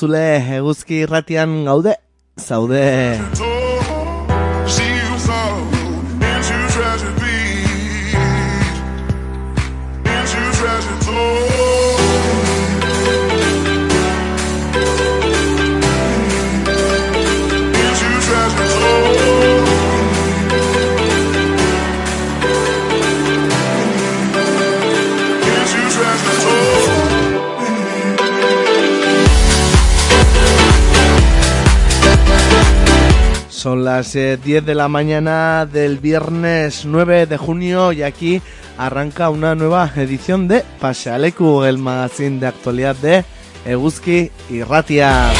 [0.00, 1.94] entzule eguzki irratian gaude,
[2.40, 3.49] zaude.
[33.60, 38.40] Son las 10 eh, de la mañana del viernes 9 de junio y aquí
[38.78, 43.22] arranca una nueva edición de Pasealeku, el magazine de actualidad de
[43.66, 45.30] Eguski y Ratia.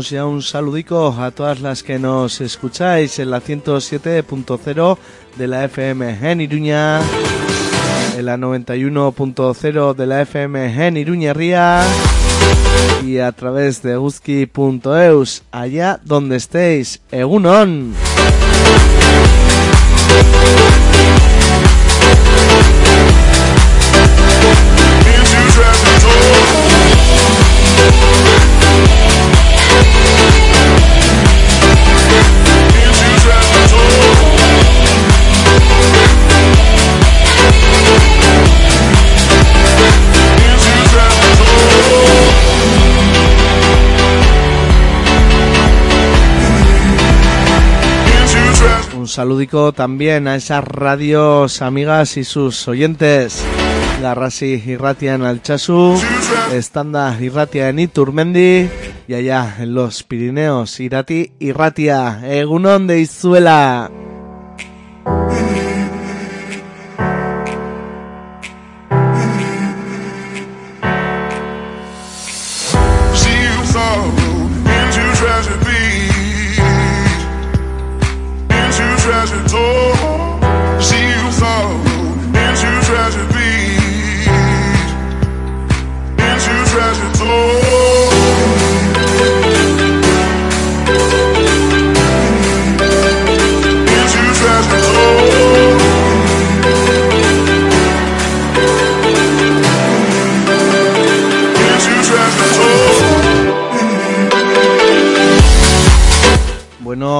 [0.00, 4.98] Mandamos ya un saludico a todas las que nos escucháis en la 107.0
[5.36, 7.02] de la FM en Iruña,
[8.16, 11.84] en la 91.0 de la FM en Iruña Ría
[13.04, 17.92] y a través de uski.eus, allá donde estéis, Egunon.
[49.10, 53.44] Saludico también a esas radios amigas y sus oyentes.
[54.00, 56.00] Garrasi Irratia en Alchazu,
[56.52, 58.68] Estanda Irratia en Iturmendi
[59.08, 63.90] y allá en los Pirineos, Irati Irratia, Egunon de Izuela.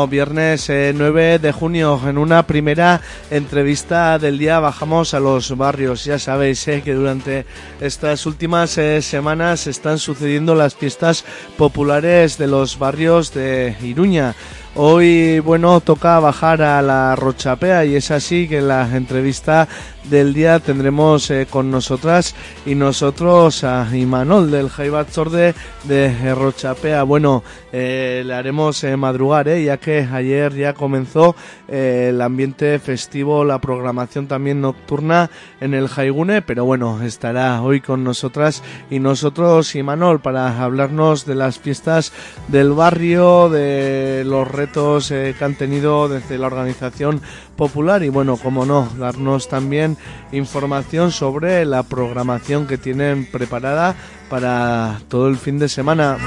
[0.07, 2.01] Viernes 9 eh, de junio.
[2.07, 3.01] En una primera
[3.31, 6.05] entrevista del día bajamos a los barrios.
[6.05, 7.47] Ya sabéis eh, que durante
[7.81, 11.25] estas últimas eh, semanas están sucediendo las fiestas
[11.57, 14.35] populares de los barrios de Iruña.
[14.77, 19.67] Hoy, bueno, toca bajar a la Rochapea y es así que la entrevista
[20.05, 25.55] del día tendremos eh, con nosotras y nosotros a Imanol del Jaibat Sorde
[25.85, 27.03] de Rochapea.
[27.03, 27.43] Bueno,
[27.73, 31.35] eh, le haremos eh, madrugar, ya que ayer ya comenzó
[31.69, 38.03] el ambiente festivo, la programación también nocturna en el Jaigune, pero bueno, estará hoy con
[38.03, 42.13] nosotras y nosotros Imanol para hablarnos de las fiestas
[42.49, 47.23] del barrio, de los retos que han tenido desde la organización
[47.57, 49.97] popular y bueno, como no, darnos también
[50.33, 53.95] información sobre la programación que tienen preparada
[54.29, 56.19] para todo el fin de semana.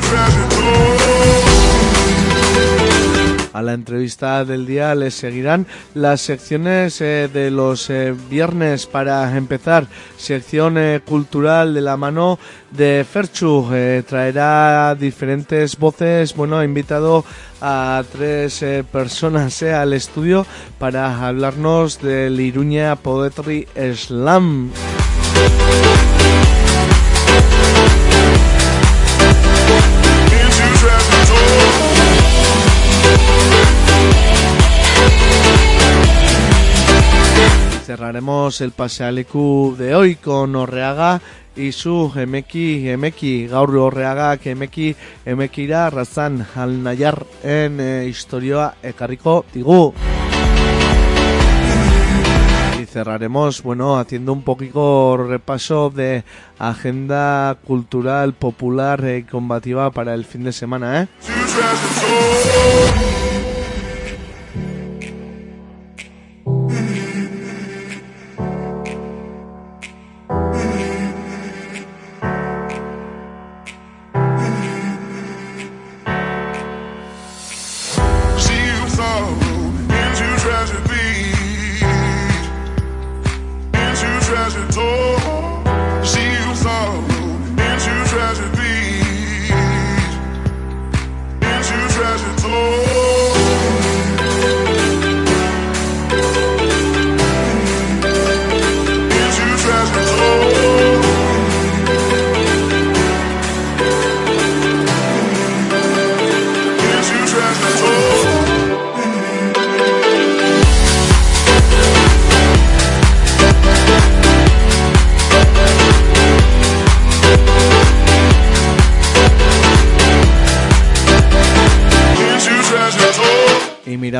[3.53, 9.37] A la entrevista del día les seguirán las secciones eh, de los eh, viernes para
[9.37, 9.85] empezar.
[10.17, 12.39] Sección eh, cultural de la mano
[12.71, 13.69] de Ferchu.
[14.07, 16.35] traerá diferentes voces.
[16.35, 17.23] Bueno, ha invitado
[17.61, 20.45] a tres personas al estudio
[20.79, 24.71] para hablarnos del Iruña Poetry Slam.
[37.83, 41.21] Cerraremos el pasealecu de hoy con Orreaga
[41.55, 44.95] y su emeki emeki gaur Orreagak emeki
[45.67, 49.93] razan al nayar en eh, historia ekarriko digu.
[52.81, 56.23] Y cerraremos, bueno, haciendo un poquito repaso de
[56.59, 61.07] agenda cultural, popular y combativa para el fin de semana, ¿eh?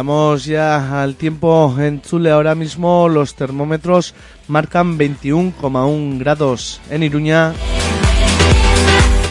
[0.04, 2.30] Miramos ya al tiempo en Chule.
[2.30, 4.14] Ahora mismo los termómetros
[4.50, 7.54] marcan 21,1 grados en Iruña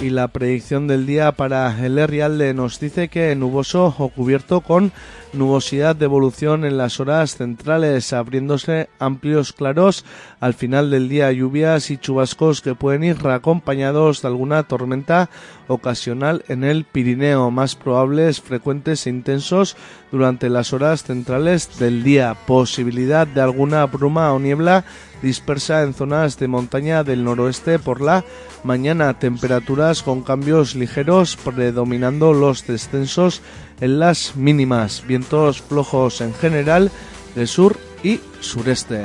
[0.03, 4.91] y la predicción del día para el Herrialde nos dice que nuboso o cubierto con
[5.33, 10.05] nubosidad de evolución en las horas centrales, abriéndose amplios claros.
[10.41, 15.31] Al final del día, lluvias y chubascos que pueden ir acompañados de alguna tormenta
[15.69, 19.77] ocasional en el Pirineo, más probables, frecuentes e intensos
[20.11, 24.85] durante las horas centrales del día, posibilidad de alguna bruma o niebla
[25.23, 28.25] dispersa en zonas de montaña del noroeste por la
[28.65, 33.41] mañana, temperaturas con cambios ligeros predominando los descensos
[33.81, 36.91] en las mínimas, vientos flojos en general
[37.35, 39.05] de sur y sureste.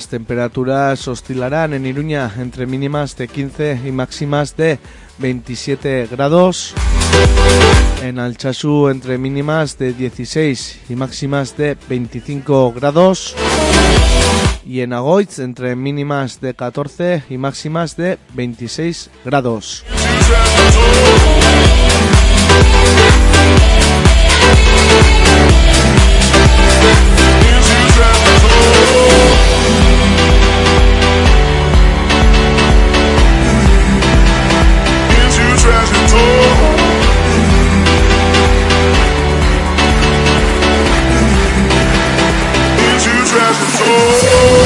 [0.00, 4.78] Las temperaturas oscilarán en Iruña entre mínimas de 15 y máximas de
[5.18, 6.72] 27 grados.
[8.02, 13.36] En Alchazú entre mínimas de 16 y máximas de 25 grados.
[14.64, 19.84] Y en Agoitz entre mínimas de 14 y máximas de 26 grados.
[43.30, 44.59] treasure soul.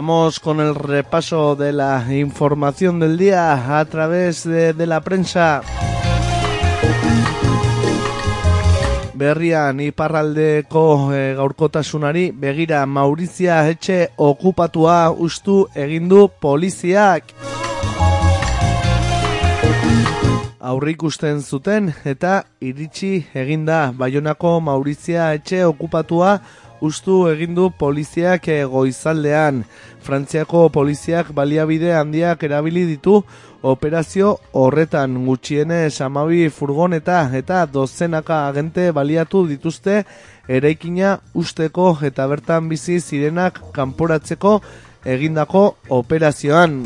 [0.00, 5.60] Vamos con el repaso de la información del día a través de, de la prensa.
[9.12, 17.34] Berrian iparraldeko e, gaurkotasunari begira Maurizia etxe okupatua ustu egin du poliziak.
[20.60, 26.38] Aurrikusten zuten eta iritsi eginda Baionako Maurizia etxe okupatua
[26.80, 29.64] ustu egin du poliziak eh, goizaldean.
[30.10, 33.12] Frantziako poliziak baliabide handiak erabili ditu
[33.72, 40.00] operazio horretan gutxienez amabi furgoneta eta dozenaka agente baliatu dituzte
[40.58, 41.12] eraikina
[41.44, 44.56] usteko eta bertan bizi zirenak kanporatzeko
[45.14, 45.62] egindako
[46.02, 46.80] operazioan.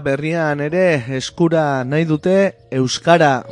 [0.00, 2.36] Berrian ere eskura nahi dute
[2.70, 3.44] Euskara.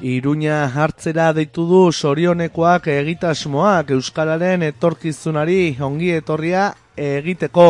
[0.00, 7.68] Iruña hartzera deitu du sorionekoak egitasmoak Euskararen etorkizunari ongi etorria egiteko.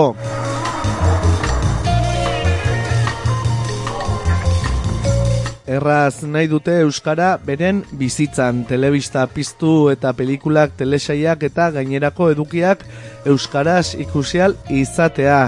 [5.70, 12.82] Erraz nahi dute Euskara beren bizitzan, telebista piztu eta pelikulak, telesaiak eta gainerako edukiak
[13.30, 15.38] Euskaraz ikusial izatea.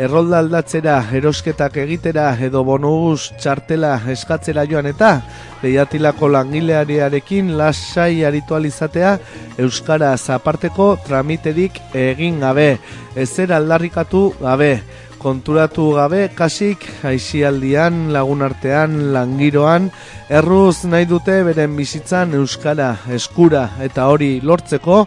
[0.00, 5.18] Errolda aldatzera, erosketak egitera edo bonus txartela eskatzera joan eta
[5.60, 9.18] lehiatilako langileariarekin lasai aritualizatea
[9.60, 12.78] Euskara zaparteko tramiterik egin gabe,
[13.12, 14.78] ezer aldarrikatu gabe
[15.26, 19.88] konturatu gabe kasik aisialdian, lagunartean, langiroan,
[20.30, 25.00] erruz nahi dute beren bizitzan euskara eskura eta hori lortzeko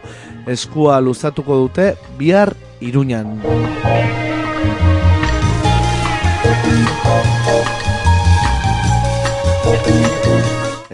[0.55, 2.51] eskua luzatuko dute bihar
[2.83, 3.39] iruñan.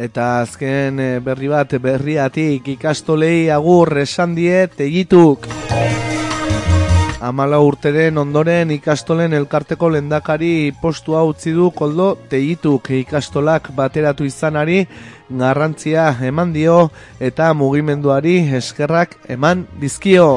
[0.05, 5.50] Eta azken eh, berri bat berriatik ikastolei agur esan die tegituk.
[7.25, 10.50] Amala urteren ondoren ikastolen elkarteko lendakari
[10.82, 14.84] postua utzi du koldo teituk ikastolak bateratu izanari
[15.41, 16.77] garrantzia eman dio
[17.32, 20.27] eta mugimenduari eskerrak eman dizkio.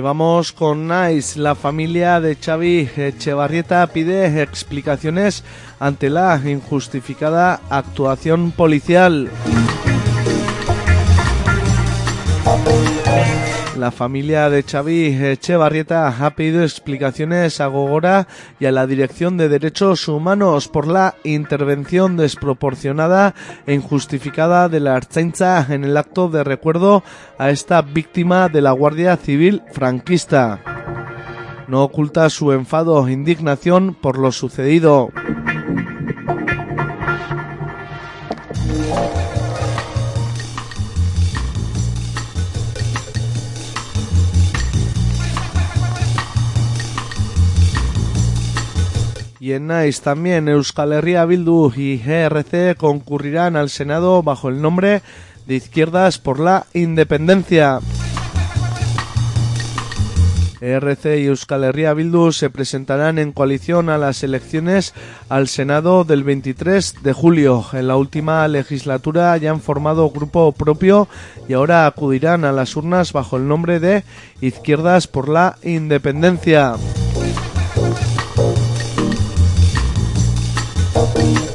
[0.00, 1.38] Vamos con Nice.
[1.38, 5.44] La familia de Xavi Echevarrieta pide explicaciones
[5.78, 9.30] ante la injustificada actuación policial.
[13.76, 18.26] La familia de Xavi Echevarrieta ha pedido explicaciones a Gogora
[18.58, 23.34] y a la Dirección de Derechos Humanos por la intervención desproporcionada
[23.66, 27.04] e injustificada de la Archaincha en el acto de recuerdo
[27.38, 30.60] a esta víctima de la Guardia Civil franquista.
[31.68, 35.10] No oculta su enfado e indignación por lo sucedido.
[49.40, 55.00] Y en Nice también Euskal Herria Bildu y ERC concurrirán al Senado bajo el nombre
[55.46, 57.80] de Izquierdas por la Independencia.
[60.60, 64.92] ERC y Euskal Herria Bildu se presentarán en coalición a las elecciones
[65.30, 67.64] al Senado del 23 de julio.
[67.72, 71.08] En la última legislatura ya han formado grupo propio
[71.48, 74.04] y ahora acudirán a las urnas bajo el nombre de
[74.42, 76.74] Izquierdas por la Independencia.
[80.92, 81.50] Y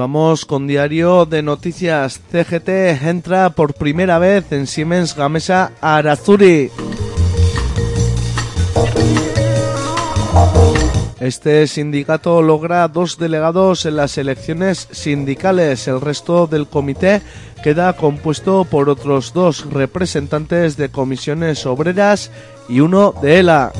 [0.00, 2.22] vamos con diario de noticias.
[2.32, 6.70] CGT entra por primera vez en Siemens Gamesa Arazuri.
[11.20, 15.86] Este sindicato logra dos delegados en las elecciones sindicales.
[15.86, 17.20] El resto del comité
[17.62, 22.30] queda compuesto por otros dos representantes de comisiones obreras
[22.70, 23.70] y uno de ELA.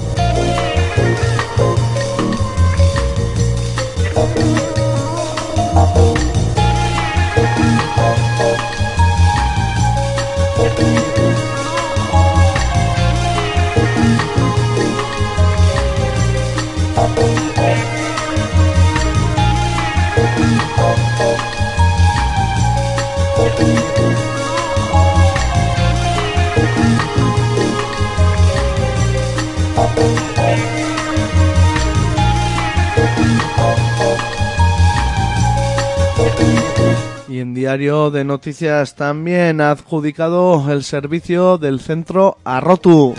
[37.90, 43.16] De Noticias también ha adjudicado el servicio del centro Arrotu.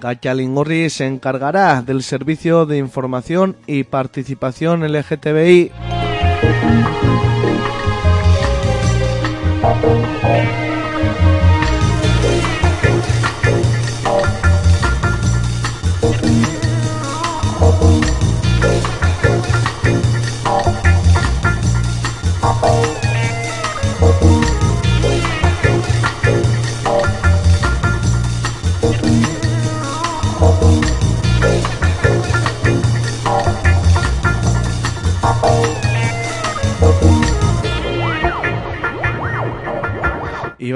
[0.00, 5.72] Gachalingorri se encargará del servicio de información y participación LGTBI.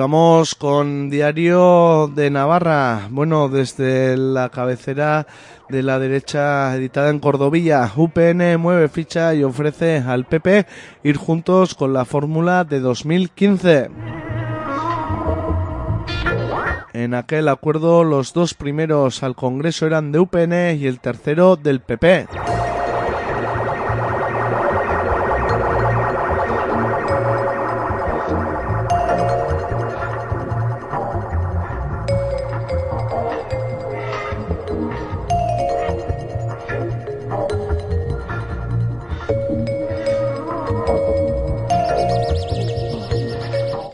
[0.01, 3.09] Vamos con Diario de Navarra.
[3.11, 5.27] Bueno, desde la cabecera
[5.69, 10.67] de la derecha editada en Cordovilla, UPN mueve ficha y ofrece al PP
[11.03, 13.91] ir juntos con la fórmula de 2015.
[16.95, 21.81] En aquel acuerdo los dos primeros al Congreso eran de UPN y el tercero del
[21.81, 22.27] PP.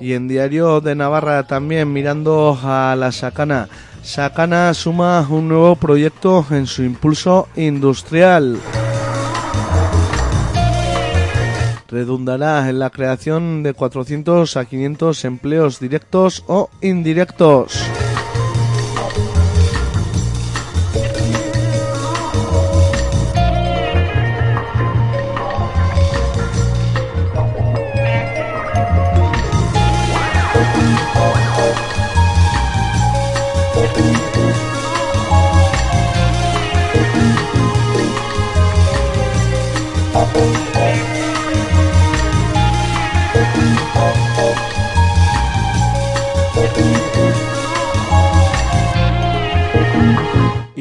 [0.06, 3.68] Y en Diario de Navarra también mirando a la Sacana.
[4.04, 8.56] Sacana suma un nuevo proyecto en su impulso industrial.
[11.88, 17.84] Redundará en la creación de 400 a 500 empleos directos o indirectos.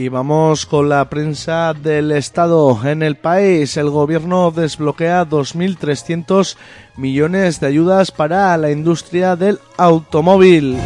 [0.06, 2.80] Y vamos con la prensa del Estado.
[2.88, 6.58] En el país, el gobierno desbloquea 2.300
[6.96, 10.78] millones de ayudas para la industria del automóvil.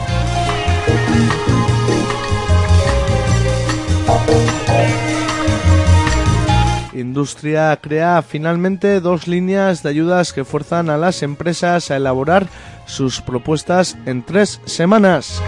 [6.94, 12.48] Industria crea finalmente dos líneas de ayudas que fuerzan a las empresas a elaborar
[12.86, 15.42] sus propuestas en tres semanas.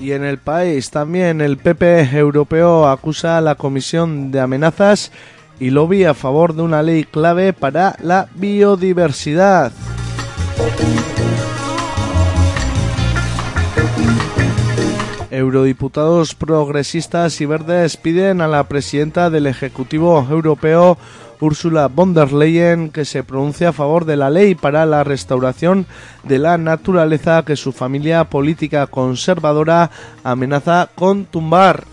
[0.00, 5.12] Y en el país también el PP europeo acusa a la Comisión de Amenazas
[5.60, 9.72] y lobby a favor de una ley clave para la biodiversidad.
[15.38, 20.98] Eurodiputados progresistas y verdes piden a la presidenta del Ejecutivo Europeo,
[21.40, 25.86] Ursula von der Leyen, que se pronuncie a favor de la ley para la restauración
[26.24, 29.92] de la naturaleza que su familia política conservadora
[30.24, 31.84] amenaza con tumbar.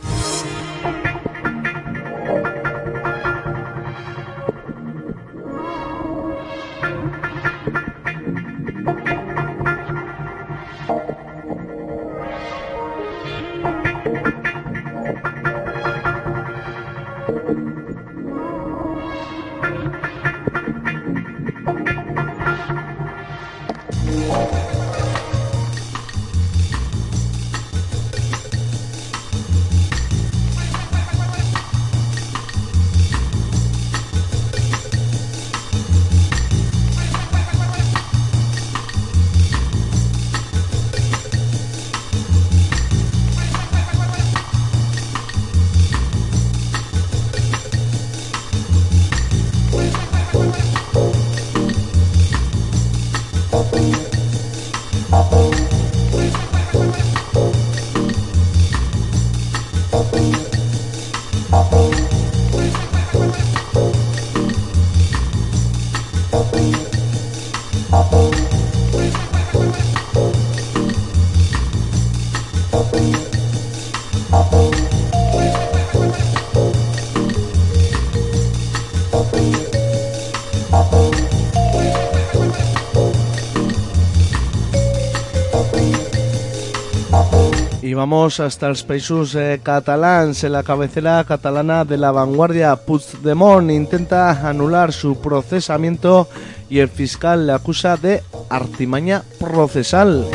[88.06, 90.44] Vamos hasta els països eh, catalans.
[90.46, 96.28] La cabecera catalana de la vanguardia, Puigdemont intenta anular su procesamiento
[96.70, 100.28] y el fiscal le acusa de artimaña procesal.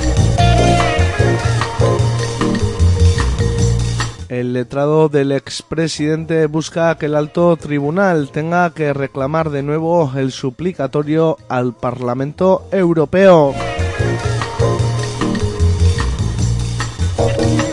[4.28, 10.33] El letrado del expresidente busca que el alto tribunal tenga que reclamar de nuevo el
[10.33, 13.54] suplicatorio al Parlamento Europeo.
[17.20, 17.69] Thank you.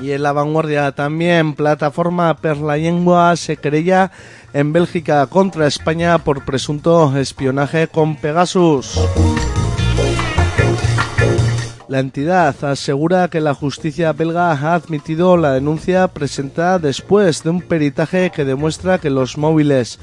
[0.00, 4.12] Y en la vanguardia también, plataforma per la lengua se querella
[4.52, 8.98] en Bélgica contra España por presunto espionaje con Pegasus.
[11.88, 17.62] La entidad asegura que la justicia belga ha admitido la denuncia presentada después de un
[17.62, 19.98] peritaje que demuestra que los móviles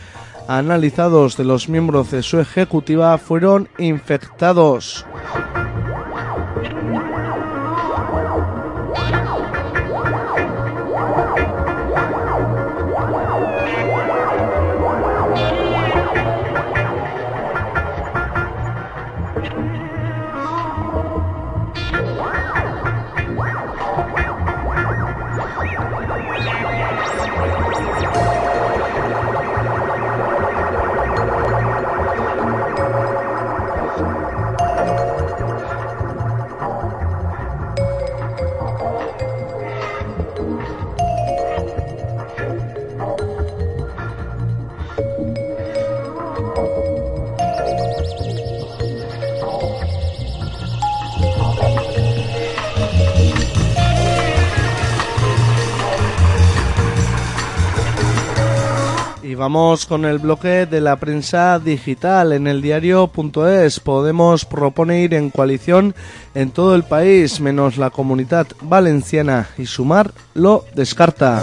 [0.48, 5.06] analizados de los miembros de su ejecutiva fueron infectados.
[59.88, 62.34] Con el bloque de la prensa digital.
[62.34, 65.96] En el diario.es Podemos propone ir en coalición
[66.34, 71.42] en todo el país, menos la comunidad valenciana, y Sumar lo descarta.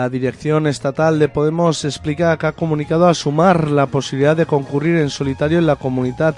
[0.00, 4.96] La dirección estatal de Podemos explica que ha comunicado a Sumar la posibilidad de concurrir
[4.96, 6.36] en solitario en la comunidad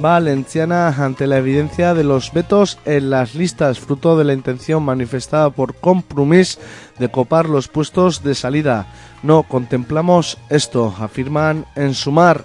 [0.00, 5.50] valenciana ante la evidencia de los vetos en las listas, fruto de la intención manifestada
[5.50, 6.58] por Compromís
[6.98, 8.88] de copar los puestos de salida.
[9.22, 12.44] No contemplamos esto, afirman en Sumar.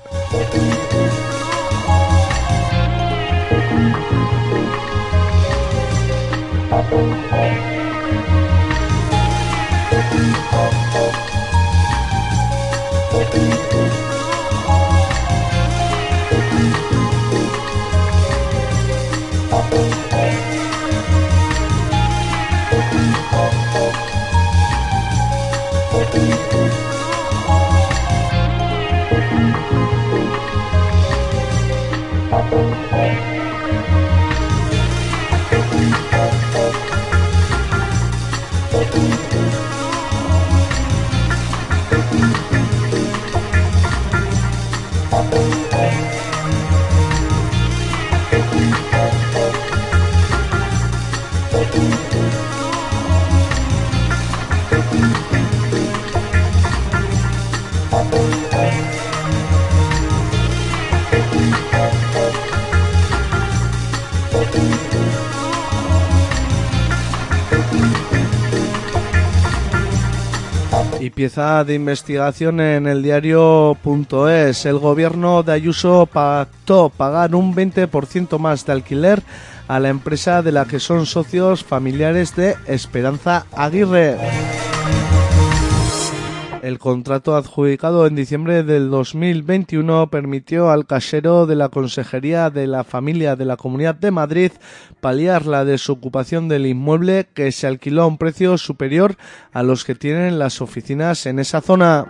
[71.29, 74.65] De investigación en el diario.es.
[74.65, 79.21] El gobierno de Ayuso pactó pagar un 20% más de alquiler
[79.67, 84.17] a la empresa de la que son socios familiares de Esperanza Aguirre.
[86.61, 92.83] El contrato adjudicado en diciembre del 2021 permitió al casero de la Consejería de la
[92.83, 94.51] Familia de la Comunidad de Madrid
[94.99, 99.15] paliar la desocupación del inmueble que se alquiló a un precio superior
[99.53, 102.05] a los que tienen las oficinas en esa zona.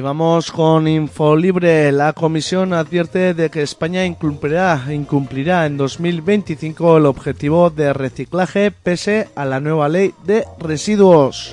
[0.00, 1.92] Y vamos con Infolibre.
[1.92, 9.28] La comisión advierte de que España incumplirá, incumplirá en 2025 el objetivo de reciclaje pese
[9.34, 11.52] a la nueva ley de residuos.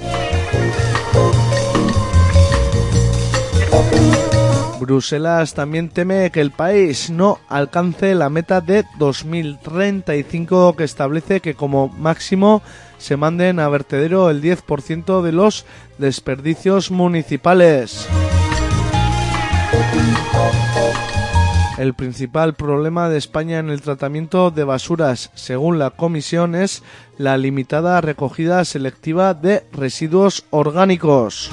[4.79, 11.55] Bruselas también teme que el país no alcance la meta de 2035 que establece que
[11.55, 12.62] como máximo
[12.97, 15.65] se manden a vertedero el 10% de los
[15.97, 18.07] desperdicios municipales.
[21.77, 26.81] El principal problema de España en el tratamiento de basuras, según la Comisión, es
[27.17, 31.51] la limitada recogida selectiva de residuos orgánicos.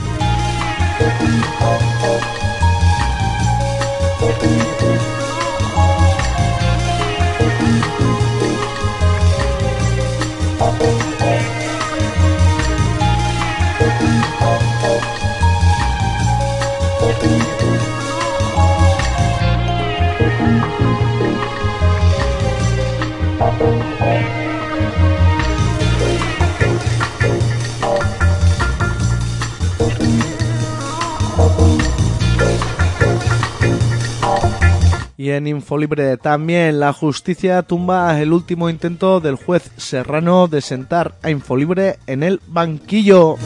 [35.25, 41.15] Y en Infolibre también la justicia tumba el último intento del juez Serrano de sentar
[41.23, 43.37] a Infolibre en el banquillo.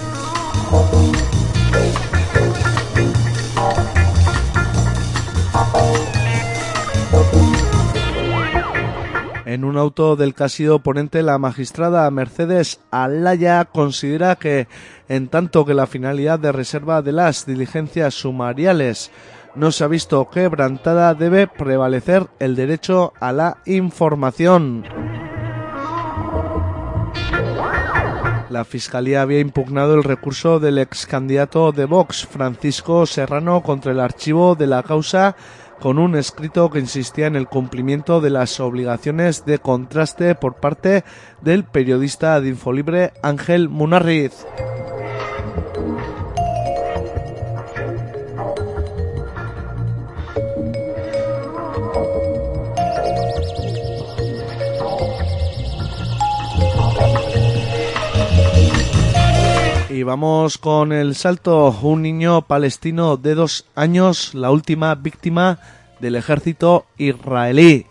[9.47, 14.67] En un auto del que ha sido ponente la magistrada Mercedes Alaya considera que,
[15.09, 19.13] en tanto que la finalidad de reserva de las diligencias sumariales
[19.55, 24.85] no se ha visto quebrantada, debe prevalecer el derecho a la información.
[28.51, 34.01] La Fiscalía había impugnado el recurso del ex candidato de Vox, Francisco Serrano, contra el
[34.01, 35.37] archivo de la causa
[35.81, 41.05] con un escrito que insistía en el cumplimiento de las obligaciones de contraste por parte
[41.41, 44.47] del periodista de Infolibre Ángel Munarriz.
[59.99, 61.77] Y vamos con el salto.
[61.83, 65.59] Un niño palestino de dos años, la última víctima
[65.99, 67.85] del ejército israelí.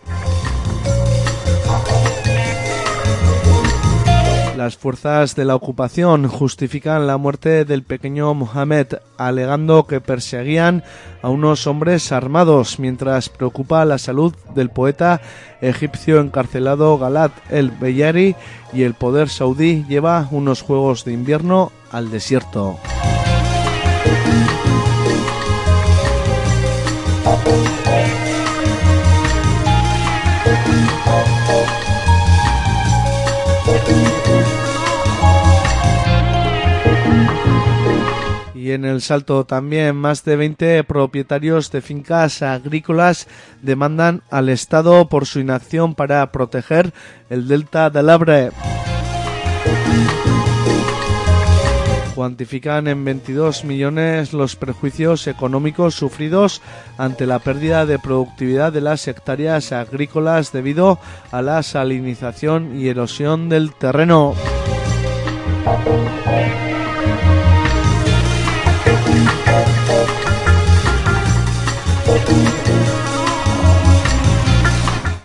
[4.68, 10.84] Las fuerzas de la ocupación justifican la muerte del pequeño Mohamed, alegando que perseguían
[11.22, 15.22] a unos hombres armados, mientras preocupa la salud del poeta
[15.62, 18.36] egipcio encarcelado Galat el Beyari
[18.74, 22.78] y el poder saudí lleva unos juegos de invierno al desierto.
[38.68, 43.26] Y en el salto también más de 20 propietarios de fincas agrícolas
[43.62, 46.92] demandan al Estado por su inacción para proteger
[47.30, 48.50] el delta del Abre.
[52.14, 56.60] Cuantifican en 22 millones los perjuicios económicos sufridos
[56.98, 60.98] ante la pérdida de productividad de las hectáreas agrícolas debido
[61.30, 64.34] a la salinización y erosión del terreno.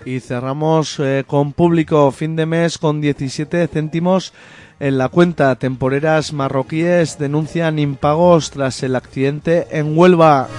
[0.06, 4.34] Y cerramos eh, con público fin de mes con 17 céntimos
[4.80, 5.56] en la cuenta.
[5.56, 10.50] Temporeras marroquíes denuncian impagos tras el accidente en Huelva.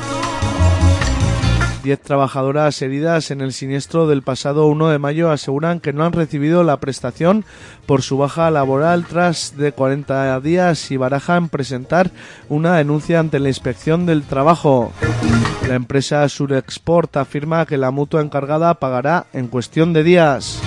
[1.84, 6.12] 10 trabajadoras heridas en el siniestro del pasado 1 de mayo aseguran que no han
[6.12, 7.44] recibido la prestación
[7.84, 12.10] por su baja laboral tras de 40 días y barajan presentar
[12.48, 14.92] una denuncia ante la inspección del trabajo.
[15.68, 20.62] La empresa Surexport afirma que la mutua encargada pagará en cuestión de días.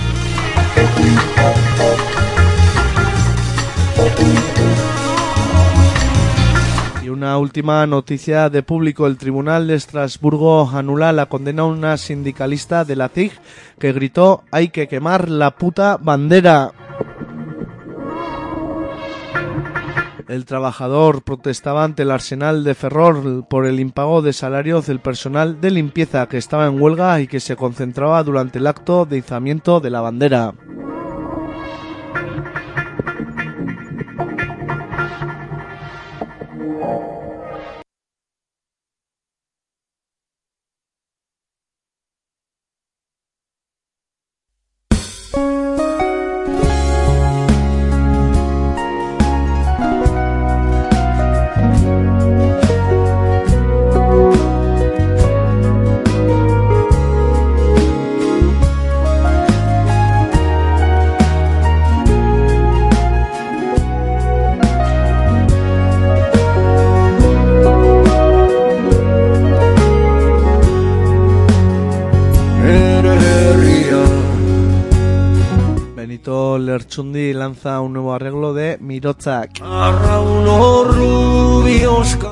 [7.08, 9.06] Y una última noticia de público.
[9.06, 13.32] El Tribunal de Estrasburgo anula la condena a una sindicalista de la CIG
[13.78, 16.70] que gritó hay que quemar la puta bandera.
[20.28, 25.62] El trabajador protestaba ante el arsenal de Ferrol por el impago de salarios del personal
[25.62, 29.80] de limpieza que estaba en huelga y que se concentraba durante el acto de izamiento
[29.80, 30.52] de la bandera.
[76.88, 79.60] Lerchundi lanza un nuevo arreglo de Mirotzak.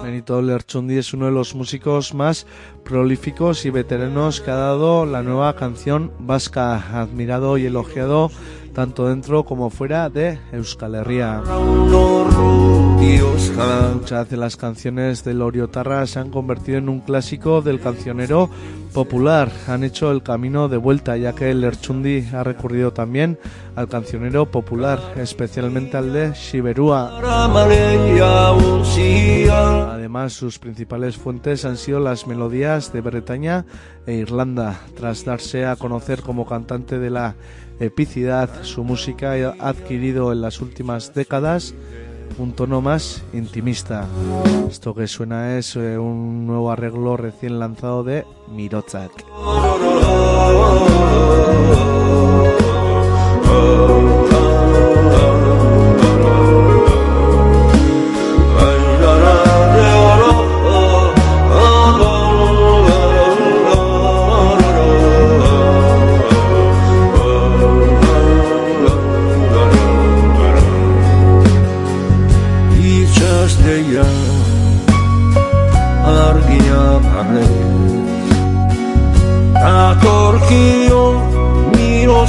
[0.03, 2.47] Benito Lerchundi es uno de los músicos más
[2.83, 8.31] prolíficos y veteranos que ha dado la nueva canción vasca, admirado y elogiado
[8.73, 11.43] tanto dentro como fuera de Euskal Herria.
[13.95, 18.49] Muchas de las canciones del Oriotarra se han convertido en un clásico del cancionero
[18.97, 19.53] popular.
[19.69, 23.39] Han hecho el camino de vuelta, ya que el Lerchundi ha recurrido también
[23.75, 27.21] al cancionero popular, especialmente al de Shiberua.
[29.93, 33.67] Además, sus principales fuentes han sido las melodías de Bretaña
[34.07, 34.81] e Irlanda.
[34.97, 37.35] Tras darse a conocer como cantante de la
[37.79, 41.75] epicidad, su música ha adquirido en las últimas décadas
[42.39, 44.07] un tono más intimista.
[44.69, 49.13] Esto que suena es eh, un nuevo arreglo recién lanzado de Mirotzak.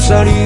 [0.08, 0.37] 鎖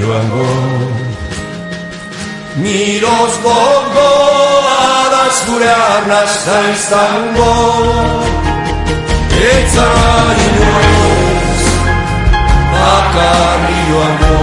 [0.00, 0.46] joango.
[2.62, 4.10] Miroz gogo
[5.04, 7.52] adaz gure arnazta izango.
[9.52, 11.64] Etzari noiz
[12.72, 14.38] bakarri joango.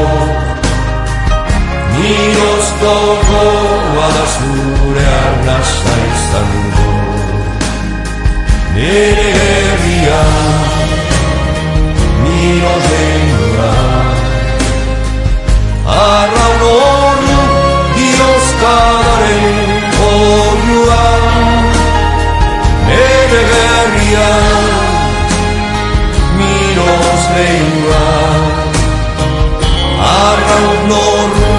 [1.97, 3.45] Miroz gogo
[4.07, 6.89] adaz gure arnazta izango.
[8.75, 10.23] Nere herria
[12.23, 13.26] Miroz gogo
[15.87, 17.43] denura Arraun horru
[17.95, 19.45] Diozkadaren
[19.99, 21.05] horrua
[22.87, 24.29] Nere gerria
[26.37, 28.05] Miroz denura
[30.11, 31.55] Arraun horru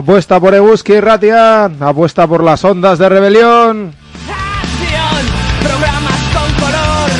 [0.00, 3.92] Apuesta por Eguski y Ratia, apuesta por las ondas de rebelión.
[4.30, 5.26] Acción,
[5.62, 7.10] programas con color,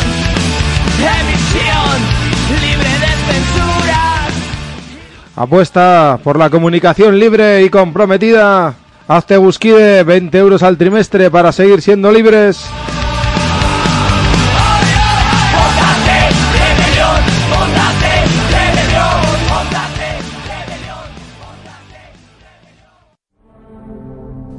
[0.96, 1.98] emisión
[2.58, 4.32] libre de censuras.
[5.36, 8.72] Apuesta por la comunicación libre y comprometida.
[9.06, 12.64] Hazte Busquide 20 euros al trimestre para seguir siendo libres.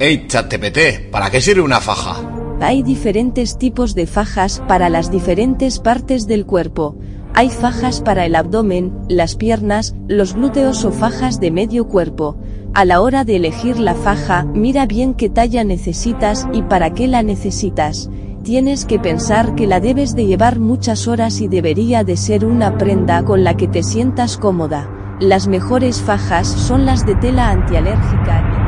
[0.01, 2.15] Ey, ChatGPT, ¿para qué sirve una faja?
[2.59, 6.95] Hay diferentes tipos de fajas para las diferentes partes del cuerpo.
[7.35, 12.35] Hay fajas para el abdomen, las piernas, los glúteos o fajas de medio cuerpo.
[12.73, 17.07] A la hora de elegir la faja, mira bien qué talla necesitas y para qué
[17.07, 18.09] la necesitas.
[18.41, 22.79] Tienes que pensar que la debes de llevar muchas horas y debería de ser una
[22.79, 24.89] prenda con la que te sientas cómoda.
[25.19, 28.60] Las mejores fajas son las de tela antialérgica.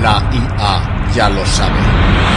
[0.00, 2.29] La IA ya lo sabe.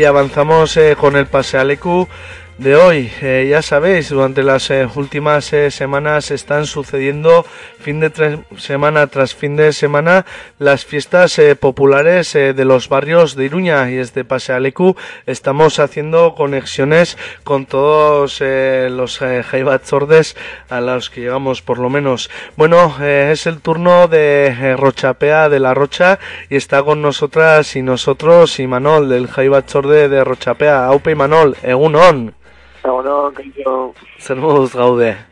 [0.00, 2.08] Y avanzamos eh, con el pase al EQ
[2.56, 3.12] de hoy.
[3.20, 7.44] Eh, ya sabéis, durante las eh, últimas semanas están sucediendo
[7.80, 10.26] fin de semana tras fin de semana
[10.58, 14.96] las fiestas eh, populares eh, de los barrios de Iruña y desde Pase al EQ
[15.26, 20.36] estamos haciendo conexiones con todos eh, los eh, jaibatzordes
[20.68, 22.30] a los que llegamos por lo menos.
[22.56, 26.18] Bueno, eh, es el turno de eh, Rochapea de la Rocha
[26.48, 30.86] y está con nosotras y nosotros y Manol del Jaibatzorde de Rochapea.
[30.86, 32.34] Aupe y Manol, egunon.
[32.82, 35.29] Yo, Zer moduz gaude.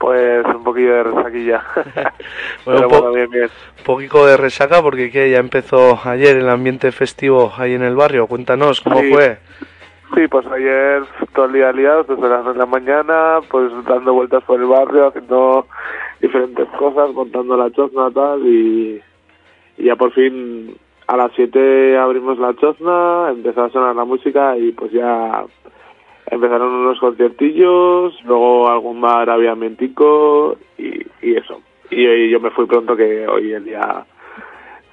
[0.00, 1.62] Pues un poquillo de resaquilla.
[2.64, 3.44] Bueno, Pero po- bueno, bien, bien.
[3.78, 5.30] Un poquito de resaca porque ¿qué?
[5.30, 8.26] ya empezó ayer el ambiente festivo ahí en el barrio.
[8.26, 9.12] Cuéntanos cómo Sí.
[9.12, 9.38] fue.
[10.14, 11.02] Sí, pues ayer
[11.34, 14.66] todo el día liados, desde las 9 de la mañana, pues dando vueltas por el
[14.66, 15.66] barrio, haciendo
[16.20, 19.00] diferentes cosas, montando la chozna tal, y,
[19.78, 20.76] y ya por fin
[21.06, 25.44] a las 7 abrimos la chozna, empezó a sonar la música y pues ya
[26.30, 29.28] empezaron unos conciertillos, luego algún bar
[30.78, 31.60] y, eso.
[31.90, 34.04] Y, y yo me fui pronto que hoy el día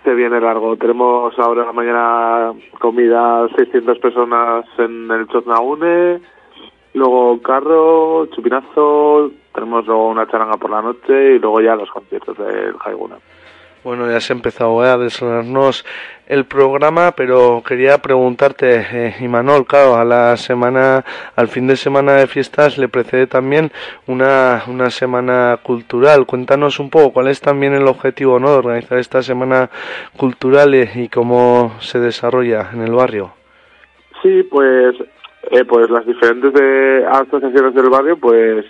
[0.04, 0.78] se viene largo.
[0.78, 6.22] Tenemos ahora en la mañana comida 600 personas en el Choznaune,
[6.94, 12.38] luego carro, chupinazo, tenemos luego una charanga por la noche y luego ya los conciertos
[12.38, 13.18] del Jaiguna.
[13.88, 15.86] Bueno, ya se ha empezado eh, a desgranarnos
[16.28, 21.06] el programa, pero quería preguntarte, eh, Imanol, claro, a la semana,
[21.38, 23.72] al fin de semana de fiestas le precede también
[24.06, 26.26] una, una semana cultural.
[26.26, 28.52] Cuéntanos un poco cuál es también el objetivo ¿no?
[28.52, 29.70] de organizar esta semana
[30.18, 33.32] cultural y, y cómo se desarrolla en el barrio.
[34.22, 34.96] Sí, pues,
[35.52, 38.66] eh, pues las diferentes de asociaciones del barrio, pues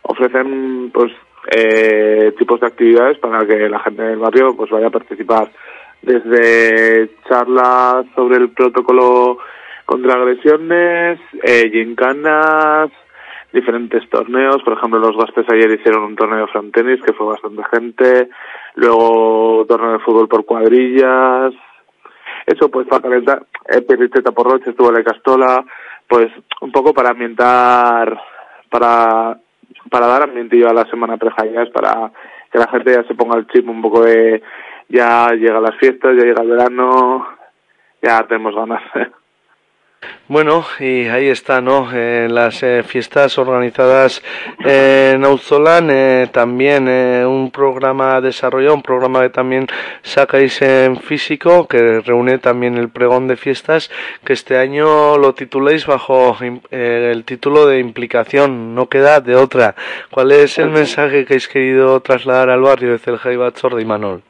[0.00, 1.12] ofrecen, pues,
[1.50, 5.50] eh, tipos de actividades para que la gente del barrio, pues, vaya a participar.
[6.02, 9.38] Desde charlas sobre el protocolo
[9.84, 12.90] contra agresiones, eh, gincanas,
[13.52, 17.62] diferentes torneos, por ejemplo los Gastes ayer hicieron un torneo de frontenis que fue bastante
[17.72, 18.28] gente,
[18.74, 21.54] luego torneo de fútbol por cuadrillas,
[22.44, 25.64] eso pues para calentar, eh, por Roche estuvo la Castola,
[26.06, 26.28] pues
[26.60, 28.20] un poco para ambientar,
[28.70, 29.38] para,
[29.90, 32.12] para dar ambientillo a la semana prejañas, para
[32.50, 34.42] que la gente ya se ponga el chip un poco de
[34.88, 37.26] ya llega las fiestas, ya llega el verano,
[38.02, 38.82] ya tenemos ganas.
[40.28, 41.88] Bueno, y ahí está, ¿no?
[41.94, 44.22] Eh, las eh, fiestas organizadas
[44.64, 49.68] en Auzolan, eh, también eh, un programa desarrollado, un programa que también
[50.02, 53.88] sacáis en físico, que reúne también el pregón de fiestas,
[54.24, 56.36] que este año lo tituláis bajo
[56.72, 59.76] eh, el título de implicación, no queda de otra.
[60.10, 64.22] ¿Cuál es el mensaje que habéis querido trasladar al barrio de Celja Chorda y Manol?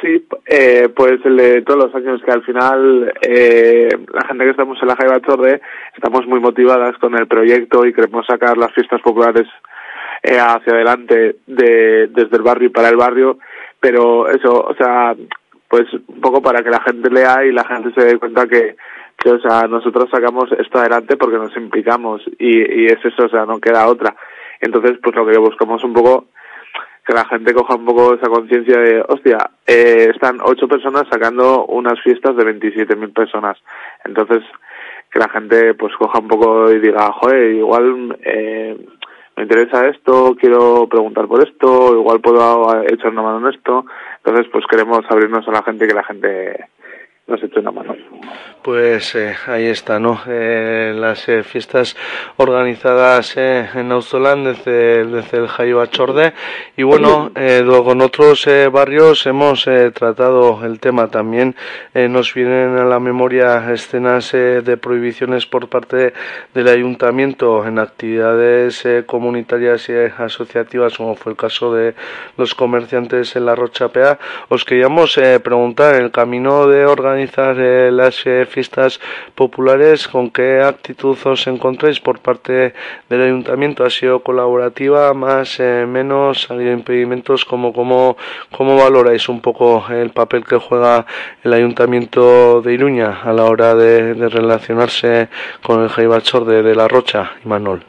[0.00, 4.50] Sí, eh, pues el de todos los años que al final eh, la gente que
[4.50, 5.60] estamos en la Jaiba Chorde
[5.96, 9.48] estamos muy motivadas con el proyecto y queremos sacar las fiestas populares
[10.22, 13.38] eh, hacia adelante de, desde el barrio y para el barrio,
[13.80, 15.16] pero eso, o sea,
[15.68, 18.76] pues un poco para que la gente lea y la gente se dé cuenta que,
[19.16, 23.28] que o sea, nosotros sacamos esto adelante porque nos implicamos y, y es eso, o
[23.28, 24.14] sea, no queda otra.
[24.60, 26.26] Entonces, pues lo que buscamos un poco
[27.08, 31.64] que la gente coja un poco esa conciencia de, hostia, eh, están ocho personas sacando
[31.64, 33.56] unas fiestas de 27.000 personas.
[34.04, 34.44] Entonces,
[35.10, 38.76] que la gente pues coja un poco y diga, joder, igual eh,
[39.38, 43.86] me interesa esto, quiero preguntar por esto, igual puedo echar una mano en esto.
[44.18, 46.66] Entonces, pues queremos abrirnos a la gente y que la gente
[47.26, 47.96] nos eche una mano.
[48.62, 50.20] Pues eh, ahí está, ¿no?
[50.26, 51.96] Eh, las eh, fiestas
[52.36, 56.34] organizadas eh, en Auzolan desde, desde el Jaiba Chorde
[56.76, 61.54] y bueno, eh, luego en otros eh, barrios hemos tratado el tema también.
[61.94, 66.12] Nos vienen a la memoria escenas de prohibiciones por parte
[66.54, 71.94] del ayuntamiento en actividades comunitarias y asociativas, como fue el caso de
[72.36, 74.18] los comerciantes en la Rochapea.
[74.48, 79.00] Os queríamos preguntar, el camino de organizar las eh, fiestas
[79.34, 82.74] populares, ¿con qué actitud os encontráis por parte
[83.08, 83.84] del ayuntamiento?
[83.84, 86.50] ¿Ha sido colaborativa, más, eh, menos?
[86.50, 87.44] ¿Ha habido impedimentos?
[87.44, 88.16] ¿Cómo, cómo,
[88.56, 91.06] ¿Cómo valoráis un poco el papel que juega
[91.44, 95.28] el ayuntamiento de Iruña a la hora de, relacionarse
[95.62, 97.84] con el Jaibachor de, de La Rocha y Manol?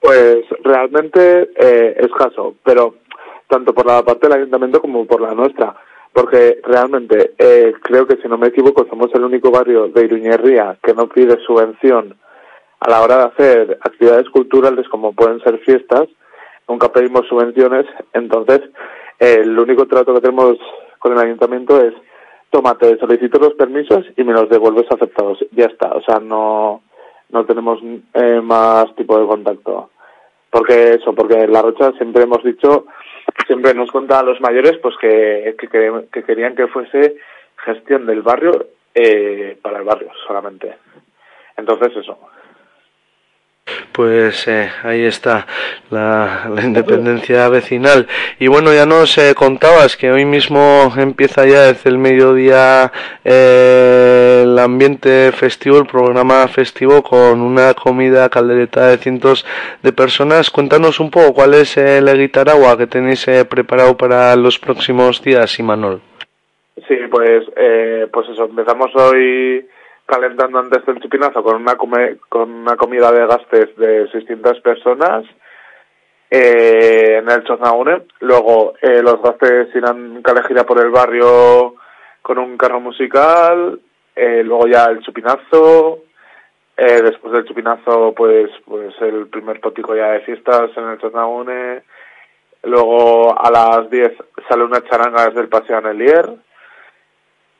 [0.00, 2.96] Pues realmente eh, escaso, pero
[3.46, 5.76] tanto por la parte del ayuntamiento como por la nuestra,
[6.12, 10.76] porque realmente eh, creo que si no me equivoco somos el único barrio de Iruñería
[10.82, 12.16] que no pide subvención
[12.80, 16.08] a la hora de hacer actividades culturales como pueden ser fiestas,
[16.68, 18.60] nunca pedimos subvenciones, entonces
[19.18, 20.58] el único trato que tenemos
[20.98, 21.94] con el ayuntamiento es
[22.52, 26.82] toma, te solicito los permisos y me los devuelves aceptados, ya está, o sea, no,
[27.30, 27.80] no tenemos
[28.12, 29.90] eh, más tipo de contacto.
[30.50, 32.84] Porque eso, porque en La Rocha siempre hemos dicho,
[33.46, 37.16] siempre nos cuenta a los mayores pues que, que, que- que querían que fuese
[37.64, 40.74] gestión del barrio eh, para el barrio solamente.
[41.56, 42.18] Entonces eso.
[43.90, 45.46] Pues eh, ahí está
[45.90, 48.06] la, la independencia vecinal.
[48.38, 52.92] Y bueno, ya nos eh, contabas que hoy mismo empieza ya desde el mediodía
[53.24, 59.44] eh, el ambiente festivo, el programa festivo con una comida caldereta de cientos
[59.82, 60.50] de personas.
[60.50, 65.58] Cuéntanos un poco cuál es eh, el guitaragua que tenéis preparado para los próximos días,
[65.58, 66.00] Imanol.
[66.88, 67.44] Sí, pues,
[68.12, 69.66] pues eso, empezamos hoy
[70.12, 71.74] calentando antes del chupinazo con una,
[72.28, 75.24] con una comida de gastes de 600 personas
[76.30, 78.02] eh, en el Choznaune.
[78.20, 81.76] Luego eh, los gastes irán calejira por el barrio
[82.20, 83.80] con un carro musical.
[84.14, 86.00] eh, luego ya el chupinazo.
[86.76, 91.84] eh, después del chupinazo, pues, pues el primer potico ya de fiestas en el Choznaune.
[92.64, 94.12] Luego a las 10
[94.46, 96.28] sale una charanga desde el Paseo Anelier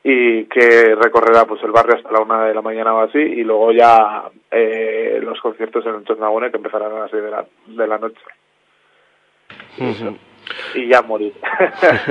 [0.03, 3.43] y que recorrerá pues el barrio hasta la una de la mañana o así y
[3.43, 7.45] luego ya eh, los conciertos en el Chosnagune que empezarán a las seis de la,
[7.67, 8.21] de la noche
[10.75, 11.33] y ya morir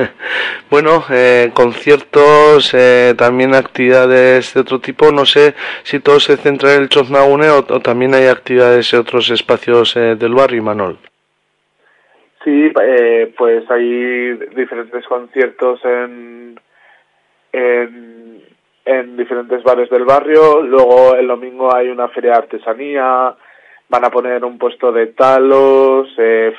[0.71, 5.13] Bueno, eh, conciertos, eh, también actividades de otro tipo.
[5.13, 9.01] No sé si todo se centra en el Choznaune o, o también hay actividades en
[9.01, 10.97] otros espacios eh, del barrio, Manol.
[12.43, 16.59] sí eh, pues hay diferentes conciertos en
[17.53, 18.23] en
[18.85, 23.35] en diferentes bares del barrio luego el domingo hay una feria de artesanía
[23.89, 26.53] van a poner un puesto de talos eh,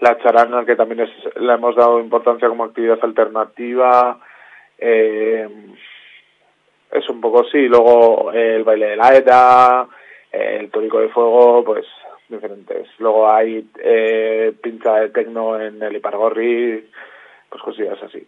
[0.00, 4.18] la charanga que también es, le hemos dado importancia como actividad alternativa
[4.78, 5.48] eh,
[6.92, 9.86] es un poco sí luego eh, el baile de la ETA
[10.32, 11.86] eh, el tórico de fuego pues
[12.28, 12.88] diferentes.
[12.98, 13.62] Luego hay
[14.60, 16.90] pincha de tecno en el Ipargorri,
[17.48, 18.26] pues cosillas así.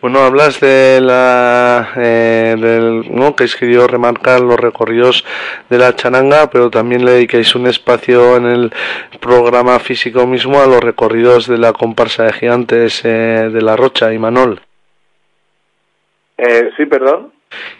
[0.00, 3.36] Bueno, hablas de la eh, del, ¿no?
[3.36, 5.24] que querido remarcar los recorridos
[5.70, 8.72] de la charanga, pero también le dedicáis un espacio en el
[9.20, 14.12] programa físico mismo a los recorridos de la comparsa de gigantes eh, de la Rocha
[14.12, 14.60] y Manol.
[16.38, 17.32] Eh, sí, perdón.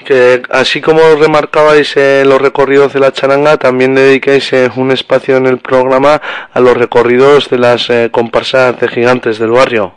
[0.04, 4.90] Que así como remarcabais eh, los recorridos de la charanga, también le dedicáis eh, un
[4.90, 6.20] espacio en el programa
[6.52, 9.94] a los recorridos de las eh, comparsas de gigantes del barrio.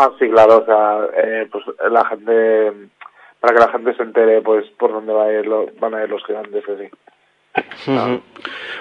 [0.00, 2.72] Ah, sí, claro, o sea, eh, pues la gente,
[3.40, 6.04] para que la gente se entere, pues, por dónde va a ir lo- van a
[6.04, 6.88] ir los gigantes, que sí.
[7.90, 8.20] Ujú.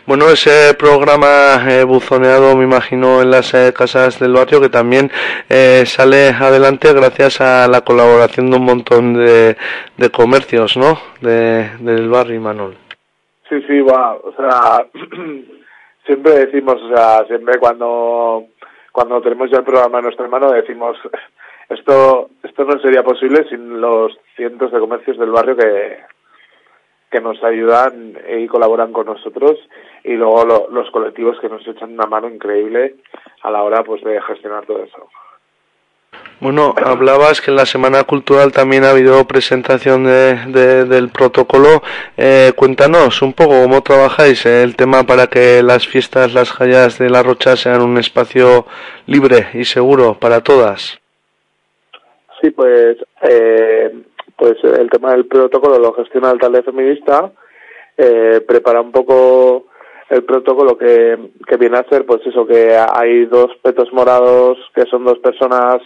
[0.06, 1.28] Bueno, ese programa
[1.68, 5.10] eh, buzoneado, me imagino, en las eh, casas del barrio, que también
[5.50, 9.58] eh, sale adelante gracias a la colaboración de un montón de,
[9.98, 11.00] de comercios, ¿no?
[11.22, 12.78] De, del barrio Imanol.
[13.50, 14.86] Sí, sí, va, o sea,
[16.06, 18.44] siempre decimos, o sea, siempre cuando,
[18.98, 20.98] cuando tenemos ya el programa en nuestra mano decimos,
[21.70, 26.00] esto, esto no sería posible sin los cientos de comercios del barrio que,
[27.12, 29.60] que nos ayudan y colaboran con nosotros
[30.04, 32.96] y luego lo- los colectivos que nos echan una mano increíble
[33.44, 35.08] a la hora pues de gestionar todo eso.
[36.40, 41.82] Bueno, hablabas que en la Semana Cultural también ha habido presentación de, de- del protocolo.
[42.16, 47.00] Eh, cuéntanos un poco cómo trabajáis eh, el tema para que las fiestas, las jallas
[47.00, 48.68] de la Rocha sean un espacio
[49.08, 51.00] libre y seguro para todas.
[52.40, 53.92] Sí, pues, eh,
[54.36, 57.32] pues el tema del protocolo lo gestiona el taller feminista,
[57.98, 59.66] eh, prepara un poco
[60.10, 61.18] el protocolo que,
[61.48, 65.82] que viene a ser, pues eso, que hay dos petos morados, que son dos personas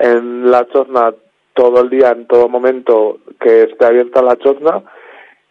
[0.00, 1.14] en la chozna
[1.54, 4.82] todo el día, en todo momento que esté abierta la chozna,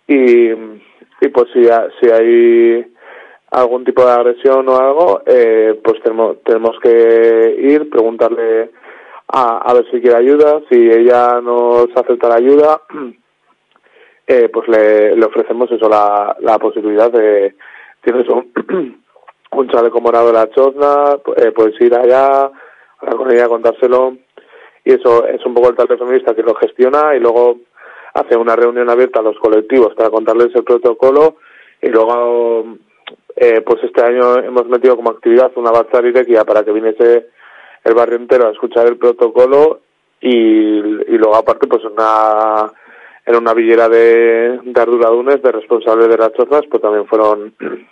[0.08, 1.68] y, y pues si,
[2.00, 2.86] si hay
[3.52, 8.72] algún tipo de agresión o algo, eh, pues tenemos, tenemos que ir, preguntarle
[9.28, 12.82] a, a ver si quiere ayuda, si ella nos acepta la ayuda,
[14.28, 17.56] eh, pues le, le ofrecemos eso, la, la posibilidad de,
[18.02, 18.52] tienes un,
[19.52, 22.52] un chaleco morado en la chozna, eh, puedes ir allá,
[23.00, 24.18] hablar con ella, contárselo,
[24.86, 27.60] y eso es un poco el tal feminista que lo gestiona y luego
[28.14, 31.38] hace una reunión abierta a los colectivos para contarles el protocolo
[31.82, 32.66] y luego
[33.36, 37.28] eh, pues este año hemos metido como actividad una batzarirequia para que viniese
[37.84, 39.82] el barrio entero a escuchar el protocolo
[40.22, 42.72] y, luego aparte pues una
[43.26, 47.54] en una villera de, de Arduradunes de responsables de las chozas pues también fueron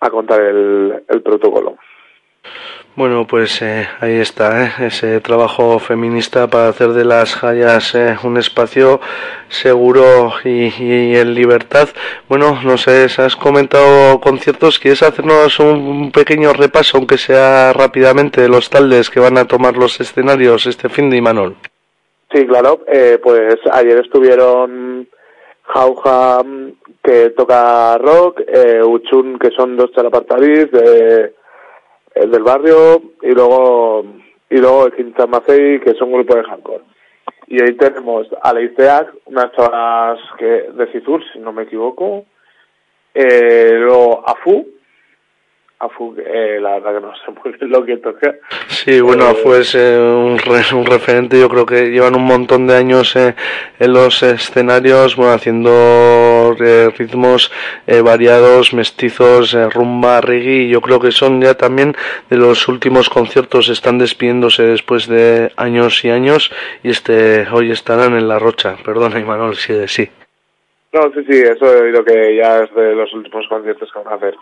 [0.00, 1.76] a contar el, el protocolo.
[2.96, 4.70] Bueno, pues eh, ahí está, ¿eh?
[4.86, 9.00] ese trabajo feminista para hacer de las jallas eh, un espacio
[9.48, 11.90] seguro y, en libertad.
[12.26, 18.48] Bueno, no sé, has comentado conciertos, ¿quieres hacernos un pequeño repaso, aunque sea rápidamente, de
[18.48, 21.54] los taldes que van a tomar los escenarios este fin de Imanol?
[22.32, 22.80] Sí, claro.
[22.86, 25.06] Eh, pues ayer estuvieron
[25.64, 26.68] Jauja, mm,
[27.02, 31.34] que toca rock, eh, Uchun, que son dos chalapartaris de,
[32.16, 34.04] eh, del barrio, y luego
[34.48, 36.84] y luego el Quintamacei, que son un grupo de hardcore.
[37.48, 42.24] Y ahí tenemos a Leiceac, unas chavalas que, de Cizur, si no me equivoco,
[43.14, 44.66] eh, luego Afu,
[45.78, 48.34] Afu, eh, la verdad que no sé muy bien lo que toca,
[48.68, 52.66] Sí, bueno, Eh, pues eh, un, re- un referente, yo creo que llevan un montón
[52.66, 53.34] de años eh,
[53.78, 56.56] en los escenarios, bueno, haciendo
[56.96, 57.52] ritmos
[58.02, 61.94] variados, mestizos, rumba, reggae, y yo creo que son ya también
[62.30, 66.50] de los últimos conciertos, están despidiéndose después de años y años,
[66.82, 70.08] y este hoy estarán en La Rocha, perdona Imanol, sigue, sí.
[70.92, 74.14] No, sí, sí, eso he oído que ya es de los últimos conciertos que van
[74.14, 74.34] a hacer.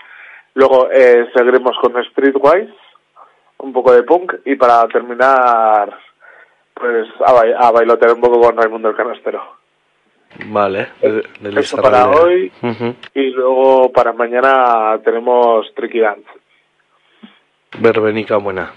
[0.55, 2.73] Luego eh, seguiremos con Streetwise,
[3.59, 5.99] un poco de punk, y para terminar,
[6.75, 9.43] pues a, a bailotear un poco con Raimundo el Canastero.
[10.47, 12.53] Vale, de, de Eso para hoy,
[13.15, 16.29] y luego para mañana tenemos Tricky Dance.
[17.79, 18.73] Verbenica buena.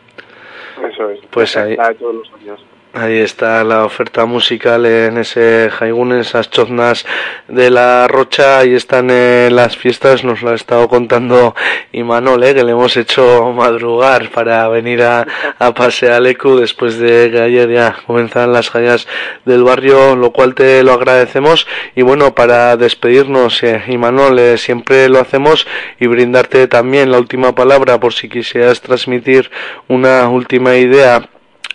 [0.91, 1.19] Eso es.
[1.31, 2.63] Pues ahí- La de todos los años.
[2.93, 7.05] Ahí está la oferta musical en ese Jaigun, en esas choznas
[7.47, 8.59] de la Rocha.
[8.59, 11.53] Ahí están eh, las fiestas, nos lo ha estado contando
[11.91, 15.27] Imanol, eh, que le hemos hecho madrugar para venir a,
[15.59, 19.07] a pasear Ecu después de que ayer ya comenzaran las jallas
[19.45, 21.67] del barrio, lo cual te lo agradecemos.
[21.93, 25.67] Y bueno, para despedirnos, eh, Imanol, eh, siempre lo hacemos
[25.99, 29.51] y brindarte también la última palabra por si quisieras transmitir
[29.87, 31.29] una última idea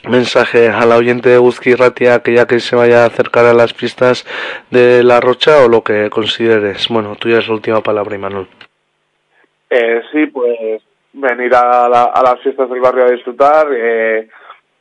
[0.08, 3.54] mensaje a la oyente de Uzki Ratia que ya que se vaya a acercar a
[3.54, 4.24] las fiestas
[4.70, 6.88] de La Rocha o lo que consideres.
[6.88, 8.48] Bueno, tuya es la última palabra, Imanol.
[9.70, 10.82] Eh, sí, pues
[11.12, 13.68] venir a, la- las fiestas del barrio a disfrutar.
[13.74, 14.28] eh,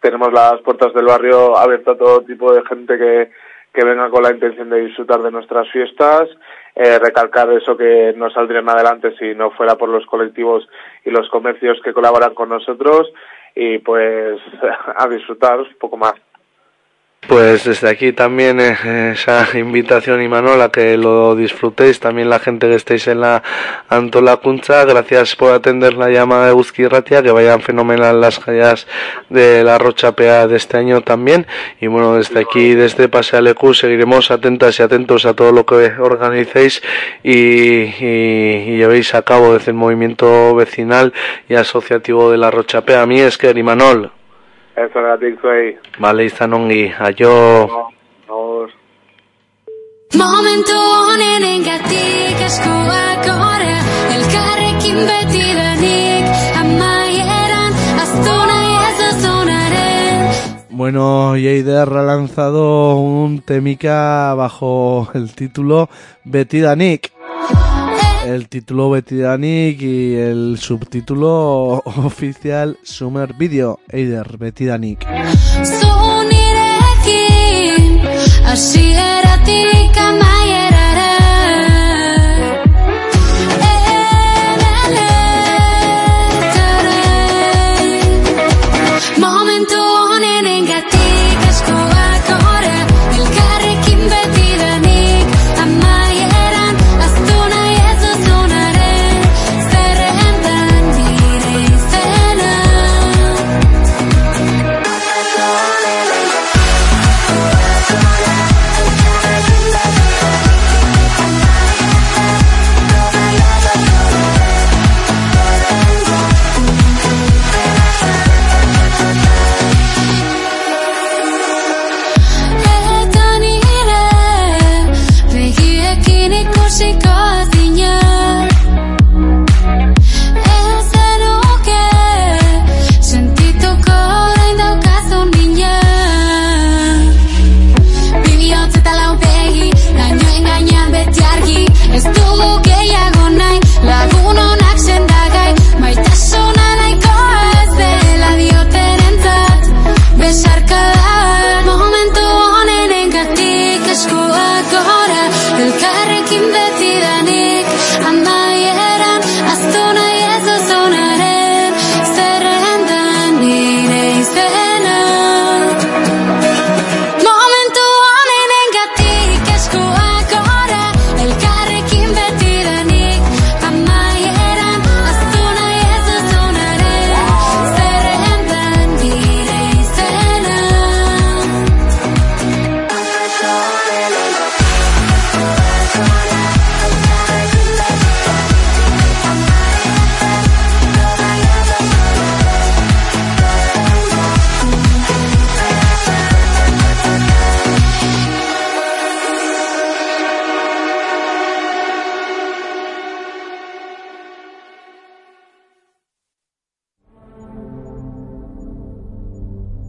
[0.01, 3.29] tenemos las puertas del barrio abiertas a todo tipo de gente que,
[3.73, 6.27] que venga con la intención de disfrutar de nuestras fiestas.
[6.73, 10.67] Eh, recalcar eso que no saldrían adelante si no fuera por los colectivos
[11.05, 13.11] y los comercios que colaboran con nosotros.
[13.55, 14.39] Y pues
[14.97, 16.13] a disfrutar un poco más.
[17.27, 22.67] Pues desde aquí también eh, esa invitación, Imanol, a que lo disfrutéis, también la gente
[22.67, 23.43] que estéis en la
[23.89, 28.87] Antola Cuncha, gracias por atender la llamada de Guzki Ratia, que vayan fenomenal las calles
[29.29, 31.45] de la Rocha Pea de este año también,
[31.79, 36.81] y bueno, desde aquí, desde Pasealecu, seguiremos atentas y atentos a todo lo que organicéis
[37.23, 41.13] y, y- y llevéis a cabo desde el movimiento vecinal
[41.47, 43.03] y asociativo de la Rocha Pea.
[43.03, 44.11] A mí es que, Imanol,
[44.75, 45.77] Eso negatik zuei.
[45.99, 47.33] vale, izan ongi, aio...
[48.27, 48.71] Nos.
[50.15, 53.77] Momentu honenengatik eskuak gora
[54.15, 56.25] Elkarrekin beti danik
[56.61, 60.19] Amaieran aztu nahi ez duzunaren
[60.69, 65.87] Bueno, Yeider ha lanzado un temica bajo el título
[66.25, 67.11] Betidanik.
[68.25, 73.79] El título Betidanik y el subtítulo oficial Summer Video.
[73.89, 75.05] Eider, Betidanik.
[76.29, 77.99] Nirekin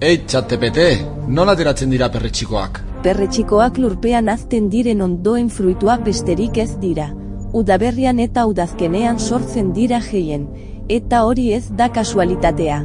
[0.02, 0.84] Ei, txatepete,
[1.30, 2.80] nola ateratzen dira perretxikoak?
[3.04, 7.04] Perretxikoak lurpean azten diren ondoen fruituak besterik ez dira.
[7.54, 10.48] Udaberrian eta udazkenean sortzen dira geien,
[10.90, 12.80] eta hori ez da kasualitatea.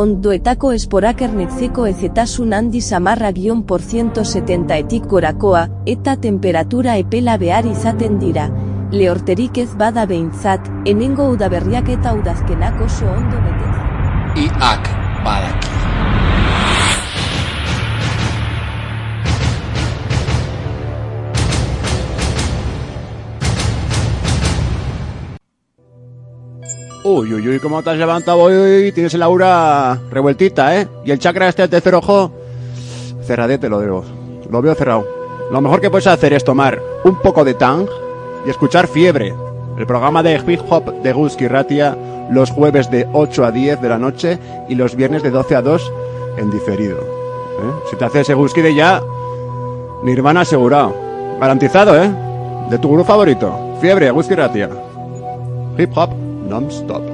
[0.00, 7.68] Ondoetako esporak ernetzeko ezetasun handi samarra gion por 170 etik gorakoa, eta temperatura epela behar
[7.68, 8.46] izaten dira.
[8.96, 14.48] Lehorterik ez bada behintzat, hemengo udaberriak eta udazkenak oso ondo betetzen.
[14.48, 14.88] Iak
[15.28, 15.71] badaki.
[27.04, 28.92] Uy, uy, uy, ¿cómo te has levantado hoy?
[28.92, 30.86] Tienes el aura revueltita, ¿eh?
[31.04, 32.30] Y el chakra este del tercer ojo,
[33.24, 34.04] cerradete lo veo.
[34.48, 35.04] Lo veo cerrado.
[35.50, 37.88] Lo mejor que puedes hacer es tomar un poco de tang
[38.46, 39.34] y escuchar Fiebre,
[39.78, 41.96] el programa de hip hop de Gusky Ratia,
[42.30, 44.38] los jueves de 8 a 10 de la noche
[44.68, 45.92] y los viernes de 12 a 2
[46.36, 46.98] en diferido.
[46.98, 47.72] ¿eh?
[47.90, 49.02] Si te haces ese Gusky de ya,
[50.04, 50.94] Nirvana asegurado.
[51.40, 52.08] Garantizado, ¿eh?
[52.70, 53.76] De tu grupo favorito.
[53.80, 54.70] Fiebre, Gusky Ratia.
[55.76, 57.11] Hip hop non-stop.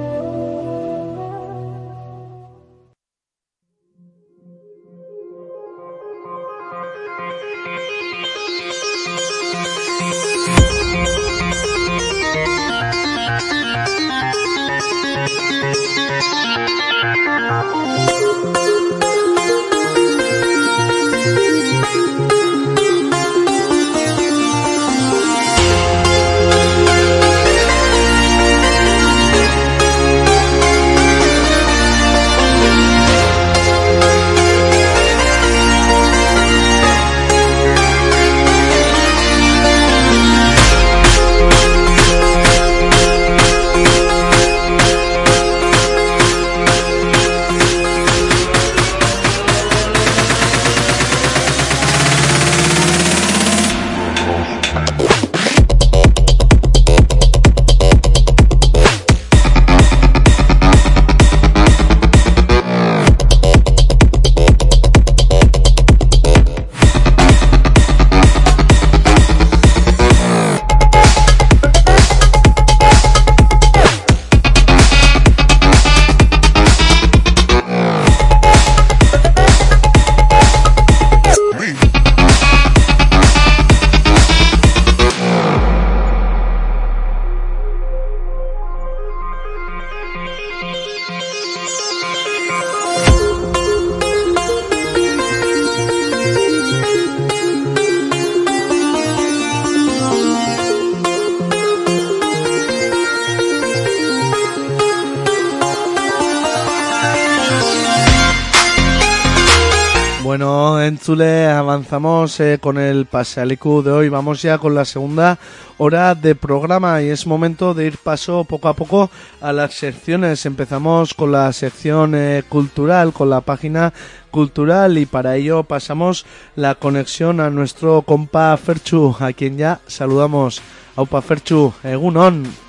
[111.09, 114.09] Avanzamos eh, con el Pasealicu de hoy.
[114.09, 115.39] Vamos ya con la segunda
[115.79, 119.09] hora de programa y es momento de ir paso poco a poco
[119.41, 120.45] a las secciones.
[120.45, 123.91] Empezamos con la sección eh, cultural, con la página
[124.29, 130.61] cultural y para ello pasamos la conexión a nuestro compa Ferchu, a quien ya saludamos.
[130.95, 132.68] Aupa Ferchu, Egunon.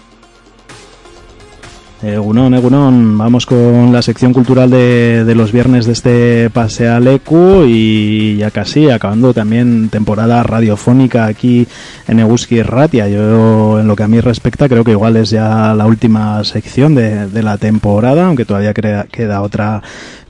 [2.02, 8.50] Egunon, Egunon, vamos con la sección cultural de, los viernes de este Pasealecu y ya
[8.50, 11.66] casi acabando también temporada radiofónica aquí
[12.08, 13.06] en Eguski Ratia.
[13.06, 16.94] Yo, en lo que a mí respecta, creo que igual es ya la última sección
[16.94, 19.82] de, la temporada, aunque todavía queda otra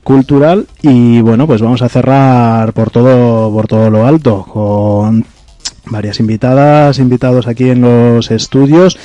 [0.03, 0.67] cultural.
[0.81, 5.25] Y bueno, pues vamos a cerrar por todo, por todo lo alto con
[5.85, 8.97] varias invitadas, invitados aquí en los estudios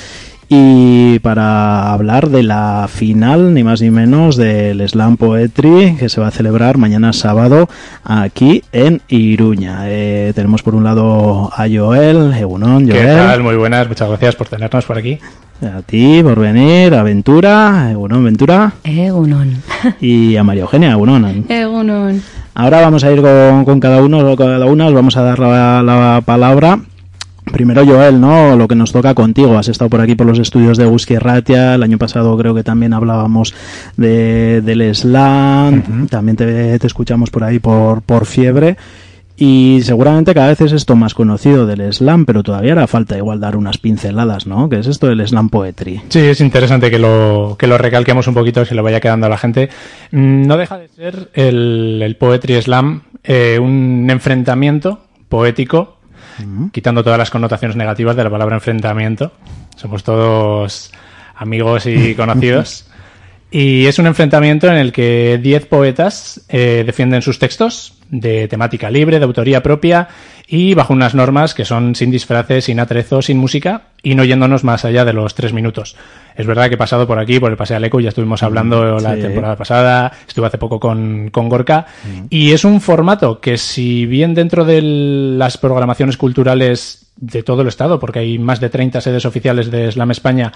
[0.49, 6.21] y para hablar de la final, ni más ni menos, del Slam Poetry que se
[6.21, 7.67] va a celebrar mañana sábado
[8.03, 9.81] aquí en Iruña.
[9.85, 13.15] Eh, tenemos por un lado a Joel, Egunon, ¿Qué Joel.
[13.17, 13.43] tal?
[13.43, 15.19] Muy buenas, muchas gracias por tenernos por aquí.
[15.61, 18.73] A ti por venir, a Ventura, Egunon, Ventura.
[18.83, 19.55] Egunon.
[19.99, 21.45] Y a María Eugenia, Egunon.
[21.49, 22.21] Egunon.
[22.53, 25.83] Ahora vamos a ir con, con cada uno, cada una, os vamos a dar la,
[25.83, 26.79] la palabra.
[27.57, 28.55] Primero Joel, ¿no?
[28.55, 29.57] Lo que nos toca contigo.
[29.57, 30.85] Has estado por aquí por los estudios de
[31.17, 31.73] Ratia.
[31.73, 33.51] El año pasado creo que también hablábamos
[33.95, 36.05] de, del slam.
[36.07, 38.77] También te, te escuchamos por ahí por, por fiebre.
[39.37, 43.39] Y seguramente cada vez es esto más conocido del slam, pero todavía hará falta igual
[43.39, 44.69] dar unas pinceladas, ¿no?
[44.69, 45.99] Que es esto del slam poetry.
[46.09, 49.25] Sí, es interesante que lo, que lo recalquemos un poquito, que se lo vaya quedando
[49.25, 49.69] a la gente.
[50.11, 55.96] Mm, No deja de ser el, el Poetry Slam eh, un enfrentamiento poético,
[56.71, 59.31] quitando todas las connotaciones negativas de la palabra enfrentamiento.
[59.75, 60.91] Somos todos
[61.35, 62.87] amigos y conocidos.
[63.49, 68.89] Y es un enfrentamiento en el que 10 poetas eh, defienden sus textos de temática
[68.89, 70.07] libre, de autoría propia
[70.47, 74.63] y bajo unas normas que son sin disfraces, sin atrezo, sin música y no yéndonos
[74.63, 75.95] más allá de los tres minutos.
[76.35, 79.15] Es verdad que he pasado por aquí, por el Paseo Aleco, ya estuvimos hablando la
[79.15, 79.21] sí.
[79.21, 81.85] temporada pasada, estuve hace poco con, con Gorka
[82.29, 87.67] y es un formato que si bien dentro de las programaciones culturales de todo el
[87.67, 90.53] Estado, porque hay más de 30 sedes oficiales de Slam España,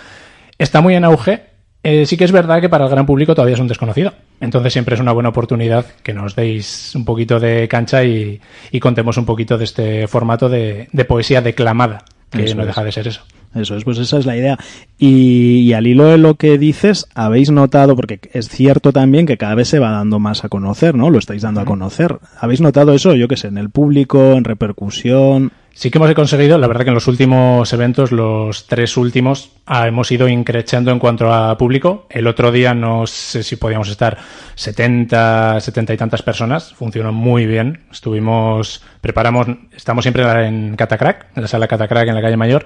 [0.58, 1.51] está muy en auge,
[1.84, 4.14] eh, sí que es verdad que para el gran público todavía es un desconocido.
[4.40, 8.40] Entonces siempre es una buena oportunidad que nos deis un poquito de cancha y,
[8.72, 12.68] y contemos un poquito de este formato de, de poesía declamada, que Eso no es.
[12.68, 13.22] deja de ser eso.
[13.54, 14.58] Eso es, pues esa es la idea.
[14.98, 19.38] Y, y al hilo de lo que dices, habéis notado, porque es cierto también que
[19.38, 21.10] cada vez se va dando más a conocer, ¿no?
[21.10, 22.20] Lo estáis dando a conocer.
[22.40, 25.52] ¿Habéis notado eso, yo qué sé, en el público, en repercusión?
[25.74, 29.88] Sí que hemos conseguido, la verdad que en los últimos eventos, los tres últimos, ah,
[29.88, 32.08] hemos ido increciendo en cuanto a público.
[32.10, 34.18] El otro día no sé si podíamos estar
[34.56, 36.74] 70, 70 y tantas personas.
[36.74, 37.86] Funcionó muy bien.
[37.90, 42.66] Estuvimos, preparamos, estamos siempre en Catacrack, en la sala Catacrack en la calle Mayor,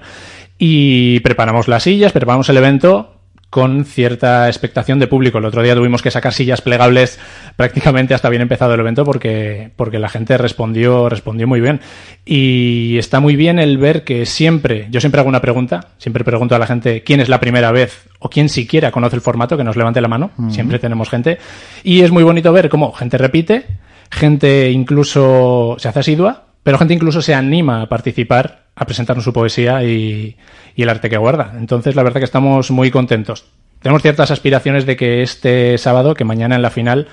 [0.58, 3.16] y preparamos las sillas, preparamos el evento
[3.50, 5.38] con cierta expectación de público.
[5.38, 7.18] El otro día tuvimos que sacar sillas plegables
[7.56, 11.80] prácticamente hasta bien empezado el evento porque, porque la gente respondió, respondió muy bien.
[12.24, 16.54] Y está muy bien el ver que siempre, yo siempre hago una pregunta, siempre pregunto
[16.54, 19.64] a la gente quién es la primera vez o quién siquiera conoce el formato, que
[19.64, 20.32] nos levante la mano.
[20.50, 21.38] Siempre tenemos gente.
[21.84, 23.64] Y es muy bonito ver cómo gente repite,
[24.10, 29.32] gente incluso se hace asidua, pero gente incluso se anima a participar, a presentarnos su
[29.32, 30.36] poesía y,
[30.74, 31.52] y el arte que guarda.
[31.56, 33.44] Entonces, la verdad que estamos muy contentos.
[33.80, 37.06] Tenemos ciertas aspiraciones de que este sábado, que mañana en la final,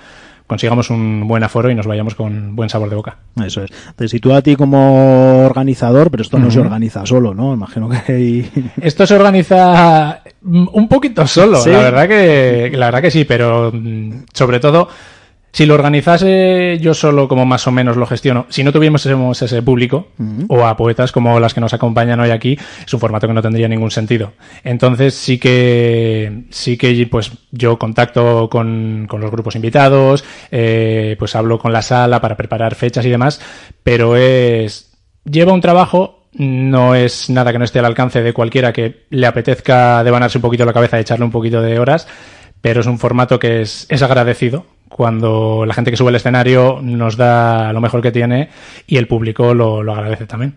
[0.47, 3.17] consigamos un buen aforo y nos vayamos con buen sabor de boca.
[3.45, 3.69] Eso es.
[3.95, 7.53] Te sitúa a ti como organizador, pero esto no se organiza solo, ¿no?
[7.53, 8.51] Imagino que hay...
[8.81, 11.69] Esto se organiza mm, un poquito solo, ¿Sí?
[11.69, 14.89] la verdad que la verdad que sí, pero mm, sobre todo
[15.53, 19.61] si lo organizase yo solo como más o menos lo gestiono, si no tuviésemos ese
[19.61, 20.07] público
[20.47, 23.41] o a poetas como las que nos acompañan hoy aquí, es un formato que no
[23.43, 24.33] tendría ningún sentido.
[24.63, 31.35] Entonces sí que sí que pues yo contacto con, con los grupos invitados, eh, pues
[31.35, 33.39] hablo con la sala para preparar fechas y demás,
[33.83, 34.91] pero es
[35.23, 39.27] lleva un trabajo no es nada que no esté al alcance de cualquiera que le
[39.27, 42.07] apetezca devanarse un poquito la cabeza y echarle un poquito de horas,
[42.59, 46.79] pero es un formato que es, es agradecido cuando la gente que sube al escenario
[46.81, 48.49] nos da lo mejor que tiene
[48.85, 50.53] y el público lo, lo agradece también.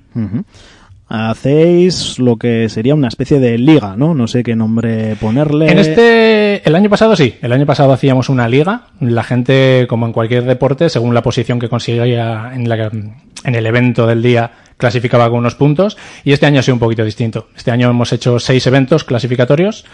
[1.09, 4.13] Hacéis lo que sería una especie de liga, ¿no?
[4.13, 5.71] No sé qué nombre ponerle.
[5.71, 10.07] En este, el año pasado sí, el año pasado hacíamos una liga, la gente, como
[10.07, 14.51] en cualquier deporte, según la posición que conseguía en, la, en el evento del día,
[14.77, 17.49] clasificaba con unos puntos, y este año ha sido un poquito distinto.
[17.57, 19.85] Este año hemos hecho seis eventos clasificatorios,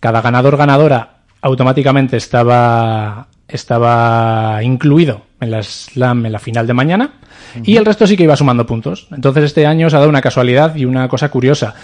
[0.00, 7.12] cada ganador ganadora automáticamente estaba, estaba incluido en la slam en la final de mañana
[7.64, 9.08] y el resto sí que iba sumando puntos.
[9.12, 11.74] Entonces este año se ha dado una casualidad y una cosa curiosa.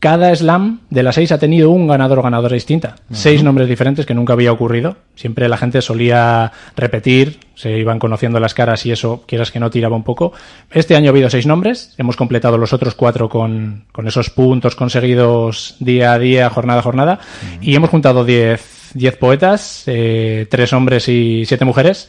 [0.00, 2.96] Cada slam de las seis ha tenido un ganador o ganadora distinta.
[3.10, 4.98] Seis nombres diferentes que nunca había ocurrido.
[5.14, 9.70] Siempre la gente solía repetir, se iban conociendo las caras y eso, quieras que no,
[9.70, 10.34] tiraba un poco.
[10.70, 11.94] Este año ha habido seis nombres.
[11.96, 16.82] Hemos completado los otros cuatro con, con esos puntos conseguidos día a día, jornada a
[16.82, 17.20] jornada.
[17.62, 18.60] Y hemos juntado diez,
[18.94, 22.08] diez poetas, eh, tres hombres y siete mujeres,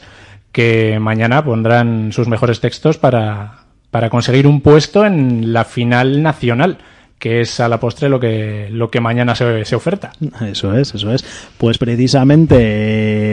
[0.52, 6.78] que mañana pondrán sus mejores textos para, para conseguir un puesto en la final nacional
[7.18, 10.12] que es a la postre lo que, lo que mañana se, se oferta.
[10.46, 11.24] Eso es, eso es.
[11.58, 12.56] Pues precisamente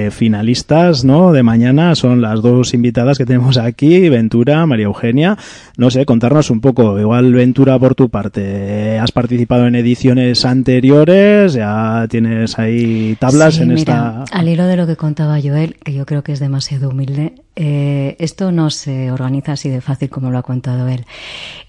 [0.05, 1.31] eh, finalistas ¿no?
[1.33, 5.37] de mañana son las dos invitadas que tenemos aquí, Ventura, María Eugenia.
[5.77, 11.53] No sé, contarnos un poco, igual Ventura por tu parte, ¿has participado en ediciones anteriores?
[11.53, 14.23] ¿Ya tienes ahí tablas Sí, en mira, esta...?
[14.37, 18.15] Al hilo de lo que contaba Joel, que yo creo que es demasiado humilde, eh,
[18.19, 21.05] esto no se organiza así de fácil como lo ha contado él.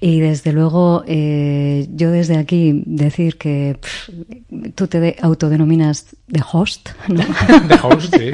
[0.01, 4.09] Y desde luego, eh, yo desde aquí decir que pff,
[4.75, 7.23] tú te de- autodenominas de host, ¿no?
[7.69, 8.31] De host, sí.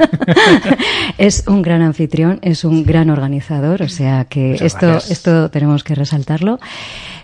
[1.17, 5.11] es un gran anfitrión, es un gran organizador, o sea que Muchas esto, gracias.
[5.11, 6.59] esto tenemos que resaltarlo.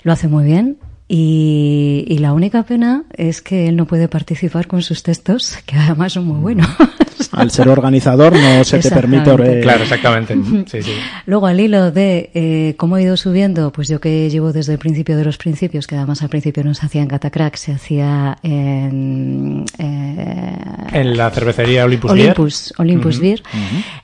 [0.04, 0.78] Lo hace muy bien.
[1.10, 5.78] Y, y la única pena es que él no puede participar con sus textos, que
[5.78, 6.68] además son muy buenos.
[7.32, 9.32] Al ser organizador no se te permite...
[9.32, 10.36] Eh, Claro, exactamente.
[10.68, 10.92] Sí, sí.
[11.26, 14.80] Luego, al hilo de eh, cómo he ido subiendo, pues yo que llevo desde el
[14.80, 18.38] principio de los principios, que además al principio no se hacía en Catacrack, se hacía
[18.44, 20.58] en eh,
[20.94, 22.26] En la cervecería Olympus, Beer.
[22.26, 23.20] Olympus, Olympus.
[23.20, 23.44] Beer.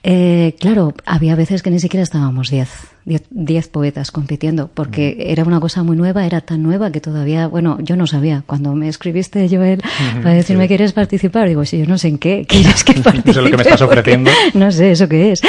[0.03, 2.69] Eh, claro, había veces que ni siquiera estábamos 10,
[3.05, 7.47] 10, 10 poetas compitiendo, porque era una cosa muy nueva, era tan nueva que todavía,
[7.47, 8.43] bueno, yo no sabía.
[8.45, 10.67] Cuando me escribiste, Joel, Ujú, para decirme, sí.
[10.69, 11.47] ¿quieres participar?
[11.47, 13.29] Digo, sí, yo no sé en qué, ¿quieres que participe?
[13.29, 14.31] No sé lo que me estás ofreciendo.
[14.53, 15.41] No sé eso qué es.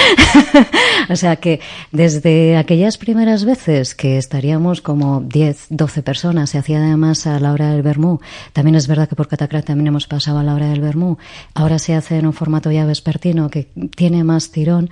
[1.08, 1.60] o sea que
[1.92, 7.52] desde aquellas primeras veces que estaríamos como 10, 12 personas, se hacía además a la
[7.52, 8.20] hora del Bermú.
[8.52, 11.18] También es verdad que por Catacrat también hemos pasado a la hora del Bermú.
[11.54, 14.90] Ahora se hace en un formato ya vespertino que tiene más tirón.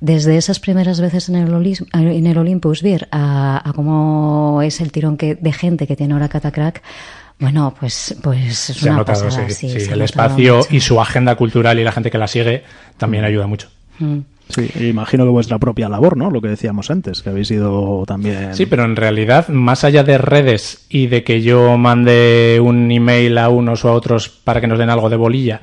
[0.00, 4.80] Desde esas primeras veces en el, Olis- en el Olympus Beer a, a cómo es
[4.80, 6.82] el tirón que, de gente que tiene ahora Catacrack,
[7.38, 10.00] bueno, pues, pues es Se ha una notado, pasada, sí, sí, sí, se ha el
[10.00, 10.68] notado espacio mucho.
[10.74, 12.64] y su agenda cultural y la gente que la sigue
[12.96, 13.68] también ayuda mucho.
[13.98, 14.18] Mm.
[14.46, 16.30] Sí, imagino que vuestra propia labor, ¿no?
[16.30, 18.54] Lo que decíamos antes, que habéis ido también...
[18.54, 23.38] Sí, pero en realidad, más allá de redes y de que yo mande un email
[23.38, 25.62] a unos o a otros para que nos den algo de bolilla,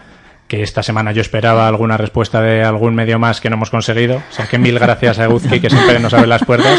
[0.52, 4.18] que esta semana yo esperaba alguna respuesta de algún medio más que no hemos conseguido,
[4.18, 6.78] o sea que mil gracias a Guzki que siempre nos abre las puertas.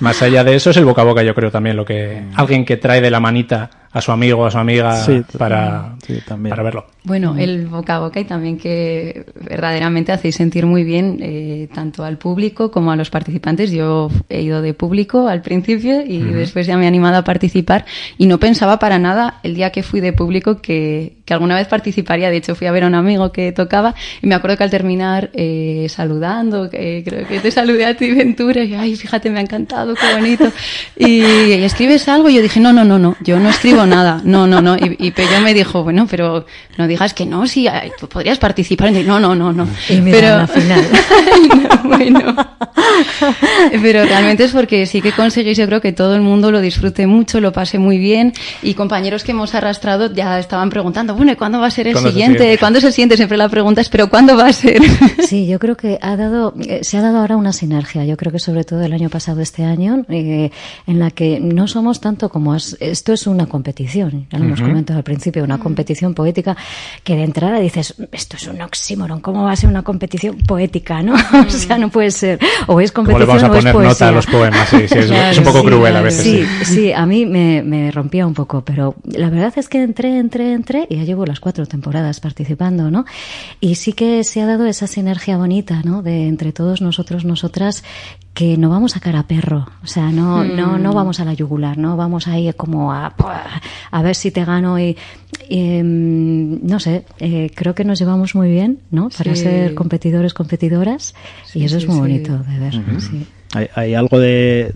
[0.00, 2.64] Más allá de eso es el boca a boca, yo creo también lo que alguien
[2.64, 6.50] que trae de la manita a su amigo, a su amiga Sí, para, sí, también.
[6.50, 6.86] para verlo.
[7.04, 12.04] Bueno, el boca a boca y también que verdaderamente hacéis sentir muy bien eh, tanto
[12.04, 13.72] al público como a los participantes.
[13.72, 16.34] Yo he ido de público al principio y Ujú.
[16.34, 17.84] después ya me he animado a participar
[18.18, 21.66] y no pensaba para nada el día que fui de público que, que alguna vez
[21.66, 22.30] participaría.
[22.30, 24.70] De hecho, fui a ver a un amigo que tocaba y me acuerdo que al
[24.70, 29.40] terminar eh, saludando, que creo que te saludé a ti, Ventura, y ay, fíjate, me
[29.40, 30.44] ha encantado, qué bonito.
[30.96, 34.20] Y, y escribes algo y yo dije, no, no, no, no, yo no escribo nada,
[34.24, 34.76] no, no, no.
[34.76, 36.46] Y, y Pello me dijo, bueno, pero
[36.78, 38.92] no digas que no, sí, ay, tú podrías participar.
[38.94, 39.66] Y no, no, no, no.
[39.88, 40.84] Y mira, pero, la final.
[41.82, 42.36] No, bueno.
[43.82, 47.06] Pero realmente es porque sí que conseguís, yo creo que todo el mundo lo disfrute
[47.06, 48.32] mucho, lo pase muy bien
[48.62, 51.94] y compañeros que hemos arrastrado ya estaban preguntando, bueno, ¿y cuándo va a ser el
[51.94, 52.58] ¿Cuándo es el siguiente?
[52.58, 53.16] ¿Cuándo es el siguiente?
[53.16, 54.80] Siempre la pregunta es, ¿pero cuándo va a ser?
[55.26, 58.04] Sí, yo creo que ha dado, eh, se ha dado ahora una sinergia.
[58.04, 60.50] Yo creo que sobre todo el año pasado, este año, eh,
[60.86, 64.26] en la que no somos tanto como es- esto es una competición.
[64.30, 64.68] Ya lo hemos Ujú.
[64.68, 66.56] comentado al principio, una competición poética
[67.02, 69.20] que de entrada dices esto es un oxímoron.
[69.20, 71.14] ¿Cómo va a ser una competición poética, no?
[71.46, 72.38] o sea, no puede ser.
[72.66, 73.90] O es ¿Cómo le competición vamos a o es poner poesía.
[73.92, 74.68] nota a los poemas?
[74.68, 76.22] Sí, sí, es, es un poco cruel a veces.
[76.22, 80.18] Sí, sí, a mí me, me rompía un poco, pero la verdad es que entré,
[80.18, 83.06] entré, entré y ya llevo las cuatro temporadas participando, ¿no?
[83.60, 86.02] Y sí que se ha dado esa sinergia bonita, ¿no?
[86.02, 87.84] De entre todos nosotros, nosotras,
[88.34, 90.56] que no vamos a cara a perro, o sea, no, Mm.
[90.56, 93.14] no, no vamos a la yugular, no vamos ahí como a,
[93.90, 94.96] a ver si te gano y,
[95.50, 99.10] y, em, no sé, eh, creo que nos llevamos muy bien, ¿no?
[99.10, 99.42] Para Sí.
[99.42, 101.14] ser competidores, competidoras
[101.54, 102.00] y eso sí, es muy sí.
[102.00, 102.74] bonito de ver.
[103.54, 104.72] Hay, hay algo de,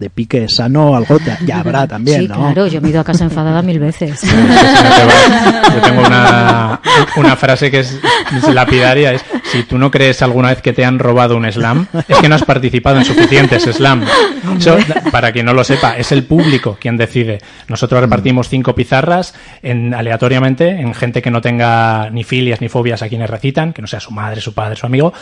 [0.00, 2.36] de pique sano, algo ya, ya habrá también, Sí, ¿no?
[2.36, 4.22] claro, yo me he ido a casa enfadada mil veces.
[4.22, 6.80] Yo tengo una,
[7.16, 7.98] una frase que es,
[8.36, 11.86] es lapidaria, es si tú no crees alguna vez que te han robado un slam,
[12.08, 14.02] es que no has participado en suficientes slam.
[14.58, 14.78] Eso,
[15.12, 17.38] para quien no lo sepa, es el público quien decide.
[17.68, 23.02] Nosotros repartimos cinco pizarras en, aleatoriamente en gente que no tenga ni filias ni fobias
[23.02, 25.12] a quienes recitan, que no sea su madre, su padre, su amigo,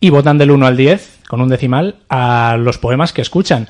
[0.00, 3.68] y votan del 1 al 10 con un decimal, a los poemas que escuchan.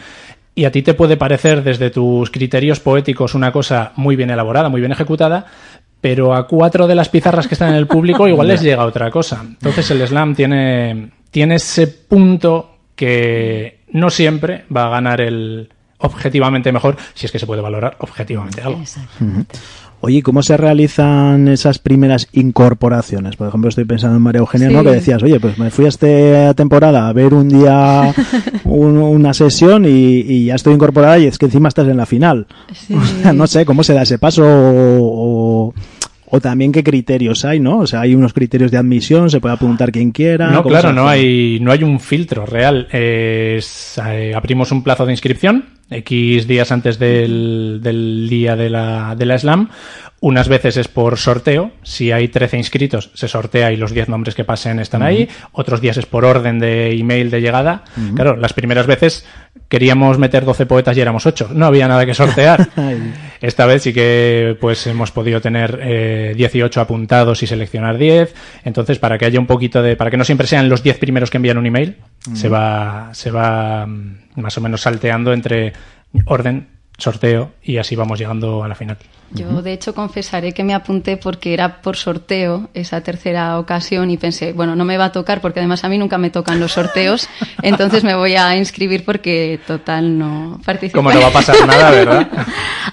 [0.55, 4.69] Y a ti te puede parecer desde tus criterios poéticos una cosa muy bien elaborada,
[4.69, 5.47] muy bien ejecutada,
[6.01, 9.11] pero a cuatro de las pizarras que están en el público igual les llega otra
[9.11, 9.43] cosa.
[9.43, 16.71] Entonces el slam tiene, tiene ese punto que no siempre va a ganar el objetivamente
[16.73, 18.81] mejor, si es que se puede valorar objetivamente algo.
[18.81, 19.47] Ujú.
[20.07, 23.37] Oye, ¿y ¿cómo se realizan esas primeras incorporaciones?
[23.37, 24.83] Por ejemplo, estoy pensando en María Eugenia, ¿no?
[24.85, 28.15] Que decías, oye, pues me fui a esta temporada a ver un día
[28.65, 29.89] un- una sesión y,
[30.21, 32.47] y ya estoy incorporada y es que encima estás en la final.
[32.75, 32.95] Sí.
[33.01, 34.45] O sea, no sé, ¿cómo se da ese paso?
[34.45, 35.75] O, o-
[36.27, 37.79] o también qué criterios hay, ¿no?
[37.79, 40.51] O sea, hay unos criterios de admisión, se puede apuntar quien quiera.
[40.51, 42.89] No, ¿cómo claro, no hay, no hay un filtro real.
[42.91, 45.65] Es, eh, abrimos un plazo de inscripción
[45.97, 49.71] X días antes del, del día de la, de la slam.
[50.25, 51.73] Unas veces es por sorteo.
[51.83, 55.29] Si hay 13 inscritos, se sortea y los 10 nombres que pasen están ahí.
[55.53, 57.85] Otros días es por orden de email de llegada.
[58.15, 59.27] Claro, las primeras veces
[59.69, 61.51] queríamos meter 12 poetas y éramos 8.
[61.53, 62.71] No había nada que sortear.
[63.43, 68.35] Esta vez sí que pues hemos podido tener eh, 18 apuntados y seleccionar 10.
[68.65, 69.95] Entonces, para que haya un poquito de.
[69.95, 71.97] para que no siempre sean los 10 primeros que envían un email,
[72.33, 75.73] se va, se va mm, más o menos salteando entre
[76.27, 78.99] orden, sorteo y así vamos llegando a la final.
[79.35, 84.17] Yo, de hecho, confesaré que me apunté porque era por sorteo esa tercera ocasión y
[84.17, 86.73] pensé, bueno, no me va a tocar porque además a mí nunca me tocan los
[86.73, 87.29] sorteos,
[87.63, 90.99] entonces me voy a inscribir porque total no participo.
[90.99, 92.29] Como no va a pasar nada, ¿verdad?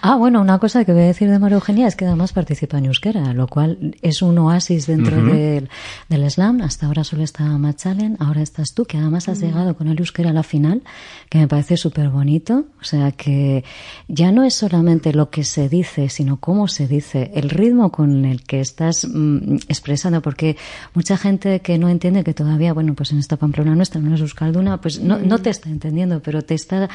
[0.04, 2.78] Ah, bueno, una cosa que voy a decir de María Eugenia es que además participa
[2.80, 5.32] en euskera, lo cual es un oasis dentro Ujú.
[5.32, 5.70] del,
[6.10, 6.62] del slam.
[6.62, 9.46] Hasta ahora solo está Machalen, ahora estás tú, que además has Mm.
[9.46, 10.82] llegado con el euskera a la final,
[11.30, 12.66] que me parece súper bonito.
[12.82, 13.64] O sea que
[14.08, 18.26] ya no es solamente lo que se dice, sino cómo se dice, el ritmo con
[18.26, 20.58] el que estás mm, expresando, porque
[20.94, 24.22] mucha gente que no entiende que todavía, bueno, pues en esta Pamplona nuestra, no es
[24.22, 26.90] Euskalduna, pues no, no te está entendiendo, pero te está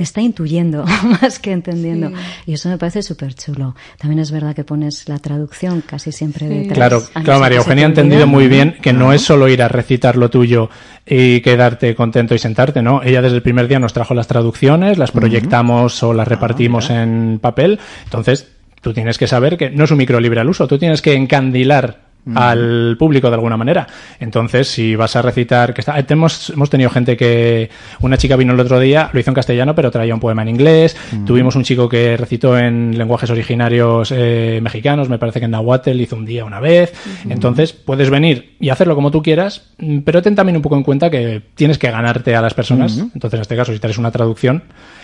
[0.00, 0.86] te está intuyendo
[1.20, 2.08] más que entendiendo.
[2.08, 2.14] Sí.
[2.46, 3.74] Y eso me parece súper chulo.
[3.98, 6.74] También es verdad que pones la traducción casi siempre detrás.
[6.74, 9.68] Claro, claro, María Eugenia ha te entendido muy bien que no es solo ir a
[9.68, 10.70] recitar lo tuyo
[11.04, 13.02] y quedarte contento y sentarte, ¿no?
[13.02, 17.38] Ella desde el primer día nos trajo las traducciones, las proyectamos o las repartimos en
[17.38, 17.78] papel.
[18.04, 18.48] Entonces,
[18.80, 21.14] tú tienes que saber que no es un micro libre al uso, tú tienes que
[21.14, 23.86] encandilar al público de alguna manera.
[24.18, 27.70] Entonces, si vas a recitar, que está, eh, hemos, hemos tenido gente que,
[28.00, 30.48] una chica vino el otro día, lo hizo en castellano, pero traía un poema en
[30.48, 30.96] inglés.
[31.26, 36.00] Tuvimos un chico que recitó en lenguajes originarios eh, mexicanos, me parece que en Nahuatl
[36.00, 36.92] hizo un día una vez.
[37.28, 40.82] Entonces, puedes venir y hacerlo como tú quieras, mm, pero ten también un poco en
[40.82, 42.98] cuenta que tienes que ganarte a las personas.
[42.98, 44.62] Entonces, en este caso, si traes una traducción,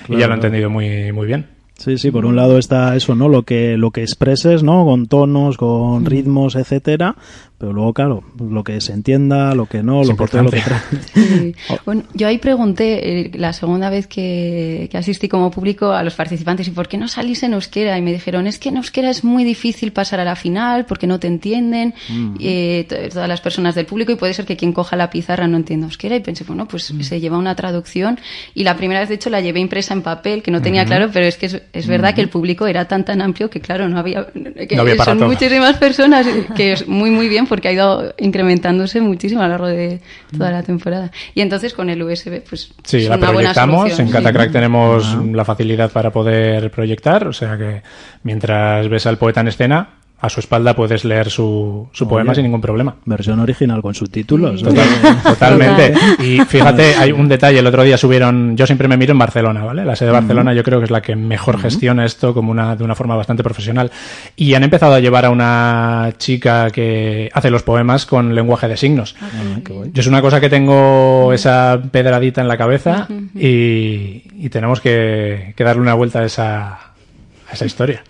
[0.09, 1.56] y ya lo he entendido muy, muy bien.
[1.79, 3.29] Sí, sí, por un lado está eso, ¿no?
[3.29, 4.85] Lo que, lo que expreses, ¿no?
[4.87, 7.17] Con tonos, con ritmos, etcétera.
[7.59, 10.59] Pero luego, claro, lo que se entienda, lo que no, Es lo que lo que
[10.59, 10.59] importante.
[10.59, 11.55] tra- Sí.
[11.87, 16.15] Bueno, yo ahí pregunté eh, la segunda vez que, que asistí como público a los
[16.15, 17.97] participantes, ¿y por qué no salís en euskera?
[17.97, 21.07] Y me dijeron, es que en euskera es muy difícil pasar a la final porque
[21.07, 22.35] no te entienden Mm.
[22.41, 25.47] eh, to- todas las personas del público y puede ser que quien coja la pizarra
[25.49, 26.17] no entienda euskera.
[26.17, 27.01] Y pensé, bueno, pues Mm.
[27.03, 28.19] se lleva una traducción
[28.55, 31.09] y la primera vez, de hecho, la llevé impresa en papel, que no tenía claro,
[31.13, 32.15] pero es que es, es verdad Mm.
[32.15, 34.27] que el público era tan tan amplio que, claro, no había...
[34.27, 36.27] que No había para son muchísimas personas,
[36.57, 40.01] que es muy muy bien porque ha ido incrementándose muchísimo a lo largo de
[40.37, 41.11] toda la temporada.
[41.35, 43.81] Y entonces con el USB, pues Sí, es la una buena proyectamos.
[43.81, 44.13] solución, En sí.
[44.13, 47.83] Catacrack tenemos la facilidad para poder proyectar, o sea que
[48.23, 49.89] mientras ves al poeta en escena,
[50.19, 52.11] a su espalda puedes leer su, su Oye.
[52.11, 52.97] poema sin ningún problema.
[53.05, 54.63] Versión original con subtítulos.
[55.23, 55.93] totalmente.
[56.21, 57.59] Y fíjate, hay un detalle.
[57.59, 58.57] El otro día subieron.
[58.57, 59.85] Yo siempre me miro en Barcelona, ¿vale?
[59.85, 62.77] La sede de Barcelona yo creo que es la que mejor gestiona esto como una,
[62.77, 63.91] de una forma bastante profesional.
[64.37, 68.79] Y han empezado a llevar a una chica que hace los poemas con lenguaje de
[68.79, 69.17] signos.
[69.21, 69.91] Ah, guay.
[69.93, 75.53] Yo es una cosa que tengo esa pedradita en la cabeza y, y tenemos que,
[75.55, 78.03] que darle una vuelta a esa, a esa historia.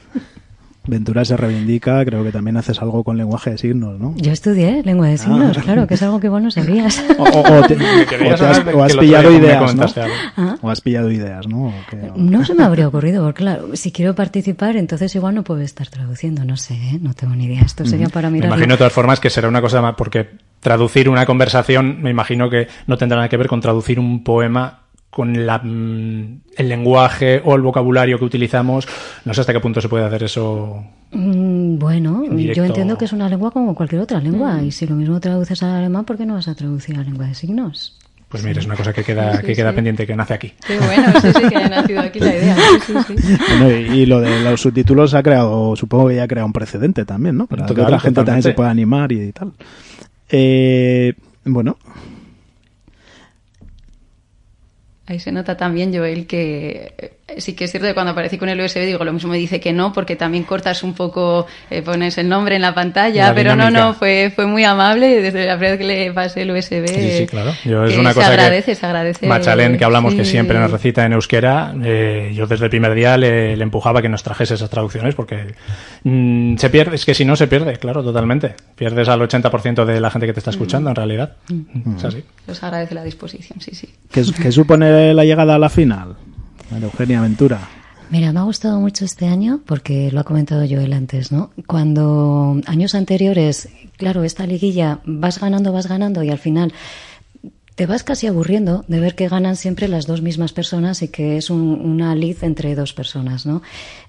[0.87, 4.15] Ventura se reivindica, creo que también haces algo con lenguaje de signos, ¿no?
[4.17, 5.63] Yo estudié lengua de signos, Ah.
[5.63, 7.03] claro, que es algo que igual no sabías.
[7.19, 8.61] O, o- o te, Me o querías te has,
[8.97, 9.67] pillado me ideas, ¿no?
[9.67, 10.15] comentaste algo.
[10.37, 10.57] Ah.
[10.63, 11.69] O has pillado ideas, ¿no?
[11.69, 15.43] O que- No se me habría ocurrido, porque claro, si quiero participar, entonces igual no
[15.45, 16.99] puedo estar traduciendo, no sé, ¿eh?
[17.01, 17.63] no tengo ni idea.
[17.63, 18.51] Esto sería para Me mirar.
[18.51, 20.29] imagino de todas formas que será una cosa más, porque
[20.61, 24.81] traducir una conversación, me imagino que no tendrá nada que ver con traducir un poema
[25.17, 28.87] con la, mm, el lenguaje o el vocabulario que utilizamos.
[29.25, 30.85] No sé hasta qué punto se puede hacer eso.
[31.11, 32.59] Mm, Bueno, directo.
[32.61, 34.67] yo entiendo que es una lengua como cualquier otra lengua, Mm.
[34.67, 37.27] y si lo mismo traduces al alemán, ¿por qué no vas a traducir a lengua
[37.29, 37.97] de signos?
[38.29, 39.75] Pues mira, es una cosa que queda, Sí, que queda sí.
[39.77, 40.53] pendiente, que nace aquí.
[40.67, 42.57] Qué bueno, sí, sí, que haya nacido aquí la idea.
[42.87, 43.37] Sí, sí, sí.
[43.59, 46.53] Bueno, y, y lo de los subtítulos ha creado, supongo que ya ha creado un
[46.53, 47.47] precedente también, ¿no?
[47.47, 49.53] Para que Total, otra gente también se pueda animar y tal.
[50.29, 51.15] Eh,
[51.47, 51.79] bueno.
[55.07, 58.61] Ahí se nota también, Joel, que sí que es cierto que cuando aparecí con el
[58.61, 62.17] USB digo, lo mismo me dice que no, porque también cortas un poco, eh, pones
[62.19, 63.85] el nombre en la pantalla, La pero no, dinámica.
[63.85, 66.87] no, fue, fue muy amable desde la primera vez que le pasé el USB.
[66.87, 67.53] Sí, sí, claro.
[67.65, 69.27] Yo, es una cosa se agradece, que se agradece.
[69.27, 73.17] Machalén, que hablamos que siempre nos recita en euskera, eh, yo desde el primer día
[73.17, 75.55] le, le empujaba que nos trajese esas traducciones porque
[76.05, 78.55] mm, se pierde, es que si no se pierde, claro, totalmente.
[78.77, 81.37] Pierdes al 80% de la gente que te está escuchando, en realidad.
[81.97, 82.23] Es así.
[82.47, 83.89] Os agradece la disposición, sí, sí.
[84.13, 86.15] ¿Qué, qué supone la llegada a la final?
[86.71, 87.61] María Eugenia Ventura.
[88.11, 91.51] Mira, me ha gustado mucho este año porque lo ha comentado Joel antes, ¿no?
[91.67, 96.73] Cuando años anteriores, claro, esta liguilla vas ganando, vas ganando y al final
[97.77, 101.37] te vas casi aburriendo de ver que ganan siempre las dos mismas personas y que
[101.37, 103.63] es un- una lid entre dos personas, ¿no?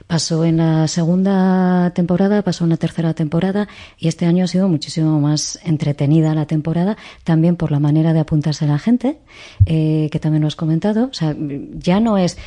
[0.07, 3.68] Pasó en la segunda temporada, pasó en la tercera temporada
[3.99, 6.95] y este año ha sido muchísimo más entretenida la temporada,
[7.26, 9.19] también por la manera de apuntarse a la gente,
[9.65, 11.10] eh, que también lo has comentado.
[11.11, 11.35] O sea,
[11.77, 12.38] ya no es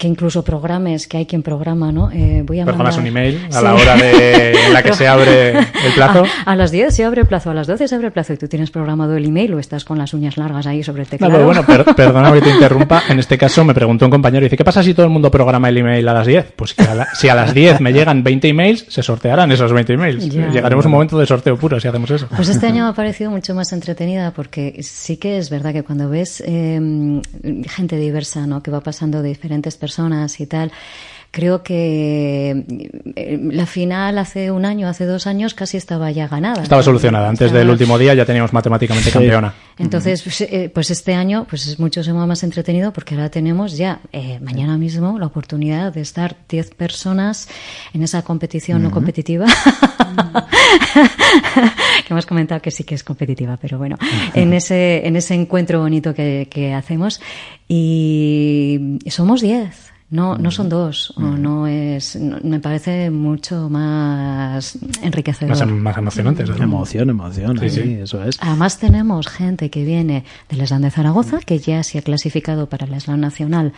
[0.00, 2.10] que incluso programes, que hay quien programa, ¿no?
[2.10, 3.64] Eh, voy a Programas mandar- un email a Sí.
[3.64, 5.50] la hora de, en la que se abre
[5.84, 6.24] el plazo.
[6.46, 8.32] A, a las 10 se abre el plazo, a las 12 se abre el plazo
[8.32, 11.06] y tú tienes programado el email o estás con las uñas largas ahí sobre el
[11.06, 11.32] No, teclado.
[11.34, 13.02] pero bueno, per- perdona que te interrumpa.
[13.10, 15.68] En este caso me preguntó un compañero, dice, ¿qué pasa si todo el mundo programa
[15.68, 16.52] el email a las 10?
[16.56, 19.70] Pues que a la- si a las 10 me llegan 20 emails, se sortearán esos
[19.70, 20.26] 20 emails.
[20.30, 20.48] Ya.
[20.48, 22.26] Llegaremos a un momento de sorteo puro si hacemos eso.
[22.34, 25.82] Pues este año me ha parecido mucho más entretenida porque sí que es verdad que
[25.82, 27.20] cuando ves eh,
[27.68, 28.62] gente diversa, ¿no?
[28.62, 29.89] Que va pasando de diferentes personas
[30.40, 30.72] y tal,
[31.32, 32.64] creo que
[33.16, 36.62] eh, la final hace un año, hace dos años casi estaba ya ganada.
[36.62, 37.28] Estaba solucionada.
[37.28, 39.12] Antes Estaba- del último día ya teníamos matemáticamente Sí.
[39.18, 39.54] campeona.
[39.78, 44.00] Entonces, pues, eh, pues este año pues es muchísimo más entretenido porque ahora tenemos ya
[44.12, 47.48] eh, mañana mismo la oportunidad de estar 10 personas
[47.94, 49.46] en esa competición no competitiva.
[52.06, 53.96] que hemos comentado que sí que es competitiva, pero bueno,
[54.34, 57.20] en ese, en ese encuentro bonito que, que hacemos.
[57.68, 59.89] Y somos 10.
[60.10, 65.50] No, no son dos, o no es, no- me parece mucho más enriquecedor.
[65.50, 66.44] Más, em- más emocionante.
[66.46, 66.62] luego.
[66.62, 67.98] Emoción, emoción, Sí, ahí, sí.
[68.02, 68.36] eso es.
[68.40, 72.86] Además tenemos gente que viene del Slam de Zaragoza, que ya se ha clasificado para
[72.86, 73.72] el Slam Nacional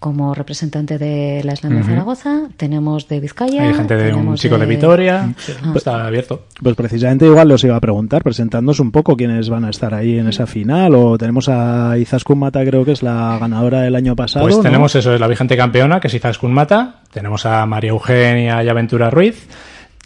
[0.00, 1.82] como representante del Slam de.
[1.84, 2.48] Zaragoza.
[2.56, 3.64] Tenemos de Vizcaya.
[3.68, 5.34] Hay gente de un chico de Vitoria.
[5.36, 5.72] sí, Ah.
[5.76, 6.46] Está abierto.
[6.62, 10.18] Pues precisamente igual os iba a preguntar, presentándonos un poco quiénes van a estar ahí
[10.18, 14.16] en esa final, o tenemos a Izaskun Mata, creo que es la ganadora del año
[14.16, 14.44] pasado.
[14.46, 14.62] Pues ¿no?
[14.62, 17.00] tenemos eso, es la vigente campeona, que es Izaskun Mata.
[17.12, 19.48] Tenemos a María Eugenia y Aventura Ruiz.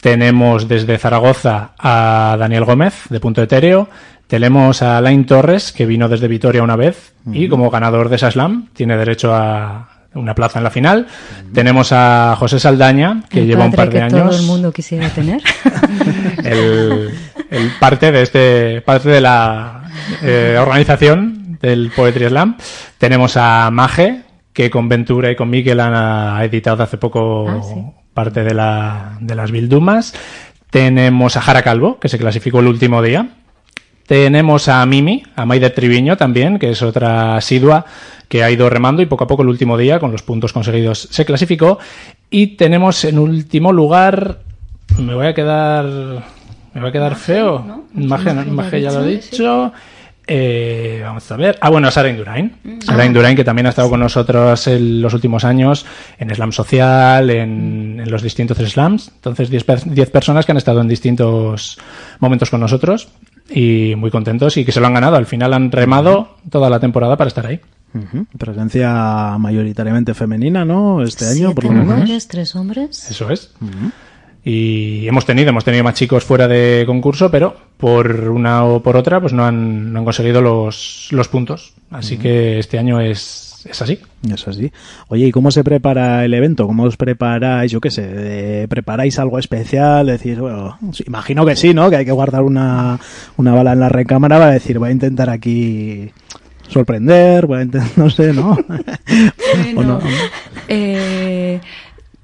[0.01, 3.87] Tenemos desde Zaragoza a Daniel Gómez, de Punto Etéreo.
[4.29, 8.31] Tenemos a Alain Torres, que vino desde Vitoria una vez y como ganador de esa
[8.31, 11.07] slam tiene derecho a una plaza en la final.
[11.53, 14.41] Tenemos a José Saldaña, que el lleva un par de que todo años.
[14.41, 15.43] el mundo quisiera tener.
[16.45, 17.11] el,
[17.51, 19.83] el parte de este parte de la
[20.23, 22.57] eh, organización del Poetry Slam
[22.97, 24.23] tenemos a Maje
[24.59, 27.81] que con Ventura y con Miquel han ah, editado hace poco Ah, sí.
[28.13, 30.15] parte de, la, de las Bildumas
[30.69, 33.29] tenemos a Jara Calvo que se clasificó el último día
[34.09, 37.85] tenemos a Mimi, a Maider Triviño también, que es otra asidua
[38.27, 41.09] que ha ido remando y poco a poco el último día, con los puntos conseguidos,
[41.11, 41.79] se clasificó.
[42.31, 44.39] Y tenemos en último lugar,
[44.99, 45.85] me voy a quedar,
[46.73, 47.85] me voy a quedar feo.
[47.93, 49.73] Maje, no, Maje ya lo he dicho.
[50.31, 51.57] Eh, vamos a ver.
[51.63, 52.53] Ah, bueno, Sara Indurain.
[52.85, 53.07] Sara Ah.
[53.07, 55.87] Indurain, que también ha estado con nosotros en los últimos años
[56.19, 59.11] en Slam Social, en, en los distintos slams.
[59.15, 61.79] Entonces, 10 per- 10 personas que han estado en distintos
[62.21, 63.09] momentos con nosotros
[63.49, 65.17] y muy contentos y que se lo han ganado.
[65.17, 67.61] Al final han remado toda la temporada para estar ahí.
[68.37, 71.03] Presencia mayoritariamente femenina, ¿no?
[71.03, 71.87] Este año, por lo menos.
[72.01, 73.11] mujeres, tres hombres.
[73.11, 73.51] Eso es.
[74.45, 78.97] Y hemos tenido, hemos tenido más chicos fuera de concurso, pero por una o por
[78.97, 81.75] otra, pues no han, no han conseguido los, los puntos.
[81.91, 83.99] Así que este año es, es así.
[84.33, 84.71] Eso sí.
[85.09, 86.67] Oye, ¿y cómo se prepara el evento?
[86.67, 87.73] ¿Cómo os preparáis?
[87.73, 90.07] Yo qué sé, ¿preparáis algo especial?
[90.07, 91.91] Decir, bueno, imagino que sí, ¿no?
[91.91, 92.99] Que hay que guardar una,
[93.37, 96.11] una bala en la recámara para decir, voy a intentar aquí
[96.69, 98.51] sorprender, voy a intentar, no sé, ¿no?
[99.77, 100.01] ¿O no?
[100.69, 101.61] Eh,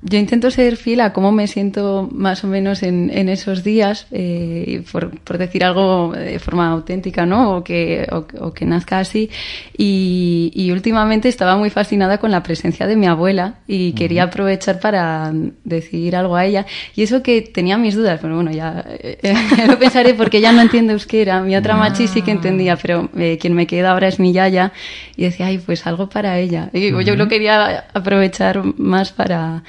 [0.06, 4.06] yo intento ser fiel a cómo me siento más o menos en, en esos días,
[4.12, 7.56] eh, por, por decir algo de forma auténtica, ¿no?
[7.56, 9.30] O que, o, o que nazca así.
[9.78, 14.78] Y, y últimamente estaba muy fascinada con la presencia de mi abuela y quería aprovechar
[14.78, 15.32] para
[15.64, 16.66] decir algo a ella.
[16.94, 19.18] Y eso que tenía mis dudas, pero bueno, ya, eh,
[19.56, 21.40] ya lo pensaré porque ella no entiende euskera.
[21.40, 24.72] Mi otra machi sí que entendía, pero eh, quien me queda ahora es mi yaya.
[25.16, 26.68] Y decía, ay, pues algo para ella.
[26.74, 29.62] Y digo, yo lo quería aprovechar más para,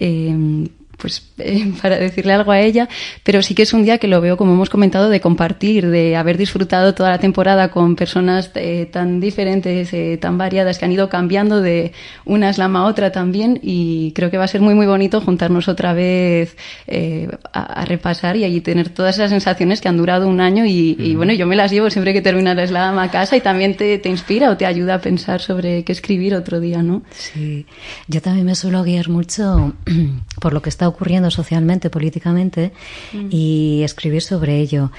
[0.00, 0.70] eh,
[1.00, 2.88] pues eh, para decirle algo a ella,
[3.24, 6.16] pero sí que es un día que lo veo, como hemos comentado, de compartir, de
[6.16, 10.92] haber disfrutado toda la temporada con personas eh, tan diferentes, eh, tan variadas, que han
[10.92, 11.92] ido cambiando de
[12.24, 15.68] una slam a otra también, y creo que va a ser muy, muy bonito juntarnos
[15.68, 16.56] otra vez
[16.86, 20.64] eh, a, a repasar y allí tener todas esas sensaciones que han durado un año,
[20.66, 23.40] y, y, bueno, yo me las llevo siempre que termina la slam a casa y
[23.40, 27.02] también te, te inspira o te ayuda a pensar sobre qué escribir otro día, ¿no?
[27.12, 27.66] Sí,
[28.08, 29.74] yo también me suelo guiar mucho
[30.40, 32.72] por lo que está ocurriendo socialmente, políticamente,
[33.12, 33.28] Mm.
[33.30, 34.90] y escribir sobre ello.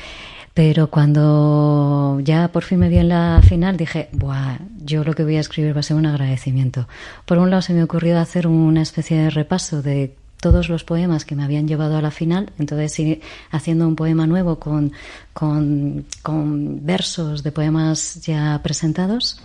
[0.54, 5.24] Pero cuando ya por fin me vi en la final, dije, Buah, yo lo que
[5.24, 6.88] voy a escribir va a ser un agradecimiento.
[7.26, 11.24] Por un lado, se me ocurrió hacer una especie de repaso de todos los poemas
[11.24, 14.92] que me habían llevado a la final, entonces ir haciendo un poema nuevo con,
[15.34, 19.40] con, con versos de poemas ya presentados.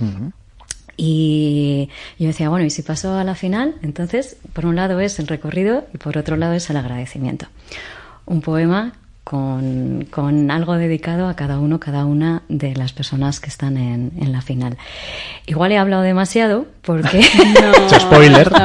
[0.97, 5.18] Y yo decía, bueno, y si paso a la final, entonces, por un lado es
[5.18, 7.47] el recorrido y por otro lado es el agradecimiento.
[8.24, 8.94] Un poema
[9.27, 14.12] con, con algo dedicado a cada uno, cada una de las personas que están en,
[14.20, 14.77] en la final.
[15.47, 17.27] Igual he hablado demasiado porque...
[17.82, 18.48] Mucho spoiler.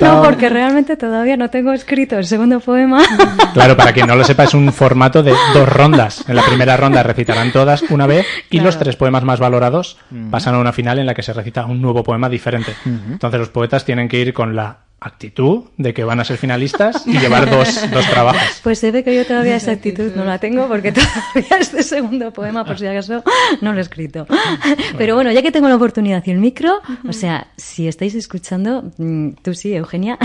[0.00, 3.02] No, porque realmente todavía no tengo escrito el segundo poema.
[3.54, 6.24] Claro, para quien no lo sepa, es un formato de dos rondas.
[6.28, 9.96] En la primera ronda recitarán todas una vez y los tres poemas más valorados
[10.30, 12.72] pasan a una final en la que se recita un nuevo poema diferente.
[12.84, 17.06] Entonces los poetas tienen que ir con la actitud de que van a ser finalistas
[17.06, 18.60] y llevar dos, dos trabajos.
[18.62, 22.32] Pues se ve que yo todavía esa actitud no la tengo porque todavía este segundo
[22.32, 23.22] poema, por si acaso,
[23.60, 24.26] no lo he escrito.
[24.96, 28.90] Pero bueno, ya que tengo la oportunidad y el micro, o sea, si estáis escuchando,
[28.96, 30.18] mm, tú sí, Eugenia,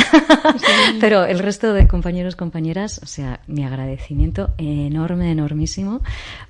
[1.01, 6.01] pero el resto de compañeros, compañeras, o sea, mi agradecimiento enorme, enormísimo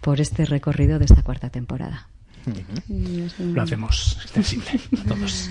[0.02, 2.08] por este recorrido de esta cuarta temporada.
[3.40, 5.50] Lo hacemos extensible a todos.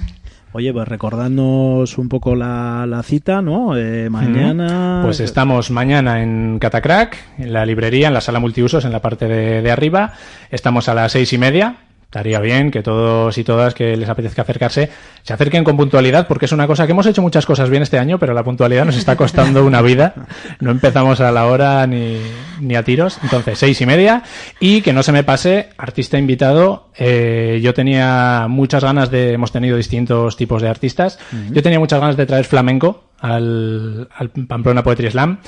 [0.53, 3.77] Oye, pues recordadnos un poco la, la cita, ¿no?
[3.77, 5.03] Eh, mañana.
[5.05, 9.29] Pues estamos mañana en Catacrack, en la librería, en la sala multiusos, en la parte
[9.29, 10.15] de, de arriba.
[10.51, 11.77] Estamos a las seis y media.
[12.09, 14.89] Estaría bien que todos y todas que les apetezca acercarse
[15.23, 17.99] se acerquen con puntualidad, porque es una cosa que hemos hecho muchas cosas bien este
[17.99, 20.15] año, pero la puntualidad nos está costando una vida.
[20.61, 22.19] No empezamos a la hora ni,
[22.61, 23.19] ni a tiros.
[23.23, 24.23] Entonces, seis y media.
[24.59, 26.89] Y que no se me pase, artista invitado.
[26.97, 29.35] eh, yo tenía muchas ganas de.
[29.35, 31.19] Hemos tenido distintos tipos de artistas.
[31.51, 35.39] Yo tenía muchas ganas de traer flamenco al, al Pamplona Poetry Slam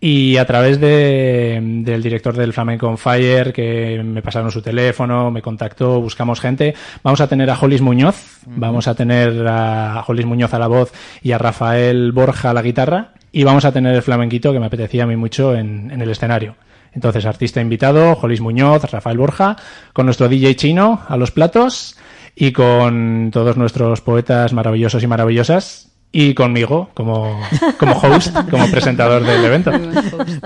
[0.00, 5.30] y a través de, del director del Flamenco on Fire que me pasaron su teléfono,
[5.30, 6.74] me contactó, buscamos gente.
[7.02, 10.92] Vamos a tener a Jolis Muñoz, vamos a tener a Jolis Muñoz a la voz
[11.22, 14.66] y a Rafael Borja a la guitarra y vamos a tener el flamenquito que me
[14.66, 16.56] apetecía a mí mucho en, en el escenario.
[16.92, 19.56] Entonces, artista invitado, Jolis Muñoz, Rafael Borja,
[19.92, 21.96] con nuestro DJ chino a los platos
[22.34, 27.40] y con todos nuestros poetas maravillosos y maravillosas y conmigo como,
[27.78, 29.70] como host, como presentador del evento.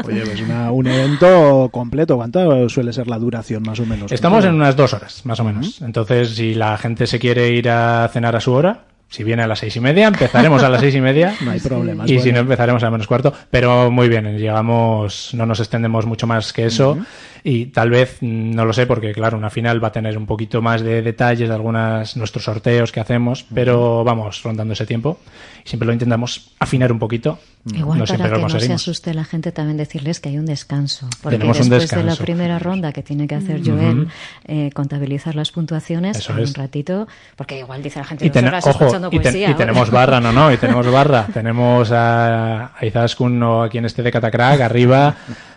[0.05, 2.17] Oye, pues una- un evento completo.
[2.17, 4.13] ¿Cuánto suele ser la duración, más o menos?
[4.13, 5.81] Estamos en unas dos horas, más o menos.
[5.83, 9.47] Entonces, si la gente se quiere ir a cenar a su hora, si viene a
[9.47, 11.35] las seis y media, empezaremos a las seis y media.
[11.45, 13.33] No hay problema, Y si no, empezaremos a menos cuarto.
[13.51, 16.99] Pero muy bien, llegamos, no nos extendemos mucho más que eso.
[17.47, 20.63] Y tal vez, no lo sé, porque claro, una final va a tener un poquito
[20.63, 25.19] más de detalles de algunas, nuestros sorteos que hacemos, pero vamos rondando ese tiempo.
[25.63, 27.39] Y siempre lo intentamos afinar un poquito.
[27.67, 31.07] Igual no para que no se asuste la gente también decirles que hay un descanso.
[31.23, 32.25] Porque Tenemos un después de la descanso.
[32.25, 33.61] primera ronda que tiene que hacer.
[33.65, 34.09] Joel,
[34.47, 36.49] eh, contabilizar las puntuaciones, Eso hay es.
[36.51, 39.41] un ratito, porque igual dice la gente Y, ten- ojo, escuchando y, ten- poesía.
[39.41, 39.57] y ahora".
[39.59, 41.27] tenemos barra, no, no, y tenemos barra.
[41.33, 45.15] tenemos a, a Izaskun o a quien esté de Catacrack arriba,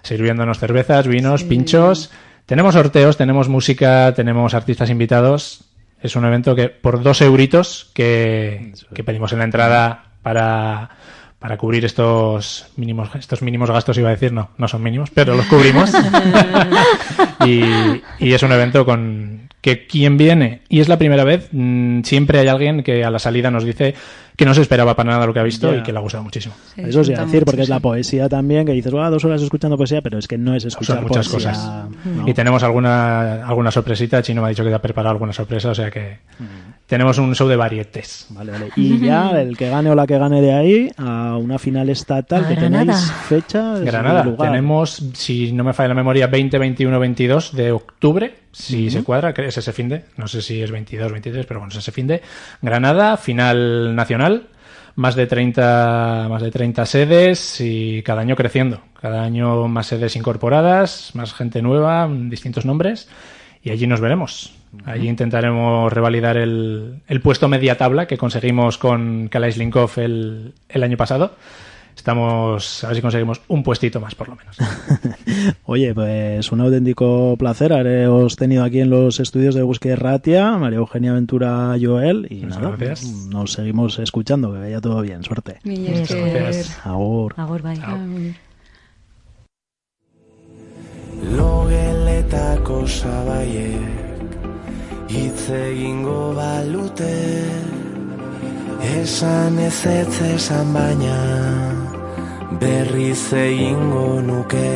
[0.08, 2.12] sirviéndonos cervezas, vinos, pinchos.
[2.46, 5.66] Tenemos sorteos, tenemos música, tenemos artistas invitados.
[6.02, 10.90] Es un evento que por dos euritos que, que pedimos en la entrada para,
[11.40, 15.36] para cubrir estos mínimos, estos mínimos gastos, iba a decir, no, no son mínimos, pero
[15.36, 15.92] los cubrimos.
[17.46, 17.62] y,
[18.20, 19.37] y es un evento con
[19.68, 23.20] que quien viene, y es la primera vez, mm, siempre hay alguien que a la
[23.20, 23.96] salida nos dice
[24.38, 26.24] que no se esperaba para nada lo que ha visto y que le ha gustado
[26.24, 26.56] muchísimo.
[26.78, 30.02] Eso a decir, porque es la poesía también, que dices, "Buah, dos horas escuchando poesía,
[30.02, 31.86] pero es que no es escuchar Son muchas poesía, cosas.
[32.06, 32.30] ¿no?
[32.30, 34.22] Y tenemos alguna, alguna sorpresita.
[34.22, 36.20] Chino me ha dicho que te ha preparado alguna sorpresa, o sea que
[36.88, 38.28] tenemos un show de varietes.
[38.30, 38.70] Vale, vale.
[38.78, 42.46] Y ya el que gane o la que gane de ahí a una final estatal
[42.46, 42.86] A que Granada.
[42.86, 44.24] tenéis fecha, Granada.
[44.24, 44.50] lugar.
[44.50, 49.34] Tenemos, si no me falla la memoria, 20, 21, 22 de octubre, si se cuadra,
[49.34, 51.92] que es ese fin de, no sé si es 22, 23, pero bueno, es ese
[51.92, 52.22] fin de.
[52.62, 54.48] Granada, final nacional,
[54.96, 58.82] más de 30, más de 30 sedes y cada año creciendo.
[59.00, 63.10] Cada año más sedes incorporadas, más gente nueva, distintos nombres
[63.68, 64.54] y allí nos veremos.
[64.86, 70.84] Allí intentaremos revalidar el, el puesto media tabla que conseguimos con Kalais Linkov el, el
[70.84, 71.36] año pasado.
[71.96, 74.58] estamos a ver si conseguimos un puestito más por lo menos.
[75.66, 80.78] Oye, pues un auténtico placer haberos tenido aquí en los estudios de Búsqueda Ratia, María
[80.80, 83.12] Eugenia Ventura Joel, y Muchas nada, gracias.
[83.30, 85.60] nos seguimos escuchando, que vaya todo bien, suerte.
[85.64, 86.86] Muchas gracias.
[86.86, 87.34] Agur.
[87.38, 87.80] Agur bai.
[91.24, 94.30] Logeletako sabaiek
[95.10, 97.16] hitz egingo balute.
[99.02, 101.18] Esan ez ez esan baina
[102.62, 104.74] berriz egingo nuke.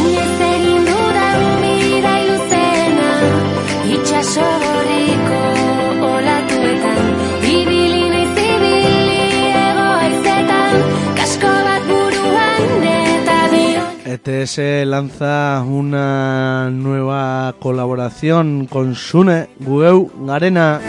[0.00, 3.10] Inoiz egin dudan bidai luzena
[3.94, 4.73] Itxaso
[14.26, 20.80] E lanza una nueva colaboración con Sune Gueu Garena.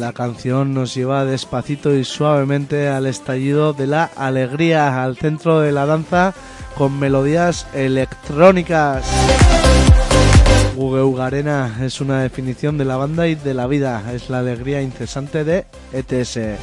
[0.00, 5.70] La canción nos lleva despacito y suavemente al estallido de la alegría, al centro de
[5.70, 6.34] la danza
[6.74, 9.04] con melodías electrónicas.
[10.74, 14.82] Gugu Garena es una definición de la banda y de la vida, es la alegría
[14.82, 16.58] incesante de ETS.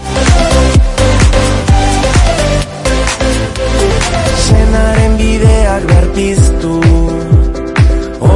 [4.46, 6.76] Senaren bideak berpiztu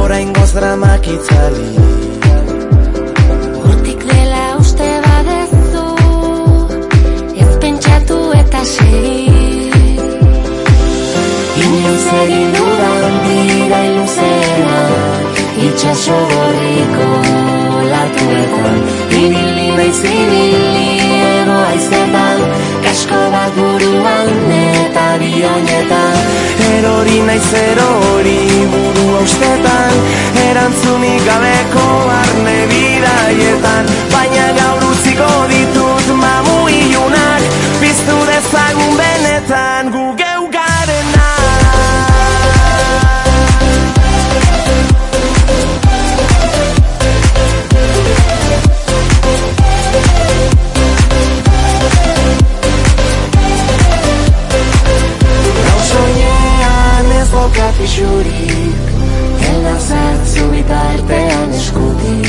[0.00, 1.70] Oraingoz dramak itzali.
[3.62, 5.86] Hortik dela uste badezu
[7.42, 9.18] Ez pentsatu eta segi
[11.64, 14.80] Inoiz egin dudan bidai luzena
[15.68, 17.10] Itxaso gorriko
[17.92, 18.80] latuetan
[19.22, 20.91] Ibili naiz ibili
[21.42, 22.40] ego haizetan
[22.84, 26.16] Kasko bat buruan eta bionetan
[26.68, 28.38] Erori naiz erori
[28.72, 29.98] burua ustetan
[30.42, 33.90] Erantzunik gabeko barne bidaietan.
[34.14, 39.91] Baina gaur utziko ditut mamu ilunak Piztu dezagun benetan
[57.42, 58.82] bokat isurik
[59.52, 62.28] Elazat zubita artean eskutik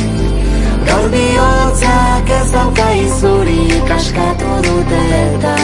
[0.88, 5.56] Gaur bihotzak ez dauka izuri Kaskatu dute eta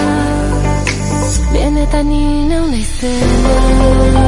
[1.54, 4.20] Benetan nina unaizena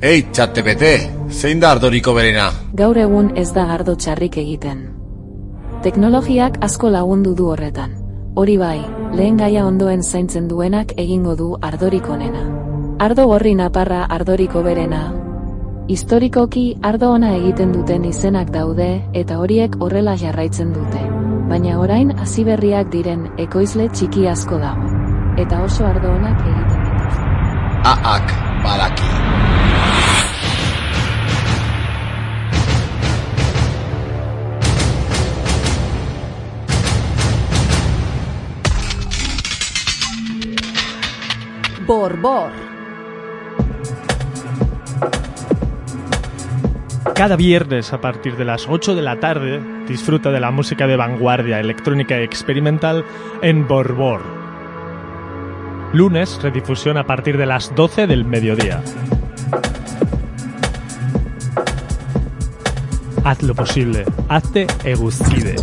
[0.00, 0.90] Ei, txatepete,
[1.28, 2.46] zein da ardoriko berena?
[2.72, 4.78] Gaur egun ez da ardo txarrik egiten.
[5.84, 7.92] Teknologiak asko lagundu du horretan.
[8.40, 8.78] Hori bai,
[9.12, 12.46] lehen gaia ondoen zaintzen duenak egingo du ardorik onena.
[12.98, 15.02] Ardo gorri naparra ardoriko berena.
[15.88, 21.02] Historikoki ardo ona egiten duten izenak daude eta horiek horrela jarraitzen dute.
[21.50, 24.94] Baina orain hasi berriak diren ekoizle txiki asko dago.
[25.36, 27.28] Eta oso ardo onak egiten dituzte.
[27.84, 28.32] Aak,
[28.64, 29.29] badaki.
[41.90, 42.52] Borbor.
[47.16, 50.94] Cada viernes a partir de las 8 de la tarde disfruta de la música de
[50.94, 53.04] vanguardia electrónica y experimental
[53.42, 54.22] en Borbor.
[55.92, 58.84] Lunes, redifusión a partir de las 12 del mediodía.
[63.24, 65.56] Haz lo posible, hazte Eguscide.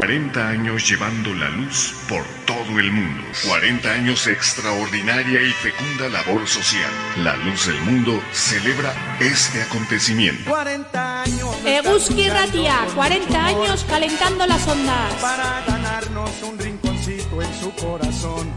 [0.00, 2.22] 40 años llevando la luz por
[2.66, 3.22] todo el mundo.
[3.46, 6.90] 40 años de extraordinaria y fecunda labor social.
[7.22, 10.50] La Luz del Mundo celebra este acontecimiento.
[10.50, 11.56] 40 años.
[11.64, 15.14] Eguski Ratia, 40 años calentando las ondas.
[15.20, 18.50] Para ganarnos un rinconcito en su corazón.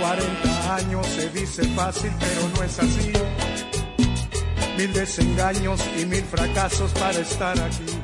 [0.00, 3.12] 40 años se dice fácil, pero no es así.
[4.76, 7.98] Mil desengaños y mil fracasos para estar aquí.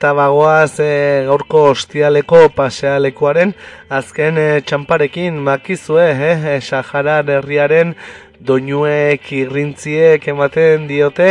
[0.00, 3.50] Eta bagoaz e, gaurko ostialeko pasealekuaren
[3.92, 7.92] azken e, txamparekin makizue, eh, e, Saharar herriaren
[8.40, 11.28] doinuek irrintziek ematen diote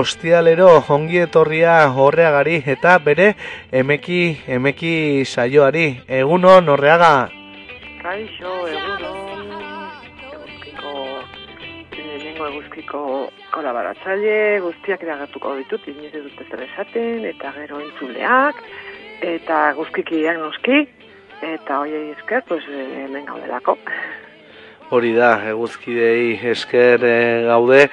[0.00, 3.36] ostialero ongi etorria horreagari eta bere
[3.70, 4.22] emeki
[4.58, 5.88] emeki saioari.
[6.08, 7.14] Egunon horreaga.
[8.02, 9.50] Kaixo, egunon,
[10.34, 10.94] eguzkiko,
[12.50, 13.04] eguzkiko
[13.54, 18.62] kolaboratzaile, guztiak eragatuko ditut, inoiz ez dute zer esaten, eta gero entzuleak,
[19.24, 20.84] eta guzkikiak noski,
[21.54, 23.78] eta hoiei esker, pues, eh, hemen gaudelako.
[24.90, 27.88] Hori da, eguzkidei esker eh, gaude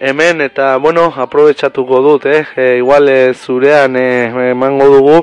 [0.00, 2.44] hemen eta bueno, aprobetxatuko dut, eh?
[2.56, 5.16] E, igual eh, zurean eh, emango dugu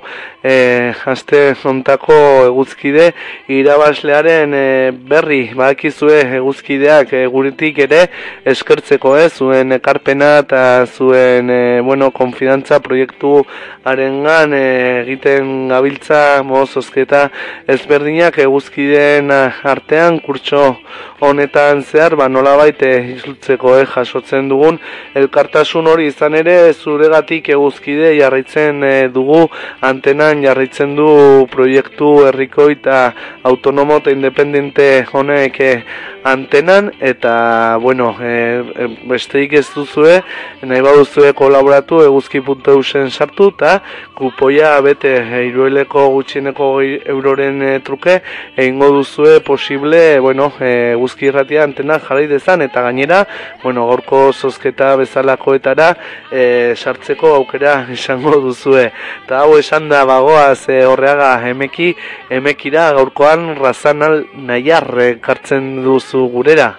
[0.43, 2.13] eh, aste hontako
[2.45, 3.07] eguzkide
[3.51, 5.41] irabazlearen eh, berri.
[5.57, 8.03] Badakizue eguzkideak eh, guretik ere
[8.45, 13.41] eskertzeko eh, zuen ekarpena eta zuen eh, bueno, konfidantza proiektu
[13.83, 17.27] arengan eh, egiten gabiltza mozozketa
[17.67, 20.21] ezberdinak eguzkideen artean.
[20.21, 20.77] Kurtso
[21.19, 24.79] honetan zehar ba nolabait eh, isltzeko eh, jasotzen dugun
[25.15, 26.07] elkartasun hori.
[26.11, 29.47] Izan ere zuregatik eguzkide jarraitzen eh, dugu
[29.81, 33.13] antenan jarraitzen du proiektu herriko eta
[33.43, 35.83] autonomo eta independente honek eh,
[36.23, 36.91] antenan.
[36.99, 38.61] Eta bueno eh,
[39.07, 40.21] besteik ez duzue
[40.61, 43.79] nahi baduzue kolaboratu eguzki.eusen sartu eta
[44.17, 45.13] kupoia bete
[45.47, 48.19] hirueleko gutxieneko euroren eh, truke
[48.55, 52.61] egingo duzue posible bueno eguzki irratia antena jarri dezan.
[52.61, 53.23] Eta gainera
[53.63, 55.91] bueno gaurko zozketa bezalakoetara
[56.31, 61.93] eh, sartzeko aukera izango duzue eta hau esan da bagoaz eh, horreaga emeki
[62.29, 66.73] emekira gaurkoan razanal nahiar ekartzen duzu gurera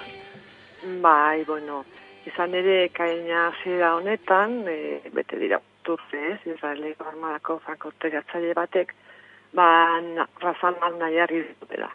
[0.98, 1.84] Bai, bueno,
[2.26, 8.90] izan ere kaina zera honetan, e, bete dira turfe, ez, Israeleko armadako frankotegatzaile batek,
[9.54, 9.68] ba,
[10.02, 11.92] na, razan mal nahiarri dutela.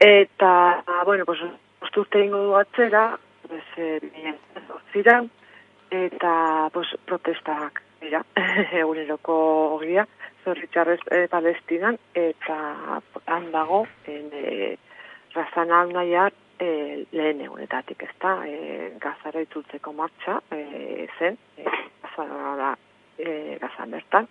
[0.00, 0.50] Eta,
[1.06, 1.44] bueno, pues,
[1.86, 3.04] usturte ingo du atzera,
[3.46, 4.00] pues, e,
[4.92, 5.22] zira,
[5.90, 8.24] eta, pues, protestak dira,
[8.82, 9.34] eguneroko
[9.76, 10.06] ogia,
[10.44, 12.56] zorritxarrez e, Palestinan, eta
[13.26, 14.74] han dago, en, e,
[15.34, 21.64] razan al nahiar, e, lehen egunetatik, ez da, e, gazara itzultzeko martxa e, zen, e,
[22.04, 22.74] gazara,
[23.18, 24.28] e, gazan bertan,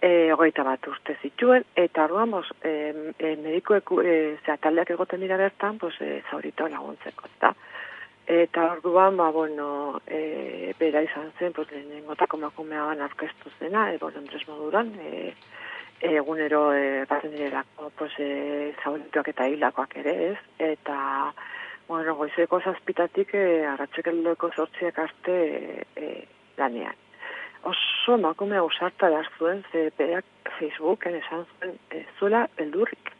[0.00, 2.74] e, hogeita bat urte zituen, eta orduan, bos, e,
[3.18, 4.14] e, medikoek, e,
[4.44, 7.54] zera, taldeak egoten dira bertan, pues, e, zaurito laguntzeko, ez da.
[8.28, 13.96] Eta orduan, ba, bueno, e, bera izan zen, pues, lehenengotako makumea ban aurkeztu zena, e,
[14.02, 15.32] bolondrez moduran, e,
[16.10, 20.38] egunero e, batzen direlako pues, e, zaurituak eta hilakoak ere, ez?
[20.58, 20.98] Eta,
[21.88, 25.40] bueno, goizeko zazpitatik e, arratxekeldoko zortziak arte
[25.96, 26.12] e,
[26.60, 27.00] lanean.
[27.64, 33.17] Oso emakume ausarta da zuen, ze berak Facebooken esan zuen e, zuela beldurrik.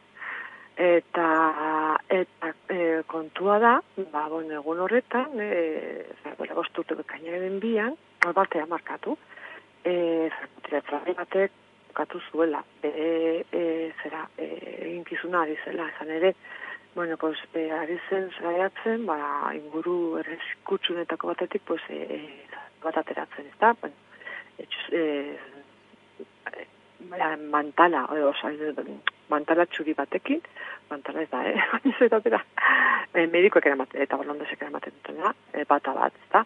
[0.78, 3.72] Eta, eta e, kontua da,
[4.12, 9.16] ba, bueno, egun horretan, e, zara, bostute bekainaren bian, albatea markatu,
[9.82, 10.30] e,
[10.70, 11.56] zara, batek
[11.90, 13.64] ukatu zuela, bere e,
[14.05, 14.46] zera, e,
[14.86, 16.34] eginkizuna ari zela, esan ere,
[16.94, 19.18] bueno, pues, e, ari zen zaiatzen, ba,
[19.59, 22.22] inguru erreskutsunetako batetik, pues, e,
[22.84, 23.74] bat ateratzen, ez da?
[23.82, 23.94] Bueno,
[24.59, 25.02] e, e,
[27.50, 28.50] mantala, e, oza,
[29.30, 30.40] mantala txuri batekin,
[30.90, 31.58] mantala ez da, eh?
[32.00, 32.42] ez da, bera,
[33.14, 36.44] e, medikoek eramaten, eta bolondesek eramaten dutena, e, bata bat, ez da?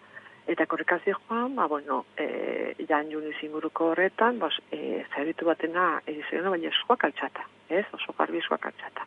[0.52, 6.50] Eta korrikazi joan, ba, bueno, e, jan juniz inguruko horretan, bas, e, zauritu batena ediziono,
[6.50, 7.86] baina eskuak altxata, ez?
[7.94, 9.06] Oso garbi eskuak altxata.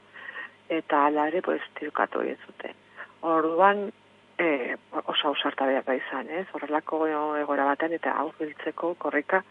[0.70, 2.80] Eta ala ere, pues, tirukatu egin zuten.
[3.22, 3.90] Orduan,
[4.38, 6.46] e, oso ausarta behar da izan, ez?
[6.54, 7.06] Horrelako
[7.42, 9.44] egora batean eta aurbiltzeko korrika.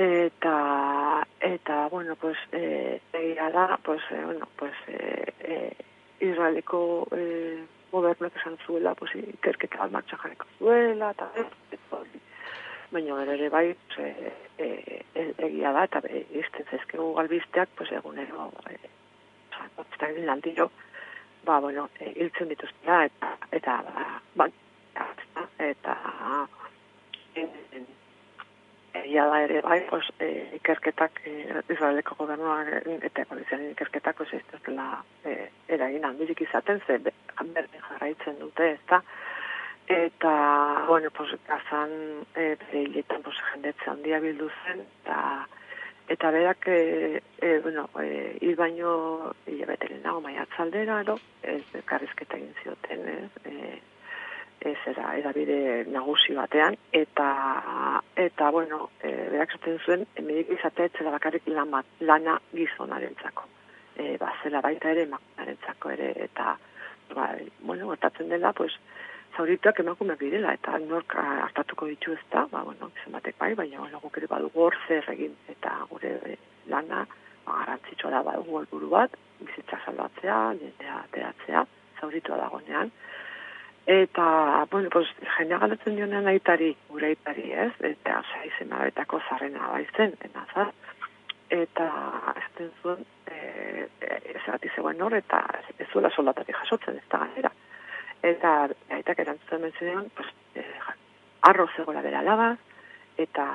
[0.00, 5.76] Eta, eta, bueno, pues, e, egia da, pues, e, bueno, pues, e, e,
[6.20, 11.26] Israeleko e, gobernuak esan zuela, pues, ikerketa bat martxa jarriko zuela, eta
[11.90, 12.22] hori.
[12.92, 17.74] baina ere ere bai, pues, e, e, e, egia da, eta be, izten zezkegu galbizteak,
[17.74, 18.78] pues, egunero, e,
[19.82, 20.70] eta aldiro,
[21.42, 24.48] ba, bueno, e, hiltzen dituztela, eta, eta, ba, ba,
[25.58, 26.06] eta,
[27.34, 27.46] e,
[29.02, 34.44] egia da ere bai, pues, e, ikerketak, e, Israeleko gobernuaren eta poliziaren ikerketak, pues, ez
[34.52, 37.14] dutela e, eragin handirik izaten, ze be-
[37.54, 39.02] berdin jarraitzen dute, ez da,
[39.88, 41.90] eta, bueno, pues, gazan,
[42.34, 45.46] e, bere pues, jendetze handia bildu zen, eta,
[46.08, 52.54] eta berak, e, e, bueno, e, hil baino, hilabete lehenago maiatzaldera, ero, ez, karrizketa egin
[52.62, 53.78] zioten, ez, e,
[54.60, 57.28] ez era edabide nagusi batean eta
[58.16, 63.44] eta bueno, e, berak esaten zuen mediku izatea etzela bakarrik lan bat, lana gizonarentzako.
[63.96, 66.56] E, ba, zela baita ere emakumearentzako ere eta
[67.14, 67.28] ba,
[67.60, 68.72] bueno, gertatzen dela, pues
[69.36, 73.78] zaurituak emakumeak direla eta nork hartatuko ditu ez da, ba, bueno, gizon batek bai, baina
[73.78, 76.36] bueno, guk ere badugu hor egin eta gure e,
[76.66, 77.06] lana
[77.46, 81.64] ba, garrantzitsua da badugu helburu bat, bizitza salbatzea, jendea ateratzea,
[82.00, 82.90] zauritua dagonean,
[83.88, 85.08] Eta, bueno, pues,
[85.38, 87.70] jendea galdetzen dionean aitari, gure aitari, ez?
[87.88, 90.66] Eta, osea, izena betako zarrena baizen, enazaz.
[91.56, 91.86] Eta,
[92.36, 93.00] esten zuen,
[93.32, 95.40] e, e, zegoen hor, eta
[95.78, 97.54] ez zuela soldatari jasotzen, ez da ganera.
[98.20, 98.52] Eta,
[98.98, 100.66] aitak erantzuten mentzenean, pues, e,
[101.48, 102.50] arro zegoela bera alaba,
[103.16, 103.48] eta,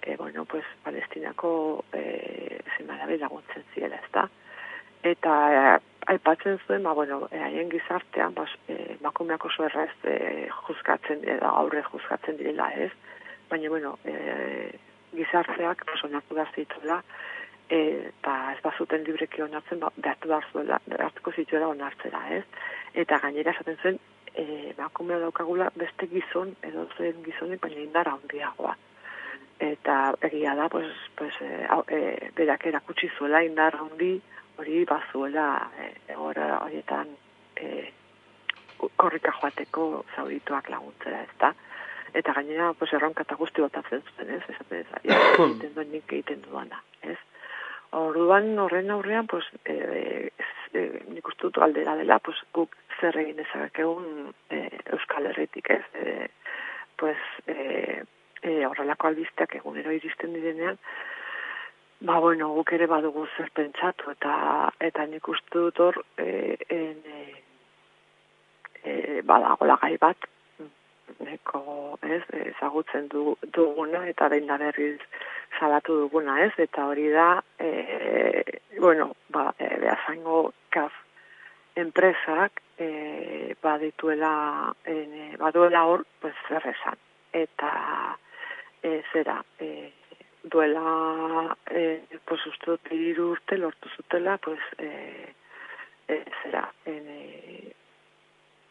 [0.00, 4.30] e, bueno, pues, palestinako e, zemarabe laguntzen ziela, ez da?
[5.12, 11.24] Eta, e, aipatzen zuen, ba, bueno, haien gizartean, bas, e, makumeak oso erraz e, juzgatzen,
[11.36, 12.90] edo aurre juzgatzen direla, ez?
[13.50, 14.72] Baina, bueno, e,
[15.14, 17.00] gizarteak, pues, onartu da zituela,
[17.68, 22.44] e, eta ez bazuten libreki onartzen, ba, behartu behar zuela, behartuko zituela onartzera, ez?
[23.04, 24.00] Eta gainera esaten zuen,
[24.34, 28.76] e, makumea daukagula beste gizon, edo zen gizonek, baina indara handiagoa.
[29.62, 31.66] Eta egia da, pues, pues, e,
[31.96, 34.16] e, berak erakutsi zuela indar handi,
[34.58, 37.10] hori bazuela e, egora horietan
[37.56, 37.90] e,
[38.96, 41.52] korrika joateko zaurituak laguntzera, ez da?
[42.14, 44.42] Eta gainera, pues, erronka eta guzti botatzen zuten, ez?
[44.48, 47.18] Esaten ez, ja, egiten duen nik egiten dudana, ez?
[47.94, 50.30] Orduan horren aurrean, pues, e,
[50.74, 55.84] e, nik uste dut aldera dela, pues, guk zer egin ezagekegun e, Euskal Herritik, ez?
[55.94, 56.28] E,
[57.00, 58.04] pues, e,
[58.42, 60.78] e, horrelako albisteak egunero iristen direnean,
[62.00, 64.34] Ba, bueno, guk ere badugu zer pentsatu, eta
[64.82, 67.22] eta nik uste dut hor, e, en, e,
[68.82, 70.26] e, badagola gai bat,
[71.20, 74.98] neko, ez, ezagutzen du, duguna, eta behin da berriz
[75.58, 77.70] salatu duguna, ez, eta hori da, e,
[78.78, 80.92] bueno, ba, e, behazango kaf
[81.76, 86.74] enpresak, e, badituela, en, baduela hor, pues, zer.
[87.34, 87.70] Eta,
[88.82, 89.92] e, zera, e,
[90.44, 95.32] duela eh, pues uste dut hiru urte lortu zutela pues eh,
[96.08, 97.72] eh, zera en, eh,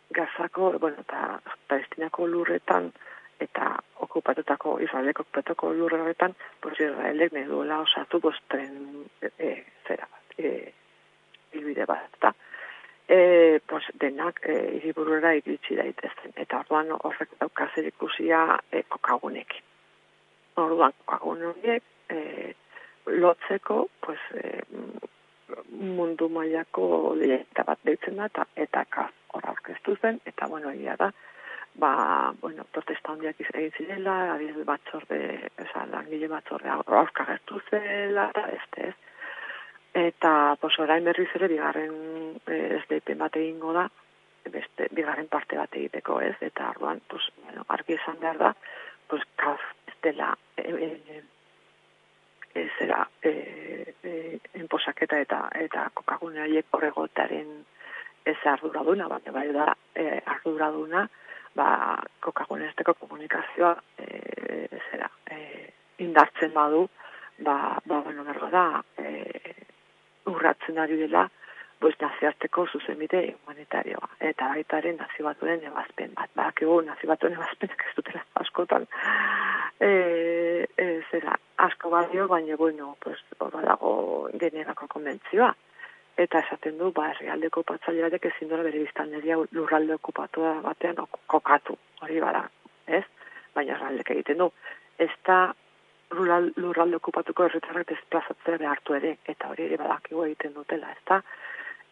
[0.10, 2.92] gazako bueno eta palestinako lurretan
[3.40, 9.06] eta okupatutako Israeleko okupatutako lurretan pues Israelek ne duela osatu pues tren
[9.38, 10.74] eh, zera eh,
[11.54, 12.34] ilbide bat eta
[13.08, 19.73] e, pues denak e, hiriburura iritsi daitezen eta orduan horrek dauka zer ikusia e, kokagunekin
[20.56, 22.54] Orduan, kokagun horiek, e,
[23.08, 24.62] lotzeko, pues, e,
[25.70, 30.96] mundu mailako lehiaketa bat deitzen da, eta, eta ka, hor aurkeztu zen, eta, bueno, egia
[31.00, 31.10] da,
[31.76, 35.20] ba, bueno, protesta handiak egin zirela, adibidez batzorde,
[35.66, 38.96] esa, langile batzorde aur- aurka gertu zela, eta beste ez.
[40.06, 41.94] Eta, pues, orain berriz ere, bigarren
[42.48, 43.88] eh, ez deipen bat egingo da,
[44.54, 48.56] beste, bigarren parte bat egiteko ez, eta arduan, pues, bueno, argi esan behar da,
[49.10, 49.62] pues, kaf
[50.04, 51.22] dela e, e,
[52.54, 53.32] ez zera e,
[54.04, 57.54] e, enposaketa eta eta kokagune horiek horregotaren
[58.26, 61.08] ez arduraduna, baina bai da e, arduraduna
[61.56, 61.68] ba,
[62.22, 65.40] kokagune esteko komunikazioa e, zera e,
[66.06, 66.88] indartzen badu
[67.40, 69.56] ba, ba bueno, da e,
[70.30, 71.28] urratzen ari dela
[71.84, 74.08] pues nazioarteko zuzenbide humanitarioa.
[74.32, 76.30] Eta baita ere nazio batuen ebazpen bat.
[76.40, 78.88] Badakigu nazio batuen ebazpenak ez dutela askotan
[79.80, 85.52] e, e, zera asko balio, baina bueno, pues, hor dago generako konbentzioa.
[86.24, 91.24] Eta esaten du, ba, herrialdeko patzaile batek ezin dola bere biztanleria lurralde okupatua batean ok-
[91.28, 91.78] kokatu.
[92.06, 92.44] Hori bada,
[92.88, 93.04] ez?
[93.56, 94.52] Baina herrialdek egiten du.
[95.02, 95.40] Ez da
[96.14, 101.24] lurralde okupatuko herritarrak desplazatzea behartu ere, eta hori ere badakigu egiten dutela, ez da?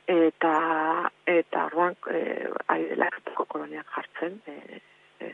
[0.07, 4.82] Eta, eta orduan, e, ari dela koloniak jartzen, e,
[5.22, 5.32] e,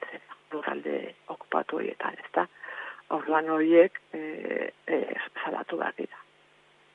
[0.52, 2.48] lurralde okupatu horietan, ez da?
[3.15, 5.02] Orduan horiek e, e,
[5.44, 6.19] salatu behar dira.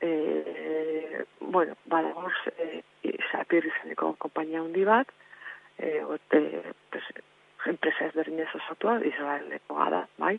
[0.02, 2.82] E, bueno, badagoz, e,
[3.30, 5.08] Sapir izeneko kompainia handi bat,
[5.78, 6.40] e, ote,
[6.90, 7.04] pues,
[7.66, 10.36] enpresa ezberdinez osatua, Israeleko gara, bai?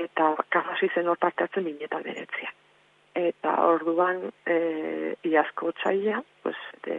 [0.00, 2.59] Eta kafasi zen hor parte hartzen binetan beretzian.
[3.14, 6.96] Eta orduan, e, iazko txaila, pues, de,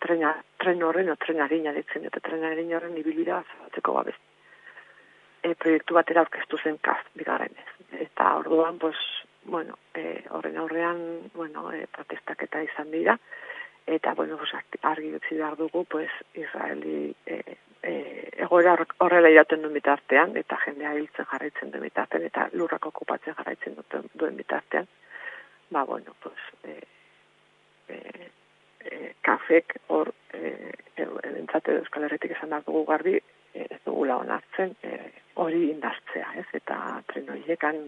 [0.00, 4.16] trena, tren horren, o tren harina ditzen, eta tren harina horren ibilbidea zabatzeko babez.
[5.42, 7.68] E, proiektu batera aurkeztu zen kaz, bigarrenez.
[8.06, 8.96] Eta orduan, pues,
[9.44, 11.02] bueno, e, horren aurrean,
[11.34, 13.18] bueno, e, protestak eta izan dira,
[13.86, 14.52] eta, bueno, pues,
[14.82, 17.40] argi utzi behar dugu, pues, Israeli e,
[17.82, 17.94] e,
[18.46, 23.78] egoera horrela irauten duen bitartean, eta jendea hiltzen jarraitzen duen bitartean, eta lurrak okupatzen jarraitzen
[24.14, 24.88] duen bitartean,
[25.70, 26.80] ba, bueno, pues, e,
[27.88, 28.30] e,
[28.80, 31.06] e, kafek hor, e, e,
[31.38, 33.16] entzate Euskal Herretik esan behar dugu garbi,
[33.54, 35.10] e, ez dugula onartzen, e,
[35.42, 37.82] hori indartzea, ez, eta tren horiekan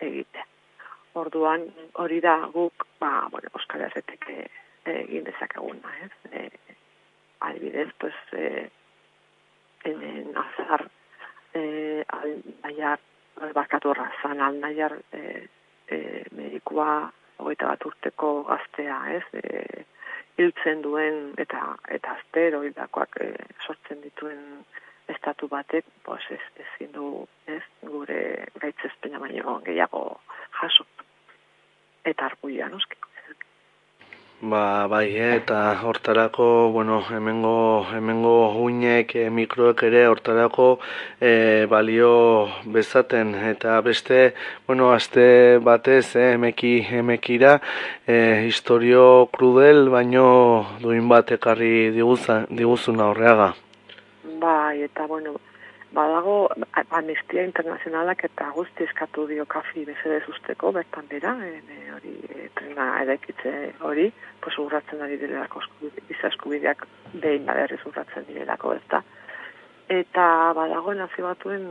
[0.00, 0.46] egitea.
[1.16, 1.64] Orduan,
[2.02, 4.46] hori da guk, ba, bueno, Euskal Herretik e,
[4.92, 6.12] egin dezakeguna, ez?
[6.32, 6.48] E,
[7.40, 8.68] adibidez, pues, e,
[9.84, 10.88] hemen azar,
[11.54, 13.00] e, aldaiar,
[13.54, 15.46] bakatu razan, aldaiar e,
[15.90, 19.24] e, medikua, hogeita bat urteko gaztea, ez?
[19.42, 19.84] E,
[20.36, 21.62] hiltzen duen eta
[21.96, 23.30] eta astero hildakoak e,
[23.64, 24.42] sortzen dituen
[25.08, 28.20] estatu batek, pues ez ezin du, ez, gure
[28.60, 30.02] gaitzespena baino gehiago
[30.60, 30.86] jaso.
[32.04, 32.98] Eta arguia, noski.
[34.42, 40.66] Ba, bai, eh, eta hortarako, bueno, hemengo, hemengo uinek, e, mikroek ere hortarako
[41.18, 44.34] e, balio bezaten, eta beste,
[44.66, 47.62] bueno, aste batez, eh, emeki, emekira,
[48.06, 50.28] e, historio krudel, baino
[50.84, 53.54] duin bat ekarri diguzuna horreaga.
[54.36, 55.32] Bai, eta bueno,
[55.96, 56.36] badago
[56.98, 62.48] amnistia internazionalak eta guzti eskatu dio kafi bezedez usteko, bertan bera, e, e, hori e,
[62.58, 63.52] trena eraikitze
[63.88, 64.10] hori,
[64.44, 65.62] pues urratzen ari direlako
[66.30, 69.02] eskubideak behin baderriz urratzen direlako, ez.
[70.00, 70.26] Eta
[70.58, 71.66] badago nazio batuen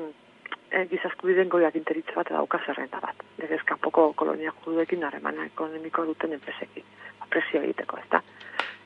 [0.72, 3.24] e, giza eskubideen goiak interitze bat dauka zerrenda bat.
[3.42, 6.88] Legez kanpoko kolonia juduekin harremana ekonomiko duten enpresekin.
[7.30, 8.22] Presio egiteko, ez da.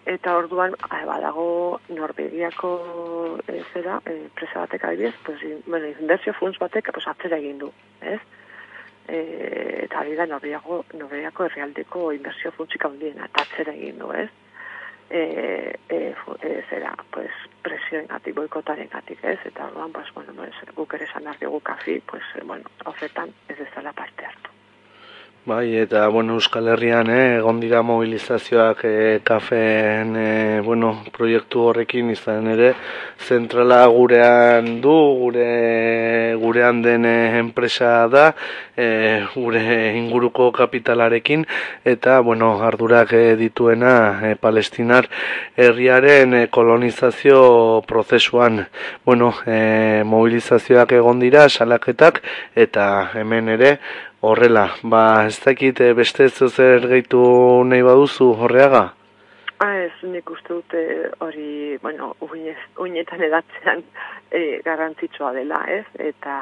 [0.05, 6.33] Eta orduan, eh, badago Norvegiako e, zera, e, enpresa batek adibidez, pues, in- bueno, inbertsio
[6.33, 7.71] funts batek pues, atzera egin du,
[8.01, 8.19] ez?
[9.07, 9.19] E,
[9.83, 14.29] eta hori da Norvegiako, Norvegiako herrialdeko inbertsio funtsik handiena, eta atzera egin du, ez?
[15.09, 15.21] E,
[15.89, 17.31] e, e, zera, pues,
[17.61, 19.39] presioen gatik, boikotaren gatik, ez?
[19.45, 23.59] Eta orduan, pues, bueno, pues, guk ere esan behar dugu kafi, pues, bueno, horretan ez
[23.59, 24.49] ezala parte hartu.
[25.45, 32.09] Bai, eta, bueno, Euskal Herrian, eh, egon dira mobilizazioak eh, kafeen, eh, bueno, proiektu horrekin
[32.11, 32.73] izan ere,
[33.17, 38.25] zentrala gurean du, gure, gurean den eh, enpresa da,
[38.75, 39.63] eh, gure
[39.97, 41.47] inguruko kapitalarekin,
[41.85, 45.07] eta, bueno, ardurak eh, dituena eh, palestinar
[45.55, 48.67] herriaren eh, kolonizazio prozesuan,
[49.05, 52.21] bueno, eh, mobilizazioak egon dira, salaketak,
[52.55, 53.79] eta hemen ere,
[54.21, 57.19] Horrela, ba, ez dakit eh, beste ez zer gehitu
[57.63, 58.81] nahi baduzu horreaga?
[59.63, 60.81] Ah, ez, nik uste dute
[61.23, 63.85] hori, bueno, uinetan edatzean
[64.31, 65.85] e, garrantzitsua dela, ez?
[66.09, 66.35] Eta,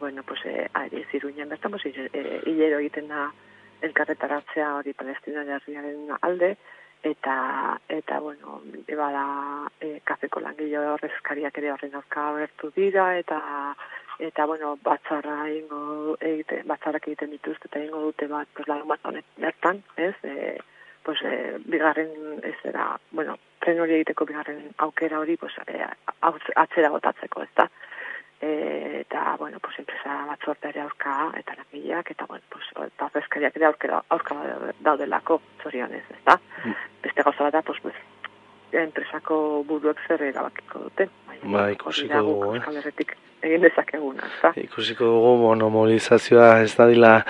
[0.00, 3.28] bueno, pues, e, ari ez iruinen bertan, pues, hilero egiten da
[3.86, 6.56] elkarretaratzea hori palestina herriaren alde,
[7.02, 8.60] eta, eta bueno,
[8.98, 9.24] bada,
[9.78, 13.38] e, kafeko langile horrezkariak ere horren aurka agertu dira, eta
[14.20, 19.04] eta bueno, batzarra ingo egite, batzarrak egiten dituzte eta ingo dute bat, pues larun bat
[19.04, 20.14] honet bertan, ez?
[20.22, 20.58] E,
[21.04, 25.80] pues e, bigarren ez era, bueno, tren hori egiteko bigarren aukera hori, pues e,
[26.64, 27.70] atzera botatzeko, ez da?
[28.40, 33.56] E, eta, bueno, pues, enpresa batzorta ere aurka, eta langileak, eta, bueno, pues, eta ordezkariak
[33.56, 34.36] ere aurka, aurka
[34.80, 36.38] daudelako, zorionez, ez da?
[37.02, 37.98] Beste gauza bat da, pues, pues,
[38.72, 41.08] enpresako buruek zer erabakiko dute.
[41.42, 43.16] Ba, ikusiko dugu, eh?
[43.40, 44.50] Egin dezakeguna, ez da?
[44.60, 47.22] Ikusiko dugu, bueno, mobilizazioa ez dadila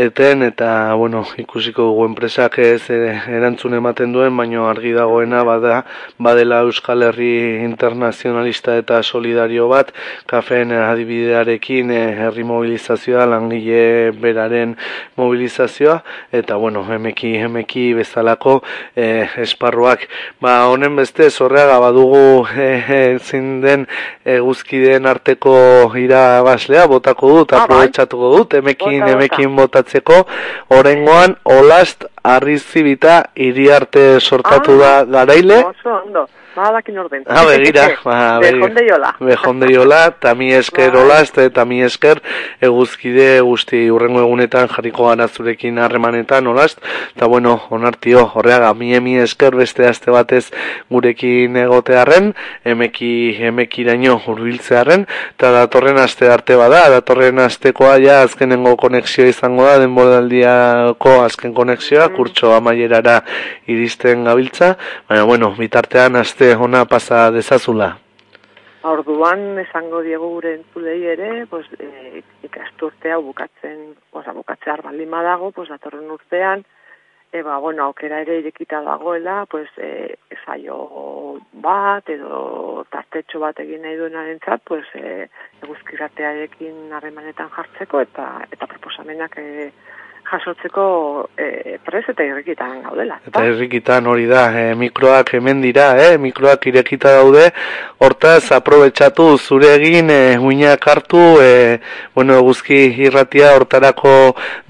[0.00, 5.82] eten, eta, bueno, ikusiko dugu enpresak ez eh, erantzun ematen duen, baino argi dagoena bada,
[6.16, 9.92] badela Euskal Herri internazionalista eta solidario bat,
[10.30, 14.72] kafeen adibidearekin eh, herri mobilizazioa, langile beraren
[15.20, 15.98] mobilizazioa,
[16.32, 18.62] eta, bueno, emeki, emeki bezalako
[18.96, 20.08] eh, esparruak.
[20.40, 23.20] Ba, honen beste, zorreaga badugu eh,
[23.62, 23.86] den
[24.24, 25.54] eguzkideen arteko
[25.98, 29.16] irabaslea botako dut, aprobetxatuko dut, emekin, Bota, bota.
[29.18, 30.22] emekin botatzeko,
[30.78, 36.26] orengoan, olast, arrizibita, iriarte sortatu da garaile, Oso, ondo.
[36.58, 37.22] Badakin orden.
[37.30, 38.66] Ah, begira, ba, begira.
[38.66, 39.10] Bejondeiola.
[39.20, 42.18] Bejondeiola, eta mi esker olast, eta mi esker.
[42.68, 46.82] Eguzkide guzti urrengo egunetan jarriko gara zurekin harremanetan olast,
[47.14, 50.48] eta bueno, onartio, horreaga, mi mi esker beste aste batez
[50.90, 52.32] gurekin egotearren,
[52.66, 53.12] emeki,
[53.52, 55.06] emekiraino hurbiltzearren,
[55.36, 62.08] eta datorren aste arte bada, datorren astekoa ja azkenengo konexioa izango da, denboraldiako azken konexioa,
[62.16, 63.20] kurtso amaierara
[63.70, 64.74] iristen gabiltza,
[65.08, 67.96] baina bueno, bitartean aste ona pasa dezazula.
[68.88, 75.50] Orduan esango diegu gure entzulei ere, pues, e, ikasturte hau bukatzen, oza, bukatzear baldin badago,
[75.52, 76.64] pues, datorren urtean,
[77.32, 80.78] e, ba, bueno, aukera ere irekita dagoela, pues, e, saio
[81.52, 85.28] bat edo tartetxo bat egin nahi duenaren pues, e,
[85.62, 89.72] eguzkiratearekin harremanetan jartzeko eta eta proposamenak e,
[90.28, 90.84] jasotzeko
[91.36, 93.18] e, pres eta irrikitan gaudela.
[93.28, 96.18] Eta herrikitan hori da, e, mikroak hemen dira, eh?
[96.20, 97.48] mikroak irekita daude,
[98.04, 101.78] hortaz aprobetxatu zure egin, e, uinak hartu, e,
[102.14, 104.14] bueno, eguzki irratia hortarako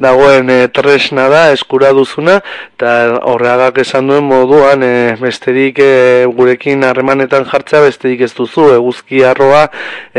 [0.00, 2.38] dagoen e, tresna da, eskura duzuna,
[2.76, 2.92] eta
[3.32, 5.90] horreagak esan duen moduan, e, besterik e,
[6.38, 9.66] gurekin harremanetan jartzea, besterik ez duzu, eguzki arroa,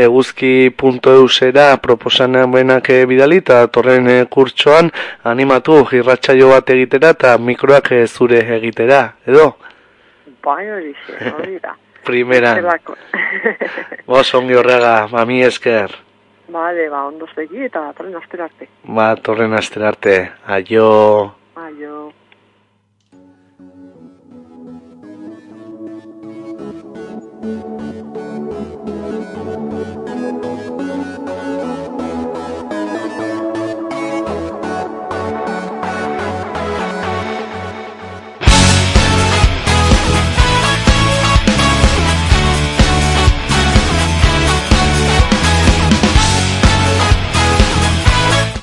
[0.08, 4.90] eguzki.eusera proposanen benak e, bidali, eta torren e, kurtsoan,
[5.30, 9.54] animatu irratsaio bat egitera eta mikroak eh, zure egitera, edo?
[10.44, 10.94] Bai, hori
[11.36, 11.76] hori da.
[12.10, 12.96] Bestelako.
[14.10, 15.92] Bos ongi horrega, mami esker.
[16.50, 18.66] Bale, ba, ondo segi eta datorren astera arte.
[18.82, 20.16] Ba, torren astera arte.
[20.46, 21.34] Aio.
[21.54, 22.10] Aio.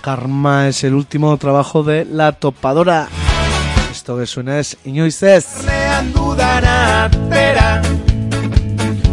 [0.08, 3.10] Karma es el último trabajo de La Topadora.
[3.92, 5.66] Esto que suena es Inoiz ez.
[5.66, 7.82] Nean dudana atera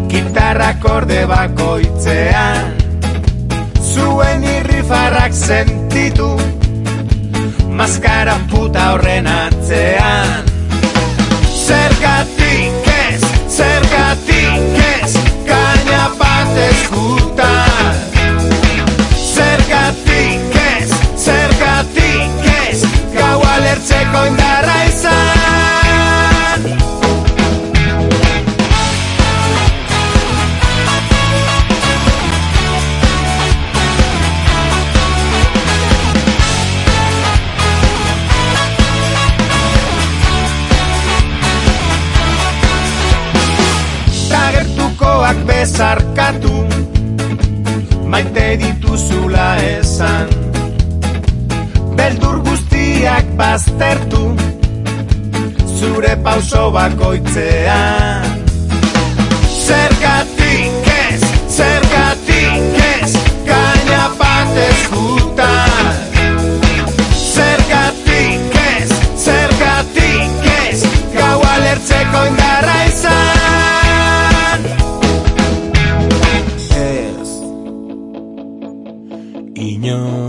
[0.09, 2.77] Gitarra akorde bakoitzean
[3.83, 6.37] Zuen irrifarrak sentitu.
[7.71, 10.47] Maskara puta horren atzean
[11.67, 17.95] Zergatik ez, zergatik ez Kaina bat eskutan
[19.35, 20.54] Zergatik
[21.55, 22.83] zergatik ez
[23.15, 26.65] Gau alertzeko indarra izan.
[44.29, 46.65] Tagertukoak bezarkatu
[48.11, 50.44] Maite dituzula esan
[53.05, 54.35] guztiak baztertu
[55.77, 58.25] Zure pauso bakoitzean.
[59.67, 63.13] Zergatik ez, zergatik ez
[63.45, 65.93] Gaina bat eskutan
[67.35, 68.91] Zergatik ez,
[69.27, 74.61] zergatik ez Gau alertzeko indarra izan.
[76.81, 77.29] Ez.
[79.55, 80.24] Inoiz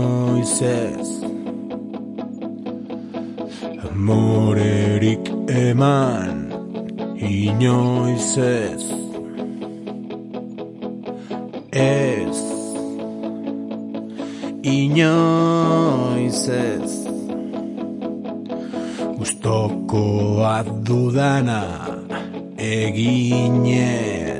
[4.06, 6.46] Amorerik eman
[7.18, 8.84] Inoiz ez.
[11.74, 12.38] Ez.
[14.62, 16.92] Inoiz ez.
[19.18, 21.64] Gustokoa dudana
[22.56, 24.35] Eginez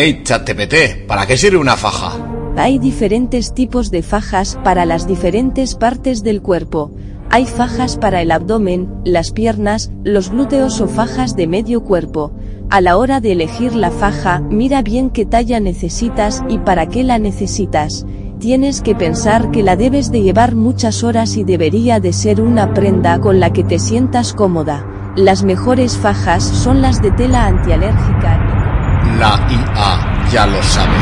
[0.00, 2.12] Hey, ChatGPT, ¿para qué sirve una faja?
[2.56, 6.92] Hay diferentes tipos de fajas para las diferentes partes del cuerpo.
[7.30, 12.30] Hay fajas para el abdomen, las piernas, los glúteos o fajas de medio cuerpo.
[12.70, 17.02] A la hora de elegir la faja, mira bien qué talla necesitas y para qué
[17.02, 18.06] la necesitas.
[18.38, 22.72] Tienes que pensar que la debes de llevar muchas horas y debería de ser una
[22.72, 24.86] prenda con la que te sientas cómoda.
[25.16, 28.47] Las mejores fajas son las de tela antialérgica.
[29.18, 30.94] La IA ya lo sabe.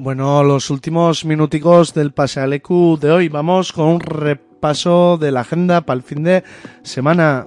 [0.00, 3.28] Bueno, los últimos minuticos del Pasealecu de hoy.
[3.28, 6.44] Vamos con un repaso de la agenda para el fin de
[6.82, 7.44] semana.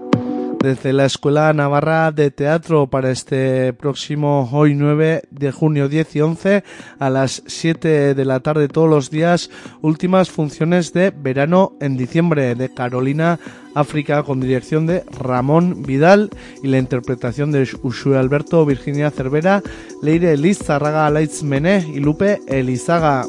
[0.67, 6.19] Desde la Escuela Navarra de Teatro para este próximo hoy 9 de junio 10 y
[6.19, 6.63] 11
[6.99, 9.49] a las 7 de la tarde todos los días.
[9.81, 13.39] Últimas funciones de verano en diciembre de Carolina
[13.75, 16.31] África con dirección de Ramón Vidal
[16.61, 19.63] y la interpretación de Ushue Alberto, Virginia Cervera,
[20.01, 23.25] Leire Eliz Zarraga Laitz Mené y Lupe Elizaga.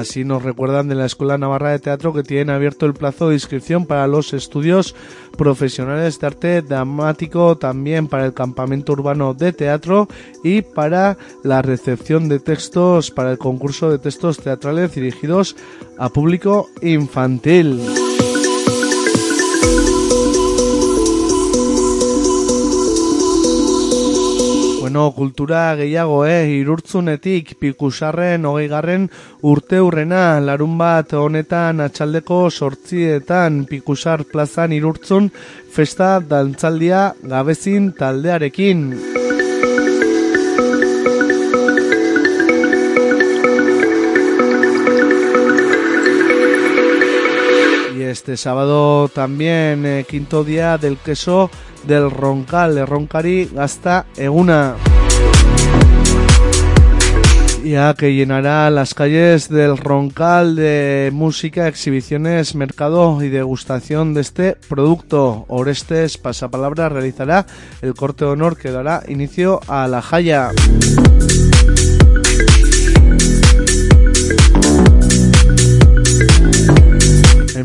[0.00, 3.34] Así nos recuerdan de la Escuela Navarra de Teatro que tienen abierto el plazo de
[3.34, 4.94] inscripción para los estudios
[5.40, 10.06] profesionales de arte dramático, también para el campamento urbano de teatro
[10.44, 15.56] y para la recepción de textos para el concurso de textos teatrales dirigidos
[15.96, 17.80] a público infantil.
[24.90, 26.48] Bueno, kultura gehiago, eh?
[26.50, 29.04] Irurtzunetik pikusarren hogeigarren
[29.46, 35.30] urte hurrena larun bat honetan atxaldeko sortzietan pikusar plazan irurtzun
[35.70, 38.82] festa dantzaldia gabezin taldearekin.
[47.96, 51.48] Y este sábado también, eh, quinto día del queso
[51.84, 54.74] del Roncal, de Roncari Gasta Eguna.
[57.64, 64.56] Ya que llenará las calles del Roncal de música, exhibiciones, mercado y degustación de este
[64.68, 65.44] producto.
[65.48, 67.46] Orestes Pasapalabra realizará
[67.82, 70.50] el corte de honor que dará inicio a la Jaya.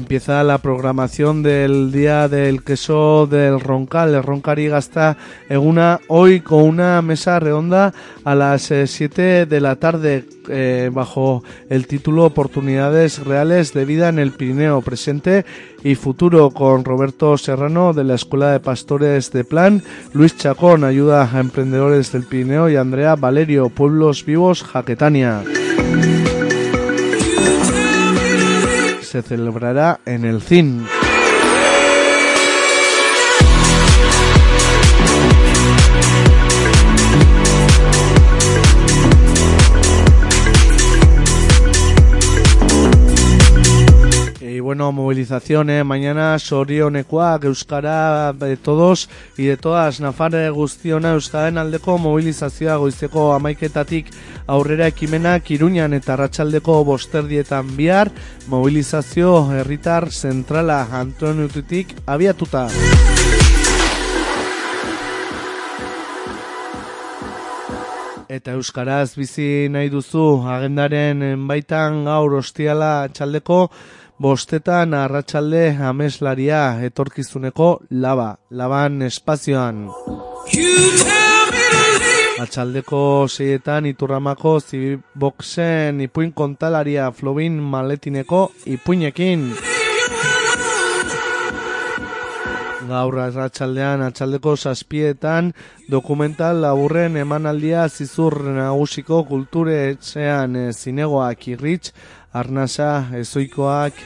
[0.06, 5.18] Empieza la programación del día del queso del Roncal, el Roncari Gasta
[5.50, 7.92] Eguna, hoy con una mesa redonda
[8.24, 14.20] a las 7 de la tarde eh, bajo el título Oportunidades Reales de Vida en
[14.20, 15.44] el Pirineo, presente
[15.84, 19.82] y futuro con Roberto Serrano de la Escuela de Pastores de Plan,
[20.14, 25.42] Luis Chacón, ayuda a emprendedores del Pirineo y Andrea Valerio, Pueblos Vivos, Jaquetania.
[29.16, 30.86] Se celebrará en el CIN.
[44.66, 52.78] Bueno, movilizaciones, mañana sorionekoak euskara de todos y de todas Nafare guztiona euskaren aldeko mobilizazioa
[52.82, 54.10] goizeko amaiketatik
[54.48, 58.10] aurrera ekimenak Iruñan eta Arratsaldeko bosterdietan bihar
[58.48, 62.66] mobilizazio herritar zentrala Antoniutetik abiatuta.
[68.28, 73.60] Eta euskaraz bizi nahi duzu agendaren baitan gaur ostiala txaldeko
[74.22, 79.90] bostetan arratsalde ameslaria etorkizuneko laba, laban espazioan.
[82.40, 83.02] Atxaldeko
[83.32, 89.50] seietan iturramako zibiboxen ipuin kontalaria flobin maletineko ipuinekin.
[92.86, 95.52] Gaur arratsaldean atxaldeko zazpietan
[95.90, 101.94] dokumental laburren emanaldia zizur nagusiko kulture etxean eh, zinegoak irritx,
[102.34, 104.04] arnasa, ezoikoak...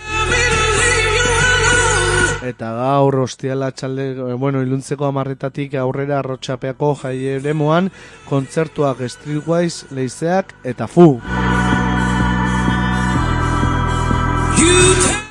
[2.40, 7.92] Eta gaur ostiala txalde, eh, bueno, iluntzeko amarretatik aurrera arrotxapeako jaieremoan
[8.30, 11.18] kontzertuak Streetwise, Leizeak eta Fu.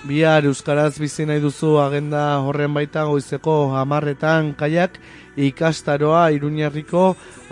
[0.08, 4.94] Bihar Euskaraz bizi nahi duzu agenda horren baita goizeko amarretan kaiak
[5.36, 7.02] ikastaroa Iruñerriko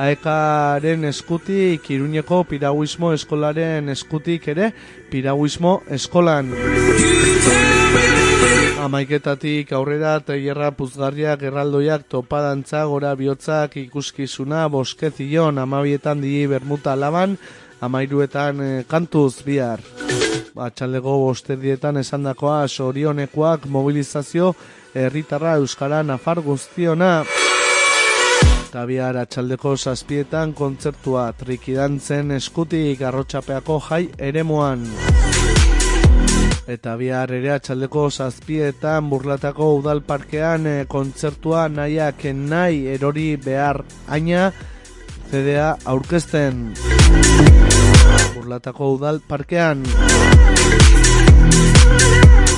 [0.01, 4.71] aekaren eskutik Iruñeko piraguismo eskolaren eskutik ere
[5.11, 6.49] piraguismo eskolan.
[8.87, 17.37] Amaiketatik aurrera tailerra puzgarriak erraldoiak topadantza gora bihotzak ikuskizuna boskezion amabietan di bermuta laban
[17.85, 19.85] amairuetan eh, kantuz bihar.
[20.57, 24.55] Atxaldeko bosterdietan esandakoa sorionekoak mobilizazio
[24.97, 27.11] herritarra euskara nafar guztiona.
[28.69, 34.89] Eta bihar atxaldeko zazpietan kontzertua trikidantzen eskutik arrotxapeako jai eremuan.
[36.67, 44.51] Eta bihar ere atxaldeko zazpietan burlatako udal parkean eh, kontzertua nahiak nahi erori behar aina
[45.31, 47.66] CDA aurkezten.
[48.37, 49.81] Burlatako udal parkean.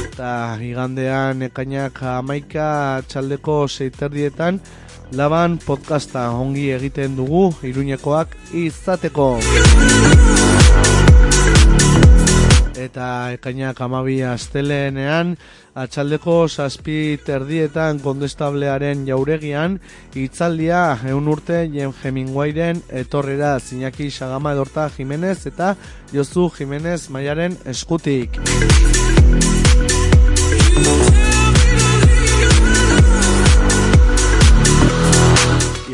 [0.09, 2.69] Eta igandean ekainak amaika
[3.07, 4.59] txaldeko zeiterdietan
[5.15, 8.35] laban podcasta ongi egiten dugu iruñekoak
[8.67, 9.31] izateko.
[12.79, 15.33] Eta ekainak amabi asteleenean
[15.79, 19.81] atxaldeko zazpi terdietan kondestablearen jauregian
[20.15, 25.75] itzaldia eun urte Jem Hemingwayren etorrera Zinaki Sagama Edorta Jimenez eta
[26.13, 28.39] Jozu Jimenez Maiaren eskutik.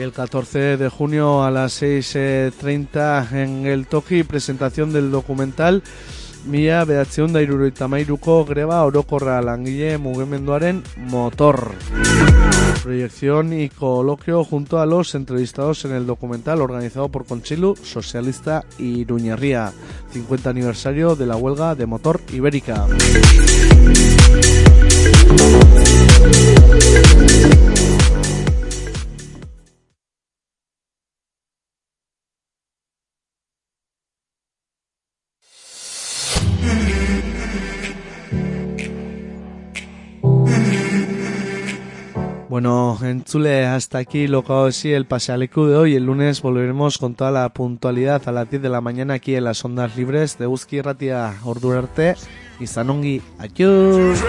[0.05, 5.83] El 14 de junio a las 6.30 en el Toki, presentación del documental
[6.45, 11.73] Mila behatzeun da iruroita mairuko greba orokorra langile mugimenduaren motor.
[12.83, 19.01] Proyección y coloquio junto a los entrevistados en el documental organizado por Conchilu, Socialista y
[19.01, 19.73] Iruñerría.
[20.13, 22.87] 50 aniversario de la huelga de motor ibérica.
[42.65, 45.97] bueno, Enchule, hasta aquí lo que así el pasealecu de hoy.
[45.97, 49.45] El lunes volveremos con toda la puntualidad a las 10 de la mañana aquí en
[49.45, 52.15] las ondas libres de Euski Ratia Ordurarte
[52.59, 53.21] y Sanongi.
[53.39, 54.25] ¡Adiós!